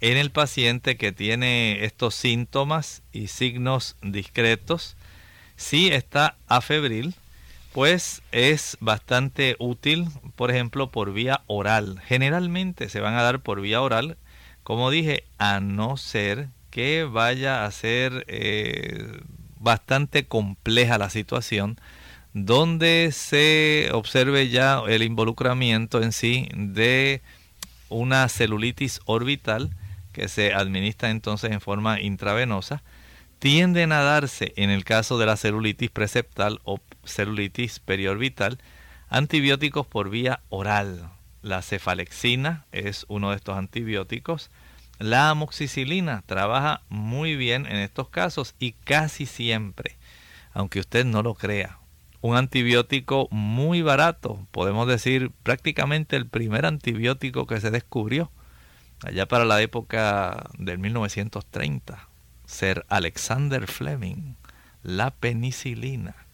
en 0.00 0.16
el 0.16 0.30
paciente 0.30 0.96
que 0.96 1.12
tiene 1.12 1.84
estos 1.84 2.14
síntomas 2.14 3.02
y 3.12 3.28
signos 3.28 3.96
discretos. 4.02 4.96
Si 5.56 5.88
está 5.88 6.36
afebril, 6.46 7.14
pues 7.72 8.22
es 8.32 8.76
bastante 8.80 9.56
útil, 9.58 10.06
por 10.36 10.50
ejemplo, 10.50 10.90
por 10.90 11.12
vía 11.12 11.42
oral. 11.46 12.00
Generalmente 12.06 12.88
se 12.88 13.00
van 13.00 13.14
a 13.14 13.22
dar 13.22 13.40
por 13.40 13.60
vía 13.60 13.80
oral 13.80 14.16
como 14.68 14.90
dije, 14.90 15.24
a 15.38 15.60
no 15.60 15.96
ser 15.96 16.50
que 16.68 17.04
vaya 17.04 17.64
a 17.64 17.70
ser 17.70 18.26
eh, 18.28 19.18
bastante 19.58 20.26
compleja 20.26 20.98
la 20.98 21.08
situación, 21.08 21.80
donde 22.34 23.08
se 23.14 23.88
observe 23.94 24.50
ya 24.50 24.82
el 24.86 25.02
involucramiento 25.02 26.02
en 26.02 26.12
sí 26.12 26.50
de 26.52 27.22
una 27.88 28.28
celulitis 28.28 29.00
orbital 29.06 29.70
que 30.12 30.28
se 30.28 30.52
administra 30.52 31.08
entonces 31.08 31.50
en 31.50 31.62
forma 31.62 32.02
intravenosa, 32.02 32.82
tienden 33.38 33.90
a 33.90 34.02
darse 34.02 34.52
en 34.56 34.68
el 34.68 34.84
caso 34.84 35.16
de 35.16 35.24
la 35.24 35.38
celulitis 35.38 35.88
preceptal 35.88 36.60
o 36.64 36.78
celulitis 37.06 37.78
periorbital 37.78 38.58
antibióticos 39.08 39.86
por 39.86 40.10
vía 40.10 40.40
oral. 40.50 41.08
La 41.48 41.62
cefalexina 41.62 42.66
es 42.72 43.06
uno 43.08 43.30
de 43.30 43.36
estos 43.36 43.56
antibióticos. 43.56 44.50
La 44.98 45.30
amoxicilina 45.30 46.22
trabaja 46.26 46.82
muy 46.90 47.36
bien 47.36 47.64
en 47.64 47.76
estos 47.76 48.10
casos 48.10 48.54
y 48.58 48.72
casi 48.72 49.24
siempre, 49.24 49.96
aunque 50.52 50.78
usted 50.78 51.06
no 51.06 51.22
lo 51.22 51.32
crea, 51.32 51.78
un 52.20 52.36
antibiótico 52.36 53.28
muy 53.30 53.80
barato, 53.80 54.46
podemos 54.50 54.86
decir 54.86 55.30
prácticamente 55.42 56.16
el 56.16 56.26
primer 56.26 56.66
antibiótico 56.66 57.46
que 57.46 57.62
se 57.62 57.70
descubrió 57.70 58.30
allá 59.02 59.26
para 59.26 59.46
la 59.46 59.62
época 59.62 60.50
del 60.58 60.78
1930, 60.78 62.08
ser 62.44 62.84
Alexander 62.90 63.66
Fleming, 63.66 64.34
la 64.82 65.12
penicilina 65.12 66.27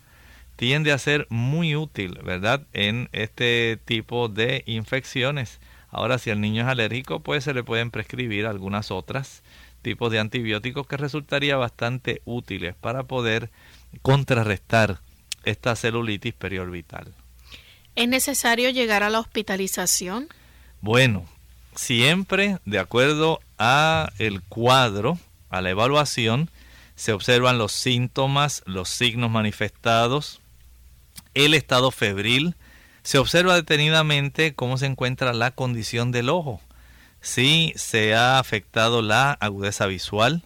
tiende 0.57 0.93
a 0.93 0.99
ser 0.99 1.27
muy 1.31 1.77
útil, 1.77 2.19
¿verdad? 2.23 2.63
En 2.73 3.09
este 3.13 3.79
tipo 3.85 4.29
de 4.29 4.63
infecciones. 4.67 5.61
Ahora, 5.91 6.19
si 6.19 6.31
el 6.31 6.41
niño 6.41 6.63
es 6.63 6.69
alérgico, 6.69 7.21
pues 7.21 7.45
se 7.45 7.55
le 7.55 7.63
pueden 7.63 7.91
prescribir 7.91 8.47
algunas 8.47 8.91
otras 8.91 9.43
tipos 9.83 10.11
de 10.11 10.19
antibióticos 10.19 10.87
que 10.87 10.97
resultaría 10.97 11.57
bastante 11.57 12.23
útiles 12.25 12.75
para 12.75 13.05
poder 13.05 13.51
contrarrestar 14.03 15.01
esta 15.45 15.77
celulitis 15.77 16.35
periorbital. 16.35 17.15
¿Es 17.95 18.09
necesario 18.09 18.71
llegar 18.71 19.03
a 19.03 19.11
la 19.11 19.21
hospitalización? 19.21 20.29
Bueno, 20.81 21.27
siempre 21.77 22.59
de 22.65 22.79
acuerdo 22.79 23.41
a 23.59 24.11
el 24.19 24.43
cuadro, 24.43 25.19
a 25.51 25.61
la 25.61 25.71
evaluación, 25.71 26.51
se 26.97 27.13
observan 27.13 27.59
los 27.59 27.73
síntomas, 27.73 28.63
los 28.67 28.89
signos 28.89 29.31
manifestados, 29.31 30.41
el 31.35 31.55
estado 31.55 31.91
febril, 31.91 32.57
se 33.03 33.19
observa 33.19 33.55
detenidamente 33.55 34.55
cómo 34.55 34.79
se 34.79 34.87
encuentra 34.87 35.33
la 35.33 35.51
condición 35.51 36.11
del 36.13 36.31
ojo. 36.31 36.61
si 37.21 37.73
se 37.77 38.15
ha 38.15 38.39
afectado 38.39 39.01
la 39.01 39.33
agudeza 39.33 39.87
visual, 39.87 40.45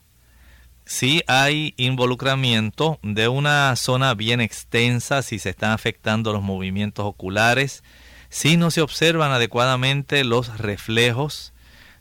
si 0.84 1.22
hay 1.26 1.74
involucramiento 1.76 2.98
de 3.02 3.28
una 3.28 3.74
zona 3.76 4.14
bien 4.14 4.40
extensa, 4.40 5.22
si 5.22 5.38
se 5.38 5.50
están 5.50 5.72
afectando 5.72 6.32
los 6.32 6.42
movimientos 6.42 7.04
oculares, 7.04 7.82
si 8.30 8.56
no 8.56 8.70
se 8.70 8.80
observan 8.80 9.32
adecuadamente 9.32 10.24
los 10.24 10.56
reflejos, 10.58 11.52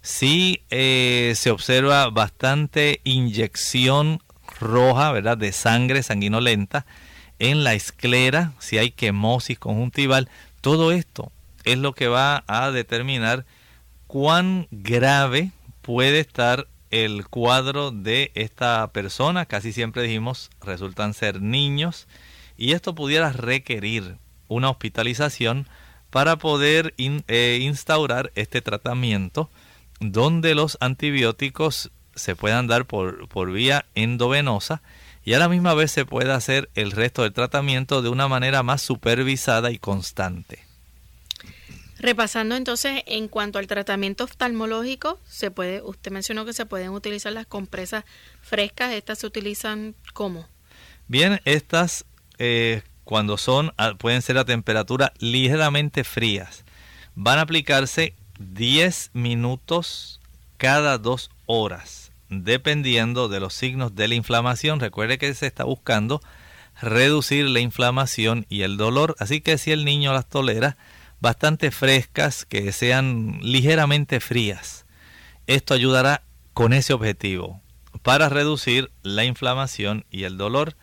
si 0.02 0.62
eh, 0.70 1.34
se 1.36 1.52
observa 1.52 2.10
bastante 2.12 3.02
inyección 3.04 4.22
roja, 4.60 5.12
¿verdad? 5.12 5.38
De 5.38 5.52
sangre 5.52 6.04
sanguinolenta 6.04 6.86
en 7.40 7.64
la 7.64 7.74
esclera, 7.74 8.54
si 8.60 8.78
hay 8.78 8.92
quemosis 8.92 9.60
conjuntival, 9.60 10.30
todo 10.62 10.92
esto 10.92 11.32
es 11.64 11.78
lo 11.78 11.94
que 11.94 12.08
va 12.08 12.44
a 12.48 12.72
determinar 12.72 13.46
cuán 14.08 14.68
grave 14.72 15.52
puede 15.82 16.20
estar 16.20 16.68
el 16.92 17.28
cuadro 17.28 17.92
de 17.92 18.32
esta 18.36 18.88
persona. 18.92 19.46
Casi 19.46 19.74
siempre 19.74 20.04
dijimos, 20.04 20.50
resultan 20.62 21.14
ser 21.14 21.42
niños 21.42 22.08
y 22.58 22.72
esto 22.72 22.96
pudiera 22.96 23.32
requerir 23.32 24.18
una 24.48 24.70
hospitalización 24.70 25.68
para 26.10 26.38
poder 26.38 26.94
eh, 26.98 27.60
instaurar 27.62 28.32
este 28.36 28.62
tratamiento 28.62 29.50
donde 30.00 30.56
los 30.56 30.78
antibióticos 30.80 31.92
se 32.16 32.36
puedan 32.36 32.68
dar 32.68 32.86
por, 32.86 33.28
por 33.28 33.52
vía 33.52 33.86
endovenosa 33.94 34.82
y 35.28 35.34
a 35.34 35.40
la 35.40 35.50
misma 35.50 35.74
vez 35.74 35.92
se 35.92 36.06
puede 36.06 36.32
hacer 36.32 36.70
el 36.74 36.92
resto 36.92 37.24
del 37.24 37.34
tratamiento 37.34 38.02
de 38.02 38.08
una 38.08 38.30
manera 38.30 38.64
más 38.64 38.82
supervisada 38.82 39.72
y 39.72 39.78
constante. 39.78 40.64
Repasando 42.00 42.56
entonces 42.56 43.04
en 43.08 43.28
cuanto 43.28 43.60
al 43.60 43.68
tratamiento 43.68 44.24
oftalmológico, 44.24 45.20
se 45.28 45.52
puede, 45.52 45.82
usted 45.82 46.14
mencionó 46.14 46.46
que 46.46 46.54
se 46.54 46.66
pueden 46.66 46.92
utilizar 46.92 47.34
las 47.34 47.46
compresas 47.46 48.06
frescas, 48.42 48.94
estas 48.94 49.20
se 49.20 49.28
utilizan 49.28 49.96
¿cómo? 50.14 50.48
Bien, 51.10 51.42
estas 51.44 52.06
eh, 52.38 52.84
cuando 53.04 53.38
son 53.38 53.74
pueden 54.00 54.22
ser 54.22 54.38
a 54.38 54.46
temperatura 54.46 55.12
ligeramente 55.20 56.06
frías, 56.06 56.64
van 57.16 57.40
a 57.40 57.42
aplicarse 57.42 58.14
10 58.40 59.10
minutos 59.12 60.22
cada 60.56 60.98
dos 60.98 61.32
horas, 61.48 62.07
dependiendo 62.30 63.28
de 63.28 63.40
los 63.40 63.54
signos 63.54 63.96
de 63.96 64.08
la 64.08 64.16
inflamación. 64.16 64.80
Recuerde 64.80 65.18
que 65.18 65.34
se 65.34 65.48
está 65.48 65.64
buscando 65.64 66.22
reducir 66.82 67.46
la 67.50 67.60
inflamación 67.60 68.46
y 68.50 68.62
el 68.62 68.78
dolor, 68.78 69.16
así 69.20 69.42
que 69.42 69.58
si 69.58 69.72
el 69.72 69.86
niño 69.86 70.14
las 70.14 70.28
tolera, 70.28 70.78
bastante 71.20 71.72
frescas, 71.72 72.46
que 72.46 72.72
sean 72.72 73.40
ligeramente 73.42 74.20
frías. 74.20 74.86
Esto 75.48 75.74
ayudará 75.74 76.24
con 76.54 76.74
ese 76.74 76.94
objetivo, 76.94 77.62
para 78.04 78.30
reducir 78.30 78.92
la 79.02 79.24
inflamación 79.24 80.06
y 80.12 80.24
el 80.24 80.38
dolor. 80.38 80.76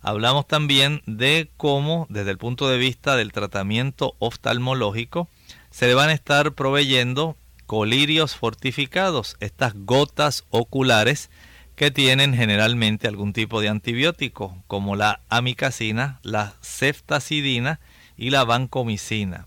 Hablamos 0.00 0.46
también 0.46 1.02
de 1.06 1.50
cómo, 1.56 2.06
desde 2.10 2.30
el 2.30 2.38
punto 2.38 2.68
de 2.68 2.78
vista 2.78 3.16
del 3.16 3.32
tratamiento 3.32 4.14
oftalmológico, 4.18 5.28
se 5.70 5.86
le 5.86 5.94
van 5.94 6.10
a 6.10 6.12
estar 6.12 6.52
proveyendo 6.52 7.36
colirios 7.72 8.36
fortificados, 8.36 9.38
estas 9.40 9.72
gotas 9.74 10.44
oculares 10.50 11.30
que 11.74 11.90
tienen 11.90 12.34
generalmente 12.34 13.08
algún 13.08 13.32
tipo 13.32 13.62
de 13.62 13.70
antibiótico, 13.70 14.62
como 14.66 14.94
la 14.94 15.22
amicacina, 15.30 16.20
la 16.22 16.52
ceftacidina 16.60 17.80
y 18.14 18.28
la 18.28 18.44
vancomicina 18.44 19.46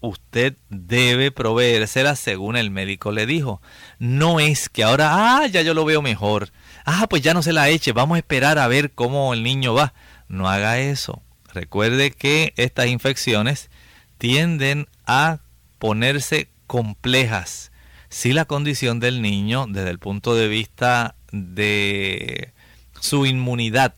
usted 0.00 0.56
debe 0.70 1.30
proveérsela 1.30 2.16
según 2.16 2.56
el 2.56 2.72
médico 2.72 3.12
le 3.12 3.26
dijo. 3.26 3.62
No 4.00 4.40
es 4.40 4.68
que 4.68 4.82
ahora, 4.82 5.36
ah, 5.36 5.46
ya 5.46 5.62
yo 5.62 5.72
lo 5.72 5.84
veo 5.84 6.02
mejor. 6.02 6.50
Ah, 6.84 7.06
pues 7.08 7.22
ya 7.22 7.32
no 7.32 7.44
se 7.44 7.52
la 7.52 7.68
eche, 7.68 7.92
vamos 7.92 8.16
a 8.16 8.18
esperar 8.18 8.58
a 8.58 8.66
ver 8.66 8.90
cómo 8.90 9.32
el 9.34 9.44
niño 9.44 9.72
va. 9.72 9.94
No 10.26 10.48
haga 10.48 10.80
eso. 10.80 11.22
Recuerde 11.54 12.10
que 12.10 12.54
estas 12.56 12.88
infecciones 12.88 13.70
tienden 14.18 14.88
a 15.06 15.38
ponerse 15.78 16.48
complejas 16.72 17.70
si 18.08 18.32
la 18.32 18.46
condición 18.46 18.98
del 18.98 19.20
niño 19.20 19.66
desde 19.68 19.90
el 19.90 19.98
punto 19.98 20.34
de 20.34 20.48
vista 20.48 21.16
de 21.30 22.54
su 22.98 23.26
inmunidad 23.26 23.94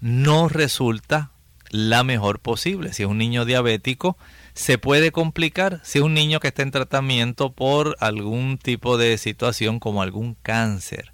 no 0.00 0.48
resulta 0.48 1.32
la 1.70 2.04
mejor 2.04 2.38
posible. 2.38 2.92
Si 2.92 3.02
es 3.02 3.08
un 3.08 3.18
niño 3.18 3.44
diabético, 3.44 4.16
se 4.54 4.78
puede 4.78 5.10
complicar 5.10 5.80
si 5.82 5.98
es 5.98 6.04
un 6.04 6.14
niño 6.14 6.38
que 6.38 6.46
está 6.46 6.62
en 6.62 6.70
tratamiento 6.70 7.50
por 7.50 7.96
algún 7.98 8.56
tipo 8.56 8.98
de 8.98 9.18
situación 9.18 9.80
como 9.80 10.00
algún 10.00 10.36
cáncer. 10.44 11.12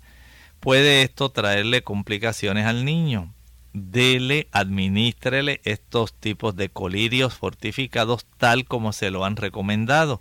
Puede 0.60 1.00
esto 1.04 1.30
traerle 1.30 1.80
complicaciones 1.80 2.66
al 2.66 2.84
niño. 2.84 3.32
Dele, 3.72 4.48
administrele 4.52 5.62
estos 5.64 6.12
tipos 6.12 6.54
de 6.54 6.68
colirios 6.68 7.32
fortificados 7.32 8.26
tal 8.36 8.66
como 8.66 8.92
se 8.92 9.10
lo 9.10 9.24
han 9.24 9.36
recomendado. 9.36 10.20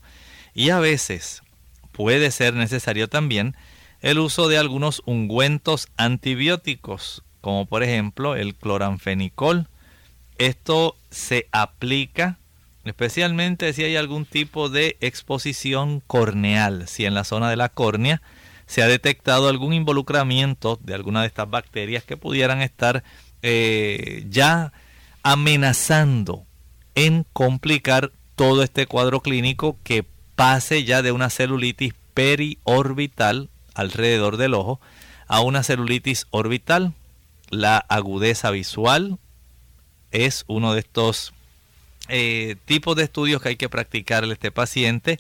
Y 0.57 0.71
a 0.71 0.79
veces 0.79 1.43
puede 1.91 2.31
ser 2.31 2.55
necesario 2.55 3.07
también 3.07 3.55
el 4.01 4.17
uso 4.17 4.47
de 4.47 4.57
algunos 4.57 5.03
ungüentos 5.05 5.87
antibióticos, 5.97 7.21
como 7.41 7.67
por 7.67 7.83
ejemplo 7.83 8.35
el 8.35 8.55
cloranfenicol. 8.55 9.67
Esto 10.39 10.97
se 11.11 11.47
aplica 11.51 12.39
especialmente 12.85 13.71
si 13.71 13.83
hay 13.83 13.97
algún 13.97 14.25
tipo 14.25 14.67
de 14.67 14.97
exposición 14.99 16.01
corneal, 16.07 16.87
si 16.87 17.05
en 17.05 17.13
la 17.13 17.23
zona 17.23 17.51
de 17.51 17.55
la 17.55 17.69
córnea 17.69 18.23
se 18.65 18.81
ha 18.81 18.87
detectado 18.87 19.49
algún 19.49 19.73
involucramiento 19.73 20.79
de 20.81 20.95
alguna 20.95 21.21
de 21.21 21.27
estas 21.27 21.51
bacterias 21.51 22.03
que 22.03 22.17
pudieran 22.17 22.63
estar 22.63 23.03
eh, 23.43 24.25
ya 24.27 24.73
amenazando 25.21 26.47
en 26.95 27.27
complicar 27.31 28.11
todo 28.35 28.63
este 28.63 28.87
cuadro 28.87 29.21
clínico 29.21 29.77
que 29.83 30.03
pase 30.37 30.83
ya 30.83 31.01
de 31.01 31.11
una 31.11 31.31
celulitis 31.31 31.95
periorbital 32.13 33.49
alrededor 33.73 34.37
del 34.37 34.53
ojo 34.53 34.79
a 35.27 35.41
una 35.41 35.63
celulitis 35.63 36.27
orbital. 36.29 36.93
La 37.49 37.79
agudeza 37.79 38.51
visual 38.51 39.17
es 40.11 40.45
uno 40.47 40.73
de 40.73 40.81
estos 40.81 41.33
eh, 42.07 42.55
tipos 42.65 42.95
de 42.95 43.03
estudios 43.03 43.41
que 43.41 43.49
hay 43.49 43.55
que 43.55 43.67
practicarle 43.67 44.29
a 44.29 44.33
este 44.33 44.51
paciente. 44.51 45.19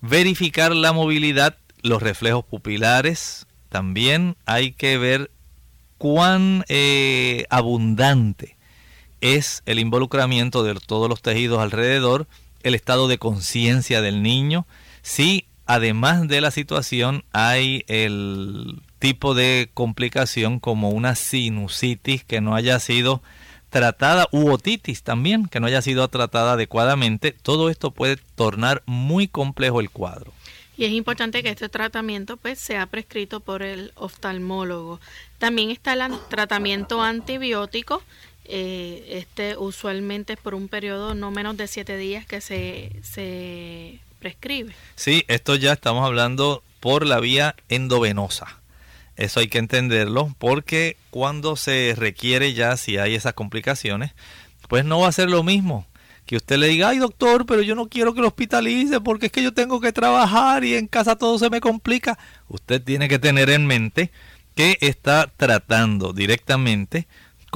Verificar 0.00 0.76
la 0.76 0.92
movilidad, 0.92 1.56
los 1.82 2.00
reflejos 2.00 2.44
pupilares. 2.44 3.48
También 3.68 4.36
hay 4.46 4.70
que 4.70 4.96
ver 4.96 5.32
cuán 5.98 6.64
eh, 6.68 7.46
abundante 7.50 8.56
es 9.20 9.64
el 9.66 9.80
involucramiento 9.80 10.62
de 10.62 10.74
todos 10.74 11.08
los 11.08 11.20
tejidos 11.20 11.58
alrededor, 11.58 12.28
el 12.66 12.74
estado 12.74 13.06
de 13.06 13.18
conciencia 13.18 14.02
del 14.02 14.22
niño, 14.22 14.66
si 15.02 15.46
además 15.66 16.26
de 16.26 16.40
la 16.40 16.50
situación 16.50 17.24
hay 17.32 17.84
el 17.86 18.80
tipo 18.98 19.34
de 19.34 19.70
complicación 19.72 20.58
como 20.58 20.90
una 20.90 21.14
sinusitis 21.14 22.24
que 22.24 22.40
no 22.40 22.56
haya 22.56 22.80
sido 22.80 23.22
tratada 23.70 24.26
u 24.32 24.50
otitis 24.50 25.04
también, 25.04 25.46
que 25.46 25.60
no 25.60 25.68
haya 25.68 25.80
sido 25.80 26.08
tratada 26.08 26.54
adecuadamente, 26.54 27.30
todo 27.30 27.70
esto 27.70 27.92
puede 27.92 28.16
tornar 28.34 28.82
muy 28.84 29.28
complejo 29.28 29.80
el 29.80 29.90
cuadro. 29.90 30.32
Y 30.76 30.86
es 30.86 30.92
importante 30.92 31.44
que 31.44 31.50
este 31.50 31.68
tratamiento 31.68 32.36
pues 32.36 32.58
sea 32.58 32.86
prescrito 32.86 33.38
por 33.38 33.62
el 33.62 33.92
oftalmólogo. 33.94 35.00
También 35.38 35.70
está 35.70 35.92
el 35.92 36.00
tratamiento 36.28 37.00
antibiótico. 37.00 38.02
Eh, 38.48 39.18
este 39.18 39.56
usualmente 39.56 40.34
es 40.34 40.38
por 40.38 40.54
un 40.54 40.68
periodo 40.68 41.14
no 41.14 41.30
menos 41.30 41.56
de 41.56 41.66
siete 41.66 41.96
días 41.96 42.26
que 42.26 42.40
se, 42.40 42.92
se 43.02 43.98
prescribe. 44.18 44.74
Sí, 44.94 45.24
esto 45.28 45.56
ya 45.56 45.72
estamos 45.72 46.04
hablando 46.04 46.62
por 46.80 47.06
la 47.06 47.20
vía 47.20 47.54
endovenosa. 47.68 48.60
Eso 49.16 49.40
hay 49.40 49.48
que 49.48 49.58
entenderlo 49.58 50.34
porque 50.38 50.96
cuando 51.10 51.56
se 51.56 51.94
requiere 51.96 52.52
ya, 52.52 52.76
si 52.76 52.98
hay 52.98 53.14
esas 53.14 53.32
complicaciones, 53.32 54.12
pues 54.68 54.84
no 54.84 55.00
va 55.00 55.08
a 55.08 55.12
ser 55.12 55.30
lo 55.30 55.42
mismo 55.42 55.86
que 56.26 56.36
usted 56.36 56.58
le 56.58 56.66
diga, 56.66 56.88
ay 56.88 56.98
doctor, 56.98 57.46
pero 57.46 57.62
yo 57.62 57.74
no 57.76 57.88
quiero 57.88 58.12
que 58.12 58.20
lo 58.20 58.26
hospitalice 58.26 59.00
porque 59.00 59.26
es 59.26 59.32
que 59.32 59.44
yo 59.44 59.54
tengo 59.54 59.80
que 59.80 59.92
trabajar 59.92 60.64
y 60.64 60.74
en 60.74 60.88
casa 60.88 61.16
todo 61.16 61.38
se 61.38 61.50
me 61.50 61.60
complica. 61.60 62.18
Usted 62.48 62.82
tiene 62.82 63.08
que 63.08 63.20
tener 63.20 63.48
en 63.48 63.64
mente 63.66 64.10
que 64.56 64.76
está 64.80 65.30
tratando 65.36 66.12
directamente 66.12 67.06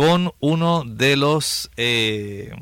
con 0.00 0.32
uno 0.40 0.84
de 0.86 1.14
los 1.14 1.70
eh, 1.76 2.54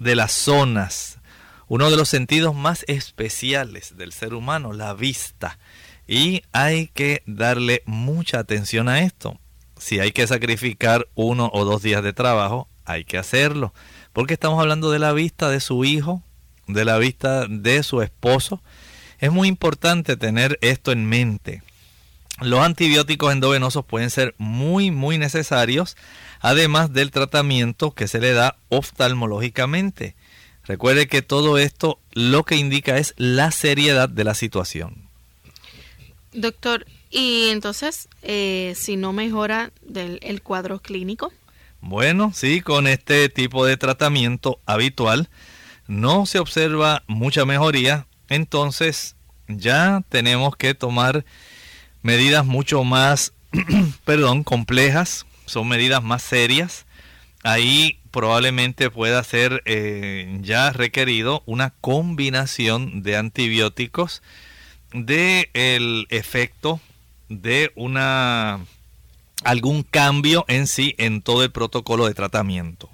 de 0.00 0.16
las 0.16 0.32
zonas, 0.32 1.20
uno 1.68 1.88
de 1.88 1.96
los 1.96 2.08
sentidos 2.08 2.52
más 2.52 2.84
especiales 2.88 3.96
del 3.96 4.12
ser 4.12 4.34
humano, 4.34 4.72
la 4.72 4.92
vista. 4.92 5.60
Y 6.08 6.42
hay 6.50 6.88
que 6.88 7.22
darle 7.26 7.84
mucha 7.86 8.40
atención 8.40 8.88
a 8.88 9.02
esto. 9.02 9.38
Si 9.78 10.00
hay 10.00 10.10
que 10.10 10.26
sacrificar 10.26 11.06
uno 11.14 11.48
o 11.54 11.64
dos 11.64 11.80
días 11.80 12.02
de 12.02 12.12
trabajo, 12.12 12.66
hay 12.84 13.04
que 13.04 13.18
hacerlo. 13.18 13.72
Porque 14.12 14.34
estamos 14.34 14.60
hablando 14.60 14.90
de 14.90 14.98
la 14.98 15.12
vista 15.12 15.50
de 15.50 15.60
su 15.60 15.84
hijo, 15.84 16.24
de 16.66 16.84
la 16.84 16.98
vista 16.98 17.46
de 17.46 17.84
su 17.84 18.02
esposo. 18.02 18.64
Es 19.20 19.30
muy 19.30 19.46
importante 19.46 20.16
tener 20.16 20.58
esto 20.60 20.90
en 20.90 21.06
mente. 21.06 21.62
Los 22.40 22.60
antibióticos 22.60 23.32
endovenosos 23.32 23.84
pueden 23.84 24.10
ser 24.10 24.34
muy, 24.38 24.90
muy 24.90 25.18
necesarios, 25.18 25.96
además 26.44 26.92
del 26.92 27.10
tratamiento 27.10 27.92
que 27.92 28.06
se 28.06 28.20
le 28.20 28.34
da 28.34 28.58
oftalmológicamente. 28.68 30.14
Recuerde 30.66 31.06
que 31.06 31.22
todo 31.22 31.56
esto 31.56 31.98
lo 32.12 32.44
que 32.44 32.56
indica 32.56 32.98
es 32.98 33.14
la 33.16 33.50
seriedad 33.50 34.10
de 34.10 34.24
la 34.24 34.34
situación. 34.34 35.08
Doctor, 36.34 36.84
y 37.10 37.48
entonces, 37.48 38.10
eh, 38.20 38.74
si 38.76 38.96
no 38.96 39.14
mejora 39.14 39.72
del, 39.80 40.18
el 40.22 40.42
cuadro 40.42 40.80
clínico. 40.80 41.32
Bueno, 41.80 42.30
sí, 42.34 42.60
con 42.60 42.88
este 42.88 43.30
tipo 43.30 43.64
de 43.64 43.78
tratamiento 43.78 44.58
habitual 44.66 45.30
no 45.86 46.26
se 46.26 46.40
observa 46.40 47.04
mucha 47.06 47.46
mejoría, 47.46 48.06
entonces 48.28 49.16
ya 49.48 50.02
tenemos 50.10 50.56
que 50.56 50.74
tomar 50.74 51.24
medidas 52.02 52.44
mucho 52.44 52.84
más, 52.84 53.32
perdón, 54.04 54.44
complejas, 54.44 55.24
son 55.46 55.68
medidas 55.68 56.02
más 56.02 56.22
serias. 56.22 56.86
Ahí 57.42 57.98
probablemente 58.10 58.90
pueda 58.90 59.22
ser 59.24 59.62
eh, 59.66 60.38
ya 60.40 60.70
requerido 60.72 61.42
una 61.46 61.70
combinación 61.80 63.02
de 63.02 63.16
antibióticos 63.16 64.22
de 64.92 65.50
el 65.52 66.06
efecto 66.10 66.80
de 67.28 67.72
una 67.74 68.60
algún 69.42 69.82
cambio 69.82 70.44
en 70.48 70.66
sí 70.66 70.94
en 70.96 71.20
todo 71.20 71.42
el 71.42 71.50
protocolo 71.50 72.06
de 72.06 72.14
tratamiento. 72.14 72.88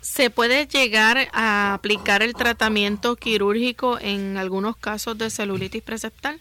¿Se 0.00 0.30
puede 0.30 0.66
llegar 0.66 1.28
a 1.32 1.74
aplicar 1.74 2.22
el 2.22 2.34
tratamiento 2.34 3.16
quirúrgico 3.16 3.98
en 4.00 4.36
algunos 4.36 4.76
casos 4.76 5.16
de 5.16 5.30
celulitis 5.30 5.82
preceptal? 5.82 6.40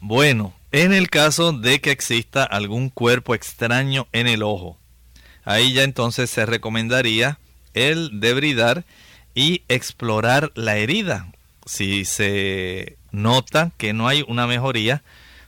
Bueno, 0.00 0.54
en 0.72 0.94
el 0.94 1.10
caso 1.10 1.52
de 1.52 1.80
que 1.80 1.90
exista 1.90 2.44
algún 2.44 2.88
cuerpo 2.88 3.34
extraño 3.34 4.08
en 4.12 4.26
el 4.26 4.42
ojo, 4.42 4.78
ahí 5.44 5.74
ya 5.74 5.82
entonces 5.82 6.30
se 6.30 6.46
recomendaría 6.46 7.38
el 7.74 8.20
debridar 8.20 8.84
y 9.34 9.62
explorar 9.68 10.50
la 10.54 10.76
herida. 10.78 11.30
Si 11.66 12.06
se 12.06 12.96
nota 13.12 13.70
que 13.76 13.92
no 13.92 14.08
hay 14.08 14.24
una 14.26 14.46
mejoría, 14.46 15.02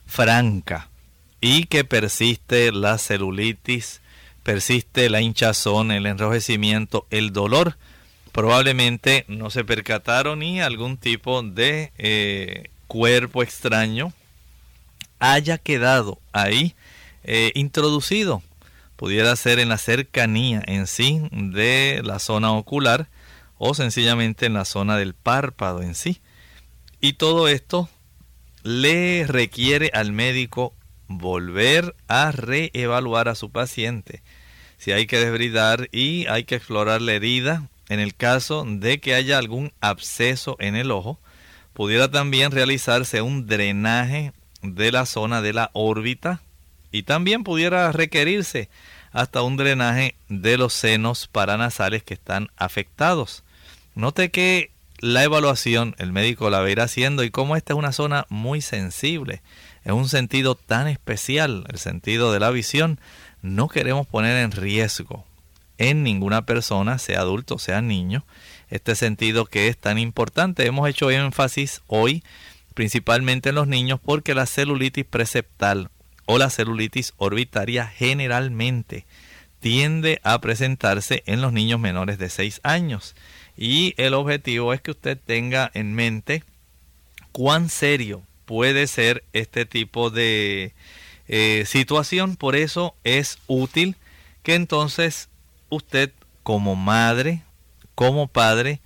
franca 0.05 0.89
y 1.41 1.65
que 1.65 1.83
persiste 1.83 2.71
la 2.71 2.99
celulitis, 2.99 4.01
persiste 4.43 5.09
la 5.09 5.21
hinchazón, 5.21 5.91
el 5.91 6.05
enrojecimiento, 6.05 7.07
el 7.09 7.33
dolor, 7.33 7.77
probablemente 8.31 9.25
no 9.27 9.49
se 9.49 9.63
percataron 9.63 10.39
ni 10.39 10.61
algún 10.61 10.97
tipo 10.97 11.41
de 11.41 11.91
eh, 11.97 12.69
cuerpo 12.87 13.41
extraño 13.41 14.13
haya 15.19 15.57
quedado 15.57 16.19
ahí 16.33 16.75
eh, 17.23 17.51
introducido. 17.55 18.41
Pudiera 18.95 19.35
ser 19.35 19.59
en 19.59 19.69
la 19.69 19.77
cercanía 19.77 20.61
en 20.65 20.87
sí 20.87 21.21
de 21.31 22.01
la 22.03 22.19
zona 22.19 22.51
ocular 22.53 23.09
o 23.57 23.73
sencillamente 23.73 24.45
en 24.45 24.53
la 24.53 24.65
zona 24.65 24.97
del 24.97 25.13
párpado 25.13 25.81
en 25.81 25.95
sí. 25.95 26.21
Y 27.01 27.13
todo 27.13 27.47
esto 27.47 27.89
le 28.63 29.25
requiere 29.27 29.91
al 29.93 30.11
médico 30.11 30.73
volver 31.07 31.95
a 32.07 32.31
reevaluar 32.31 33.27
a 33.27 33.35
su 33.35 33.51
paciente. 33.51 34.23
Si 34.77 34.91
hay 34.91 35.07
que 35.07 35.19
desbridar 35.19 35.89
y 35.91 36.25
hay 36.27 36.43
que 36.43 36.55
explorar 36.55 37.01
la 37.01 37.13
herida, 37.13 37.69
en 37.89 37.99
el 37.99 38.15
caso 38.15 38.65
de 38.67 38.99
que 38.99 39.13
haya 39.13 39.37
algún 39.37 39.71
absceso 39.81 40.57
en 40.59 40.75
el 40.75 40.91
ojo, 40.91 41.19
pudiera 41.73 42.09
también 42.09 42.51
realizarse 42.51 43.21
un 43.21 43.45
drenaje 43.45 44.33
de 44.73 44.91
la 44.91 45.05
zona 45.05 45.41
de 45.41 45.53
la 45.53 45.69
órbita 45.73 46.41
y 46.91 47.03
también 47.03 47.43
pudiera 47.43 47.91
requerirse 47.91 48.69
hasta 49.11 49.41
un 49.41 49.57
drenaje 49.57 50.15
de 50.27 50.57
los 50.57 50.73
senos 50.73 51.27
paranasales 51.27 52.03
que 52.03 52.13
están 52.13 52.49
afectados. 52.57 53.43
Note 53.95 54.31
que 54.31 54.71
la 54.99 55.23
evaluación 55.23 55.95
el 55.99 56.11
médico 56.11 56.49
la 56.49 56.59
va 56.59 56.65
a 56.65 56.71
ir 56.71 56.81
haciendo 56.81 57.23
y 57.23 57.31
como 57.31 57.55
esta 57.55 57.73
es 57.73 57.79
una 57.79 57.91
zona 57.91 58.25
muy 58.29 58.61
sensible, 58.61 59.41
es 59.83 59.93
un 59.93 60.09
sentido 60.09 60.55
tan 60.55 60.87
especial, 60.87 61.65
el 61.69 61.77
sentido 61.77 62.33
de 62.33 62.39
la 62.39 62.49
visión, 62.49 62.99
no 63.41 63.67
queremos 63.67 64.07
poner 64.07 64.37
en 64.43 64.51
riesgo 64.51 65.25
en 65.77 66.03
ninguna 66.03 66.45
persona, 66.45 66.97
sea 66.97 67.19
adulto, 67.19 67.59
sea 67.59 67.81
niño, 67.81 68.25
este 68.69 68.95
sentido 68.95 69.45
que 69.45 69.67
es 69.67 69.77
tan 69.77 69.97
importante. 69.97 70.65
Hemos 70.65 70.89
hecho 70.89 71.11
énfasis 71.11 71.81
hoy 71.87 72.23
principalmente 72.75 73.49
en 73.49 73.55
los 73.55 73.67
niños 73.67 73.99
porque 74.03 74.35
la 74.35 74.45
celulitis 74.45 75.05
preceptal 75.05 75.89
o 76.27 76.37
la 76.37 76.51
celulitis 76.51 77.13
orbitaria 77.17 77.87
generalmente 77.87 79.07
tiende 79.59 80.19
a 80.23 80.39
presentarse 80.41 81.23
en 81.25 81.41
los 81.41 81.51
niños 81.51 81.79
menores 81.79 82.19
de 82.19 82.29
6 82.29 82.59
años 82.61 83.15
y 83.57 83.95
el 83.97 84.13
objetivo 84.13 84.73
es 84.73 84.81
que 84.81 84.91
usted 84.91 85.17
tenga 85.17 85.71
en 85.73 85.93
mente 85.93 86.43
cuán 87.31 87.69
serio 87.69 88.21
puede 88.45 88.87
ser 88.87 89.23
este 89.33 89.65
tipo 89.65 90.09
de 90.09 90.73
eh, 91.27 91.63
situación. 91.65 92.35
Por 92.35 92.55
eso 92.55 92.95
es 93.03 93.39
útil 93.47 93.95
que 94.43 94.55
entonces 94.55 95.29
usted 95.69 96.11
como 96.43 96.75
madre, 96.75 97.41
como 97.95 98.27
padre, 98.27 98.81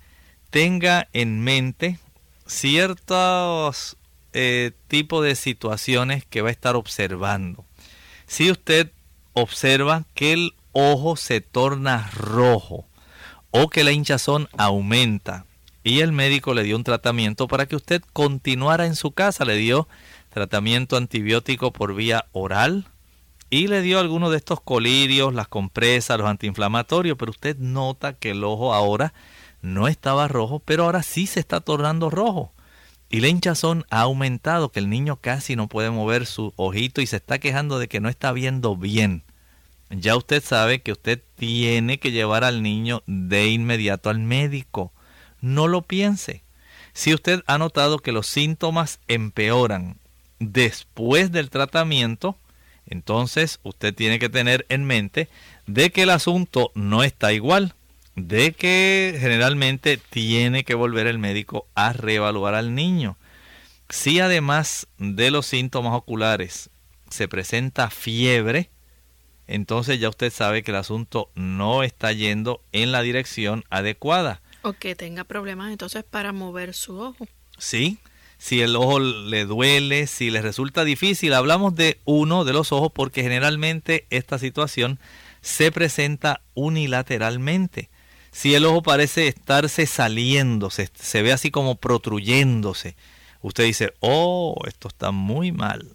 tenga 0.50 1.08
en 1.12 1.40
mente 1.40 1.98
ciertos 2.50 3.96
eh, 4.32 4.72
tipos 4.88 5.24
de 5.24 5.34
situaciones 5.34 6.24
que 6.24 6.42
va 6.42 6.48
a 6.48 6.52
estar 6.52 6.76
observando. 6.76 7.64
Si 8.26 8.50
usted 8.50 8.92
observa 9.32 10.04
que 10.14 10.32
el 10.32 10.54
ojo 10.72 11.16
se 11.16 11.40
torna 11.40 12.10
rojo, 12.12 12.86
o 13.50 13.68
que 13.68 13.84
la 13.84 13.92
hinchazón 13.92 14.48
aumenta 14.56 15.44
y 15.82 16.00
el 16.00 16.12
médico 16.12 16.54
le 16.54 16.62
dio 16.62 16.76
un 16.76 16.84
tratamiento 16.84 17.48
para 17.48 17.66
que 17.66 17.76
usted 17.76 18.02
continuara 18.12 18.86
en 18.86 18.96
su 18.96 19.12
casa, 19.12 19.44
le 19.44 19.56
dio 19.56 19.88
tratamiento 20.28 20.96
antibiótico 20.96 21.72
por 21.72 21.94
vía 21.94 22.26
oral 22.32 22.86
y 23.48 23.66
le 23.66 23.82
dio 23.82 23.98
algunos 23.98 24.30
de 24.30 24.36
estos 24.36 24.60
colirios, 24.60 25.34
las 25.34 25.48
compresas, 25.48 26.18
los 26.18 26.28
antiinflamatorios, 26.28 27.16
pero 27.18 27.30
usted 27.30 27.56
nota 27.58 28.12
que 28.12 28.30
el 28.30 28.44
ojo 28.44 28.74
ahora 28.74 29.12
no 29.62 29.88
estaba 29.88 30.28
rojo, 30.28 30.60
pero 30.60 30.84
ahora 30.84 31.02
sí 31.02 31.26
se 31.26 31.40
está 31.40 31.60
tornando 31.60 32.10
rojo. 32.10 32.52
Y 33.08 33.20
la 33.20 33.28
hinchazón 33.28 33.84
ha 33.90 34.02
aumentado, 34.02 34.70
que 34.70 34.78
el 34.78 34.88
niño 34.88 35.16
casi 35.16 35.56
no 35.56 35.68
puede 35.68 35.90
mover 35.90 36.26
su 36.26 36.52
ojito 36.56 37.00
y 37.00 37.06
se 37.06 37.16
está 37.16 37.38
quejando 37.38 37.78
de 37.78 37.88
que 37.88 38.00
no 38.00 38.08
está 38.08 38.32
viendo 38.32 38.76
bien 38.76 39.24
ya 39.90 40.16
usted 40.16 40.42
sabe 40.42 40.82
que 40.82 40.92
usted 40.92 41.20
tiene 41.34 41.98
que 41.98 42.12
llevar 42.12 42.44
al 42.44 42.62
niño 42.62 43.02
de 43.06 43.48
inmediato 43.48 44.08
al 44.08 44.20
médico. 44.20 44.92
No 45.40 45.66
lo 45.66 45.82
piense. 45.82 46.44
Si 46.92 47.12
usted 47.12 47.42
ha 47.46 47.58
notado 47.58 47.98
que 47.98 48.12
los 48.12 48.26
síntomas 48.26 49.00
empeoran 49.08 49.98
después 50.38 51.32
del 51.32 51.50
tratamiento, 51.50 52.36
entonces 52.86 53.58
usted 53.62 53.94
tiene 53.94 54.18
que 54.18 54.28
tener 54.28 54.64
en 54.68 54.84
mente 54.84 55.28
de 55.66 55.90
que 55.90 56.04
el 56.04 56.10
asunto 56.10 56.70
no 56.74 57.02
está 57.02 57.32
igual, 57.32 57.74
de 58.28 58.52
que 58.52 59.16
generalmente 59.18 59.96
tiene 59.96 60.64
que 60.64 60.74
volver 60.74 61.06
el 61.06 61.18
médico 61.18 61.66
a 61.74 61.92
reevaluar 61.92 62.54
al 62.54 62.74
niño. 62.74 63.16
Si 63.88 64.20
además 64.20 64.86
de 64.98 65.30
los 65.30 65.46
síntomas 65.46 65.94
oculares 65.94 66.70
se 67.10 67.28
presenta 67.28 67.90
fiebre, 67.90 68.70
entonces 69.46 69.98
ya 69.98 70.08
usted 70.08 70.32
sabe 70.32 70.62
que 70.62 70.70
el 70.70 70.76
asunto 70.76 71.30
no 71.34 71.82
está 71.82 72.12
yendo 72.12 72.62
en 72.72 72.92
la 72.92 73.02
dirección 73.02 73.64
adecuada. 73.68 74.40
O 74.62 74.74
que 74.74 74.94
tenga 74.94 75.24
problemas 75.24 75.72
entonces 75.72 76.04
para 76.04 76.32
mover 76.32 76.74
su 76.74 77.00
ojo. 77.00 77.26
Sí, 77.58 77.98
si 78.38 78.62
el 78.62 78.76
ojo 78.76 79.00
le 79.00 79.44
duele, 79.44 80.06
si 80.06 80.30
le 80.30 80.40
resulta 80.40 80.84
difícil, 80.84 81.34
hablamos 81.34 81.74
de 81.74 81.98
uno 82.04 82.44
de 82.44 82.52
los 82.52 82.72
ojos 82.72 82.90
porque 82.94 83.22
generalmente 83.22 84.06
esta 84.10 84.38
situación 84.38 84.98
se 85.40 85.72
presenta 85.72 86.40
unilateralmente. 86.54 87.90
Si 88.32 88.54
el 88.54 88.64
ojo 88.64 88.82
parece 88.82 89.28
estarse 89.28 89.86
saliendo, 89.86 90.70
se, 90.70 90.88
se 90.94 91.22
ve 91.22 91.32
así 91.32 91.50
como 91.50 91.76
protruyéndose, 91.76 92.96
usted 93.42 93.64
dice, 93.64 93.92
oh, 94.00 94.56
esto 94.66 94.88
está 94.88 95.10
muy 95.10 95.52
mal, 95.52 95.94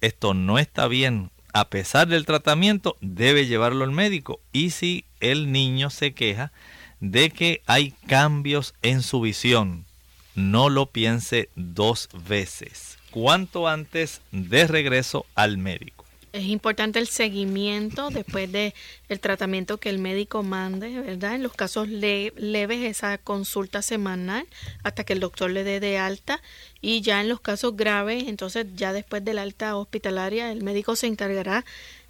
esto 0.00 0.34
no 0.34 0.58
está 0.58 0.88
bien, 0.88 1.30
a 1.56 1.70
pesar 1.70 2.06
del 2.06 2.26
tratamiento, 2.26 2.98
debe 3.00 3.46
llevarlo 3.46 3.84
al 3.84 3.90
médico. 3.90 4.40
Y 4.52 4.72
si 4.72 5.06
el 5.20 5.52
niño 5.52 5.88
se 5.88 6.12
queja 6.12 6.52
de 7.00 7.30
que 7.30 7.62
hay 7.64 7.92
cambios 8.06 8.74
en 8.82 9.00
su 9.02 9.22
visión, 9.22 9.86
no 10.34 10.68
lo 10.68 10.84
piense 10.84 11.48
dos 11.56 12.10
veces. 12.28 12.98
Cuanto 13.10 13.68
antes 13.68 14.20
de 14.32 14.66
regreso 14.66 15.24
al 15.34 15.56
médico. 15.56 15.95
Es 16.36 16.44
importante 16.44 16.98
el 16.98 17.08
seguimiento 17.08 18.10
después 18.10 18.50
de 18.52 18.74
el 19.08 19.20
tratamiento 19.20 19.78
que 19.78 19.88
el 19.88 19.98
médico 19.98 20.42
mande, 20.42 21.00
¿verdad? 21.00 21.34
En 21.34 21.42
los 21.42 21.54
casos 21.54 21.88
leves 21.88 22.84
esa 22.84 23.18
consulta 23.18 23.80
semanal 23.80 24.46
hasta 24.82 25.04
que 25.04 25.14
el 25.14 25.20
doctor 25.20 25.50
le 25.50 25.64
dé 25.64 25.80
de 25.80 25.98
alta 25.98 26.42
y 26.80 27.00
ya 27.00 27.20
en 27.20 27.28
los 27.28 27.40
casos 27.40 27.76
graves, 27.76 28.24
entonces 28.28 28.66
ya 28.74 28.92
después 28.92 29.24
del 29.24 29.38
alta 29.38 29.76
hospitalaria 29.76 30.52
el 30.52 30.62
médico 30.62 30.94
se 30.94 31.06
encargará 31.06 31.64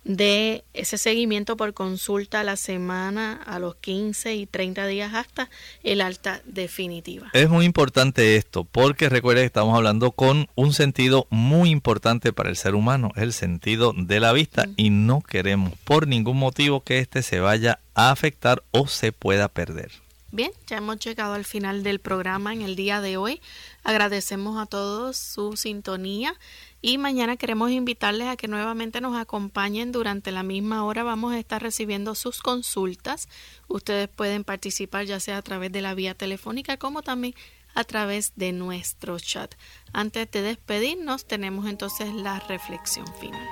de 0.07 0.65
ese 0.73 0.99
seguimiento 0.99 1.57
por 1.57 1.75
consulta 1.75 2.41
a 2.41 2.45
la 2.45 2.57
semana, 2.57 3.41
a 3.45 3.59
los 3.59 3.75
15 3.77 4.37
y 4.37 4.47
30 4.47 4.87
días 4.87 5.15
hasta 5.15 5.51
el 5.83 6.01
alta 6.01 6.41
definitiva. 6.45 7.29
Es 7.33 7.51
muy 7.51 7.65
importante 7.65 8.37
esto 8.37 8.65
porque 8.65 9.09
recuerde 9.09 9.43
que 9.43 9.47
estamos 9.47 9.77
hablando 9.77 10.13
con 10.13 10.47
un 10.55 10.73
sentido 10.73 11.27
muy 11.31 11.71
importante 11.71 12.33
para 12.33 12.51
el 12.51 12.57
ser 12.57 12.77
humano, 12.77 13.11
el 13.17 13.33
sentido 13.33 13.93
de 13.97 14.21
la 14.21 14.33
vista 14.33 14.67
y 14.77 14.91
no 14.91 15.21
queremos 15.23 15.73
por 15.85 16.07
ningún 16.07 16.39
motivo 16.39 16.83
que 16.83 17.01
éste 17.01 17.23
se 17.23 17.41
vaya 17.41 17.81
a 17.95 18.13
afectar 18.13 18.63
o 18.71 18.87
se 18.87 19.11
pueda 19.11 19.49
perder. 19.49 20.06
Bien, 20.37 20.53
ya 20.67 20.77
hemos 20.77 20.99
llegado 20.99 21.33
al 21.33 21.47
final 21.47 21.83
del 21.83 21.99
programa 21.99 22.53
en 22.53 22.61
el 22.61 22.77
día 22.77 23.01
de 23.01 23.17
hoy. 23.17 23.41
Agradecemos 23.85 24.61
a 24.61 24.67
todos 24.67 25.17
su 25.17 25.57
sintonía 25.57 26.35
y 26.83 26.99
mañana 26.99 27.39
queremos 27.39 27.71
invitarles 27.71 28.29
a 28.29 28.37
que 28.37 28.47
nuevamente 28.47 29.01
nos 29.01 29.17
acompañen 29.17 29.93
durante 29.93 30.33
la 30.33 30.43
misma 30.43 30.85
hora. 30.85 31.05
Vamos 31.05 31.33
a 31.33 31.39
estar 31.39 31.63
recibiendo 31.63 32.15
sus 32.15 32.43
consultas. 32.43 33.31
Ustedes 33.67 34.09
pueden 34.09 34.45
participar 34.45 35.07
ya 35.07 35.21
sea 35.21 35.39
a 35.39 35.43
través 35.43 35.73
de 35.73 35.81
la 35.81 35.95
vía 35.95 36.13
telefónica 36.13 36.77
como 36.77 37.01
también 37.01 37.35
a 37.75 37.85
través 37.85 38.35
de 38.37 38.53
nuestro 38.53 39.19
chat. 39.19 39.55
Antes 39.95 40.31
de 40.33 40.43
despedirnos 40.43 41.25
tenemos 41.25 41.65
entonces 41.65 42.13
la 42.13 42.41
reflexión 42.41 43.07
final. 43.19 43.49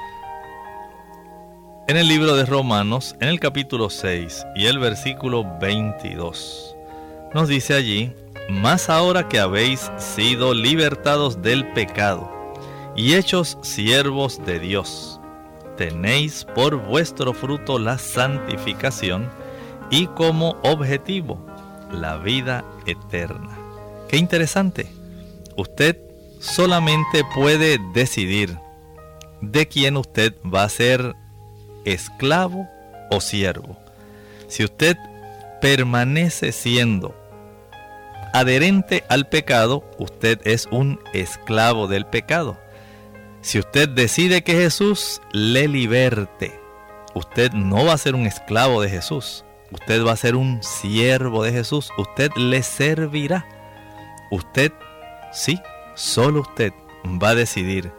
En 1.86 1.98
el 1.98 2.08
libro 2.08 2.34
de 2.34 2.46
Romanos, 2.46 3.14
en 3.20 3.28
el 3.28 3.38
capítulo 3.40 3.90
6 3.90 4.46
y 4.56 4.64
el 4.66 4.78
versículo 4.78 5.44
22, 5.60 6.73
nos 7.34 7.48
dice 7.48 7.74
allí, 7.74 8.12
más 8.48 8.88
ahora 8.88 9.28
que 9.28 9.40
habéis 9.40 9.90
sido 9.98 10.54
libertados 10.54 11.42
del 11.42 11.66
pecado 11.72 12.30
y 12.96 13.14
hechos 13.14 13.58
siervos 13.62 14.40
de 14.46 14.60
Dios. 14.60 15.20
Tenéis 15.76 16.46
por 16.54 16.76
vuestro 16.76 17.34
fruto 17.34 17.80
la 17.80 17.98
santificación 17.98 19.28
y 19.90 20.06
como 20.06 20.56
objetivo 20.62 21.44
la 21.90 22.18
vida 22.18 22.64
eterna. 22.86 23.58
Qué 24.08 24.16
interesante. 24.16 24.86
Usted 25.56 25.98
solamente 26.38 27.24
puede 27.34 27.78
decidir 27.92 28.56
de 29.40 29.66
quién 29.66 29.96
usted 29.96 30.34
va 30.42 30.62
a 30.62 30.68
ser 30.68 31.16
esclavo 31.84 32.68
o 33.10 33.20
siervo. 33.20 33.76
Si 34.46 34.62
usted 34.62 34.96
permanece 35.60 36.52
siendo 36.52 37.23
adherente 38.34 39.04
al 39.08 39.28
pecado, 39.28 39.88
usted 39.96 40.40
es 40.44 40.66
un 40.72 41.00
esclavo 41.12 41.86
del 41.86 42.04
pecado. 42.04 42.58
Si 43.42 43.60
usted 43.60 43.88
decide 43.88 44.42
que 44.42 44.54
Jesús 44.54 45.22
le 45.32 45.68
liberte, 45.68 46.58
usted 47.14 47.52
no 47.52 47.84
va 47.84 47.92
a 47.92 47.98
ser 47.98 48.16
un 48.16 48.26
esclavo 48.26 48.82
de 48.82 48.90
Jesús, 48.90 49.44
usted 49.70 50.04
va 50.04 50.12
a 50.12 50.16
ser 50.16 50.34
un 50.34 50.62
siervo 50.64 51.44
de 51.44 51.52
Jesús, 51.52 51.90
usted 51.96 52.32
le 52.36 52.64
servirá. 52.64 53.46
Usted, 54.32 54.72
sí, 55.32 55.60
solo 55.94 56.40
usted 56.40 56.72
va 57.22 57.30
a 57.30 57.34
decidir 57.36 57.92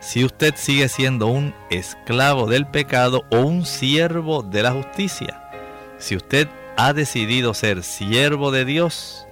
si 0.00 0.22
usted 0.22 0.54
sigue 0.56 0.88
siendo 0.90 1.28
un 1.28 1.54
esclavo 1.70 2.46
del 2.46 2.66
pecado 2.66 3.24
o 3.30 3.40
un 3.40 3.64
siervo 3.64 4.42
de 4.42 4.62
la 4.62 4.72
justicia. 4.72 5.50
Si 5.96 6.14
usted 6.14 6.46
ha 6.76 6.92
decidido 6.92 7.54
ser 7.54 7.82
siervo 7.82 8.50
de 8.50 8.66
Dios, 8.66 9.27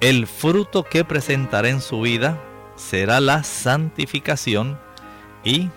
el 0.00 0.26
fruto 0.26 0.82
que 0.82 1.04
presentará 1.04 1.68
en 1.68 1.80
su 1.80 2.00
vida 2.00 2.40
será 2.74 3.20
la 3.20 3.44
santificación 3.44 4.78
y 5.44 5.68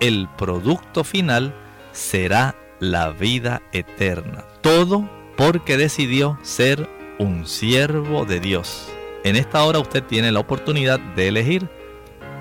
el 0.00 0.28
producto 0.36 1.04
final 1.04 1.54
será 1.92 2.56
la 2.80 3.10
vida 3.10 3.62
eterna. 3.72 4.44
Todo 4.62 5.08
porque 5.36 5.76
decidió 5.76 6.38
ser 6.42 6.88
un 7.18 7.46
siervo 7.46 8.24
de 8.24 8.40
Dios. 8.40 8.88
En 9.24 9.36
esta 9.36 9.62
hora 9.64 9.78
usted 9.78 10.02
tiene 10.02 10.32
la 10.32 10.40
oportunidad 10.40 10.98
de 10.98 11.28
elegir. 11.28 11.68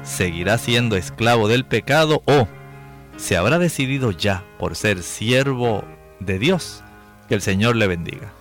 ¿Seguirá 0.04 0.58
siendo 0.58 0.96
esclavo 0.96 1.48
del 1.48 1.66
pecado 1.66 2.24
o 2.26 2.48
se 3.18 3.38
habrá 3.38 3.60
decidido 3.60 4.12
ya 4.12 4.44
por 4.58 4.76
ser 4.76 5.04
siervo 5.04 5.84
de 6.20 6.40
Dios? 6.40 6.84
Que 7.28 7.36
el 7.36 7.42
Señor 7.42 7.76
le 7.76 7.88
bendiga. 7.88 8.34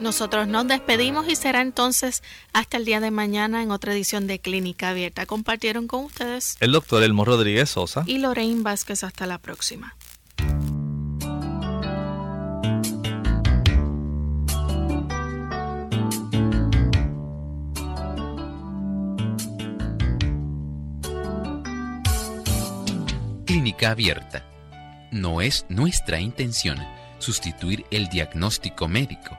Nosotros 0.00 0.48
nos 0.48 0.66
despedimos 0.66 1.28
y 1.28 1.36
será 1.36 1.60
entonces 1.60 2.22
hasta 2.52 2.76
el 2.76 2.84
día 2.84 3.00
de 3.00 3.10
mañana 3.10 3.62
en 3.62 3.70
otra 3.70 3.92
edición 3.92 4.26
de 4.26 4.40
Clínica 4.40 4.90
Abierta. 4.90 5.24
Compartieron 5.24 5.86
con 5.86 6.04
ustedes 6.04 6.56
el 6.60 6.72
doctor 6.72 7.02
Elmo 7.02 7.24
Rodríguez 7.24 7.70
Sosa 7.70 8.02
y 8.06 8.18
Lorraine 8.18 8.62
Vázquez. 8.62 9.04
Hasta 9.04 9.26
la 9.26 9.38
próxima. 9.38 9.96
Clínica 23.46 23.90
Abierta. 23.90 24.44
No 25.12 25.40
es 25.40 25.64
nuestra 25.68 26.18
intención 26.18 26.78
sustituir 27.18 27.86
el 27.92 28.08
diagnóstico 28.08 28.88
médico 28.88 29.38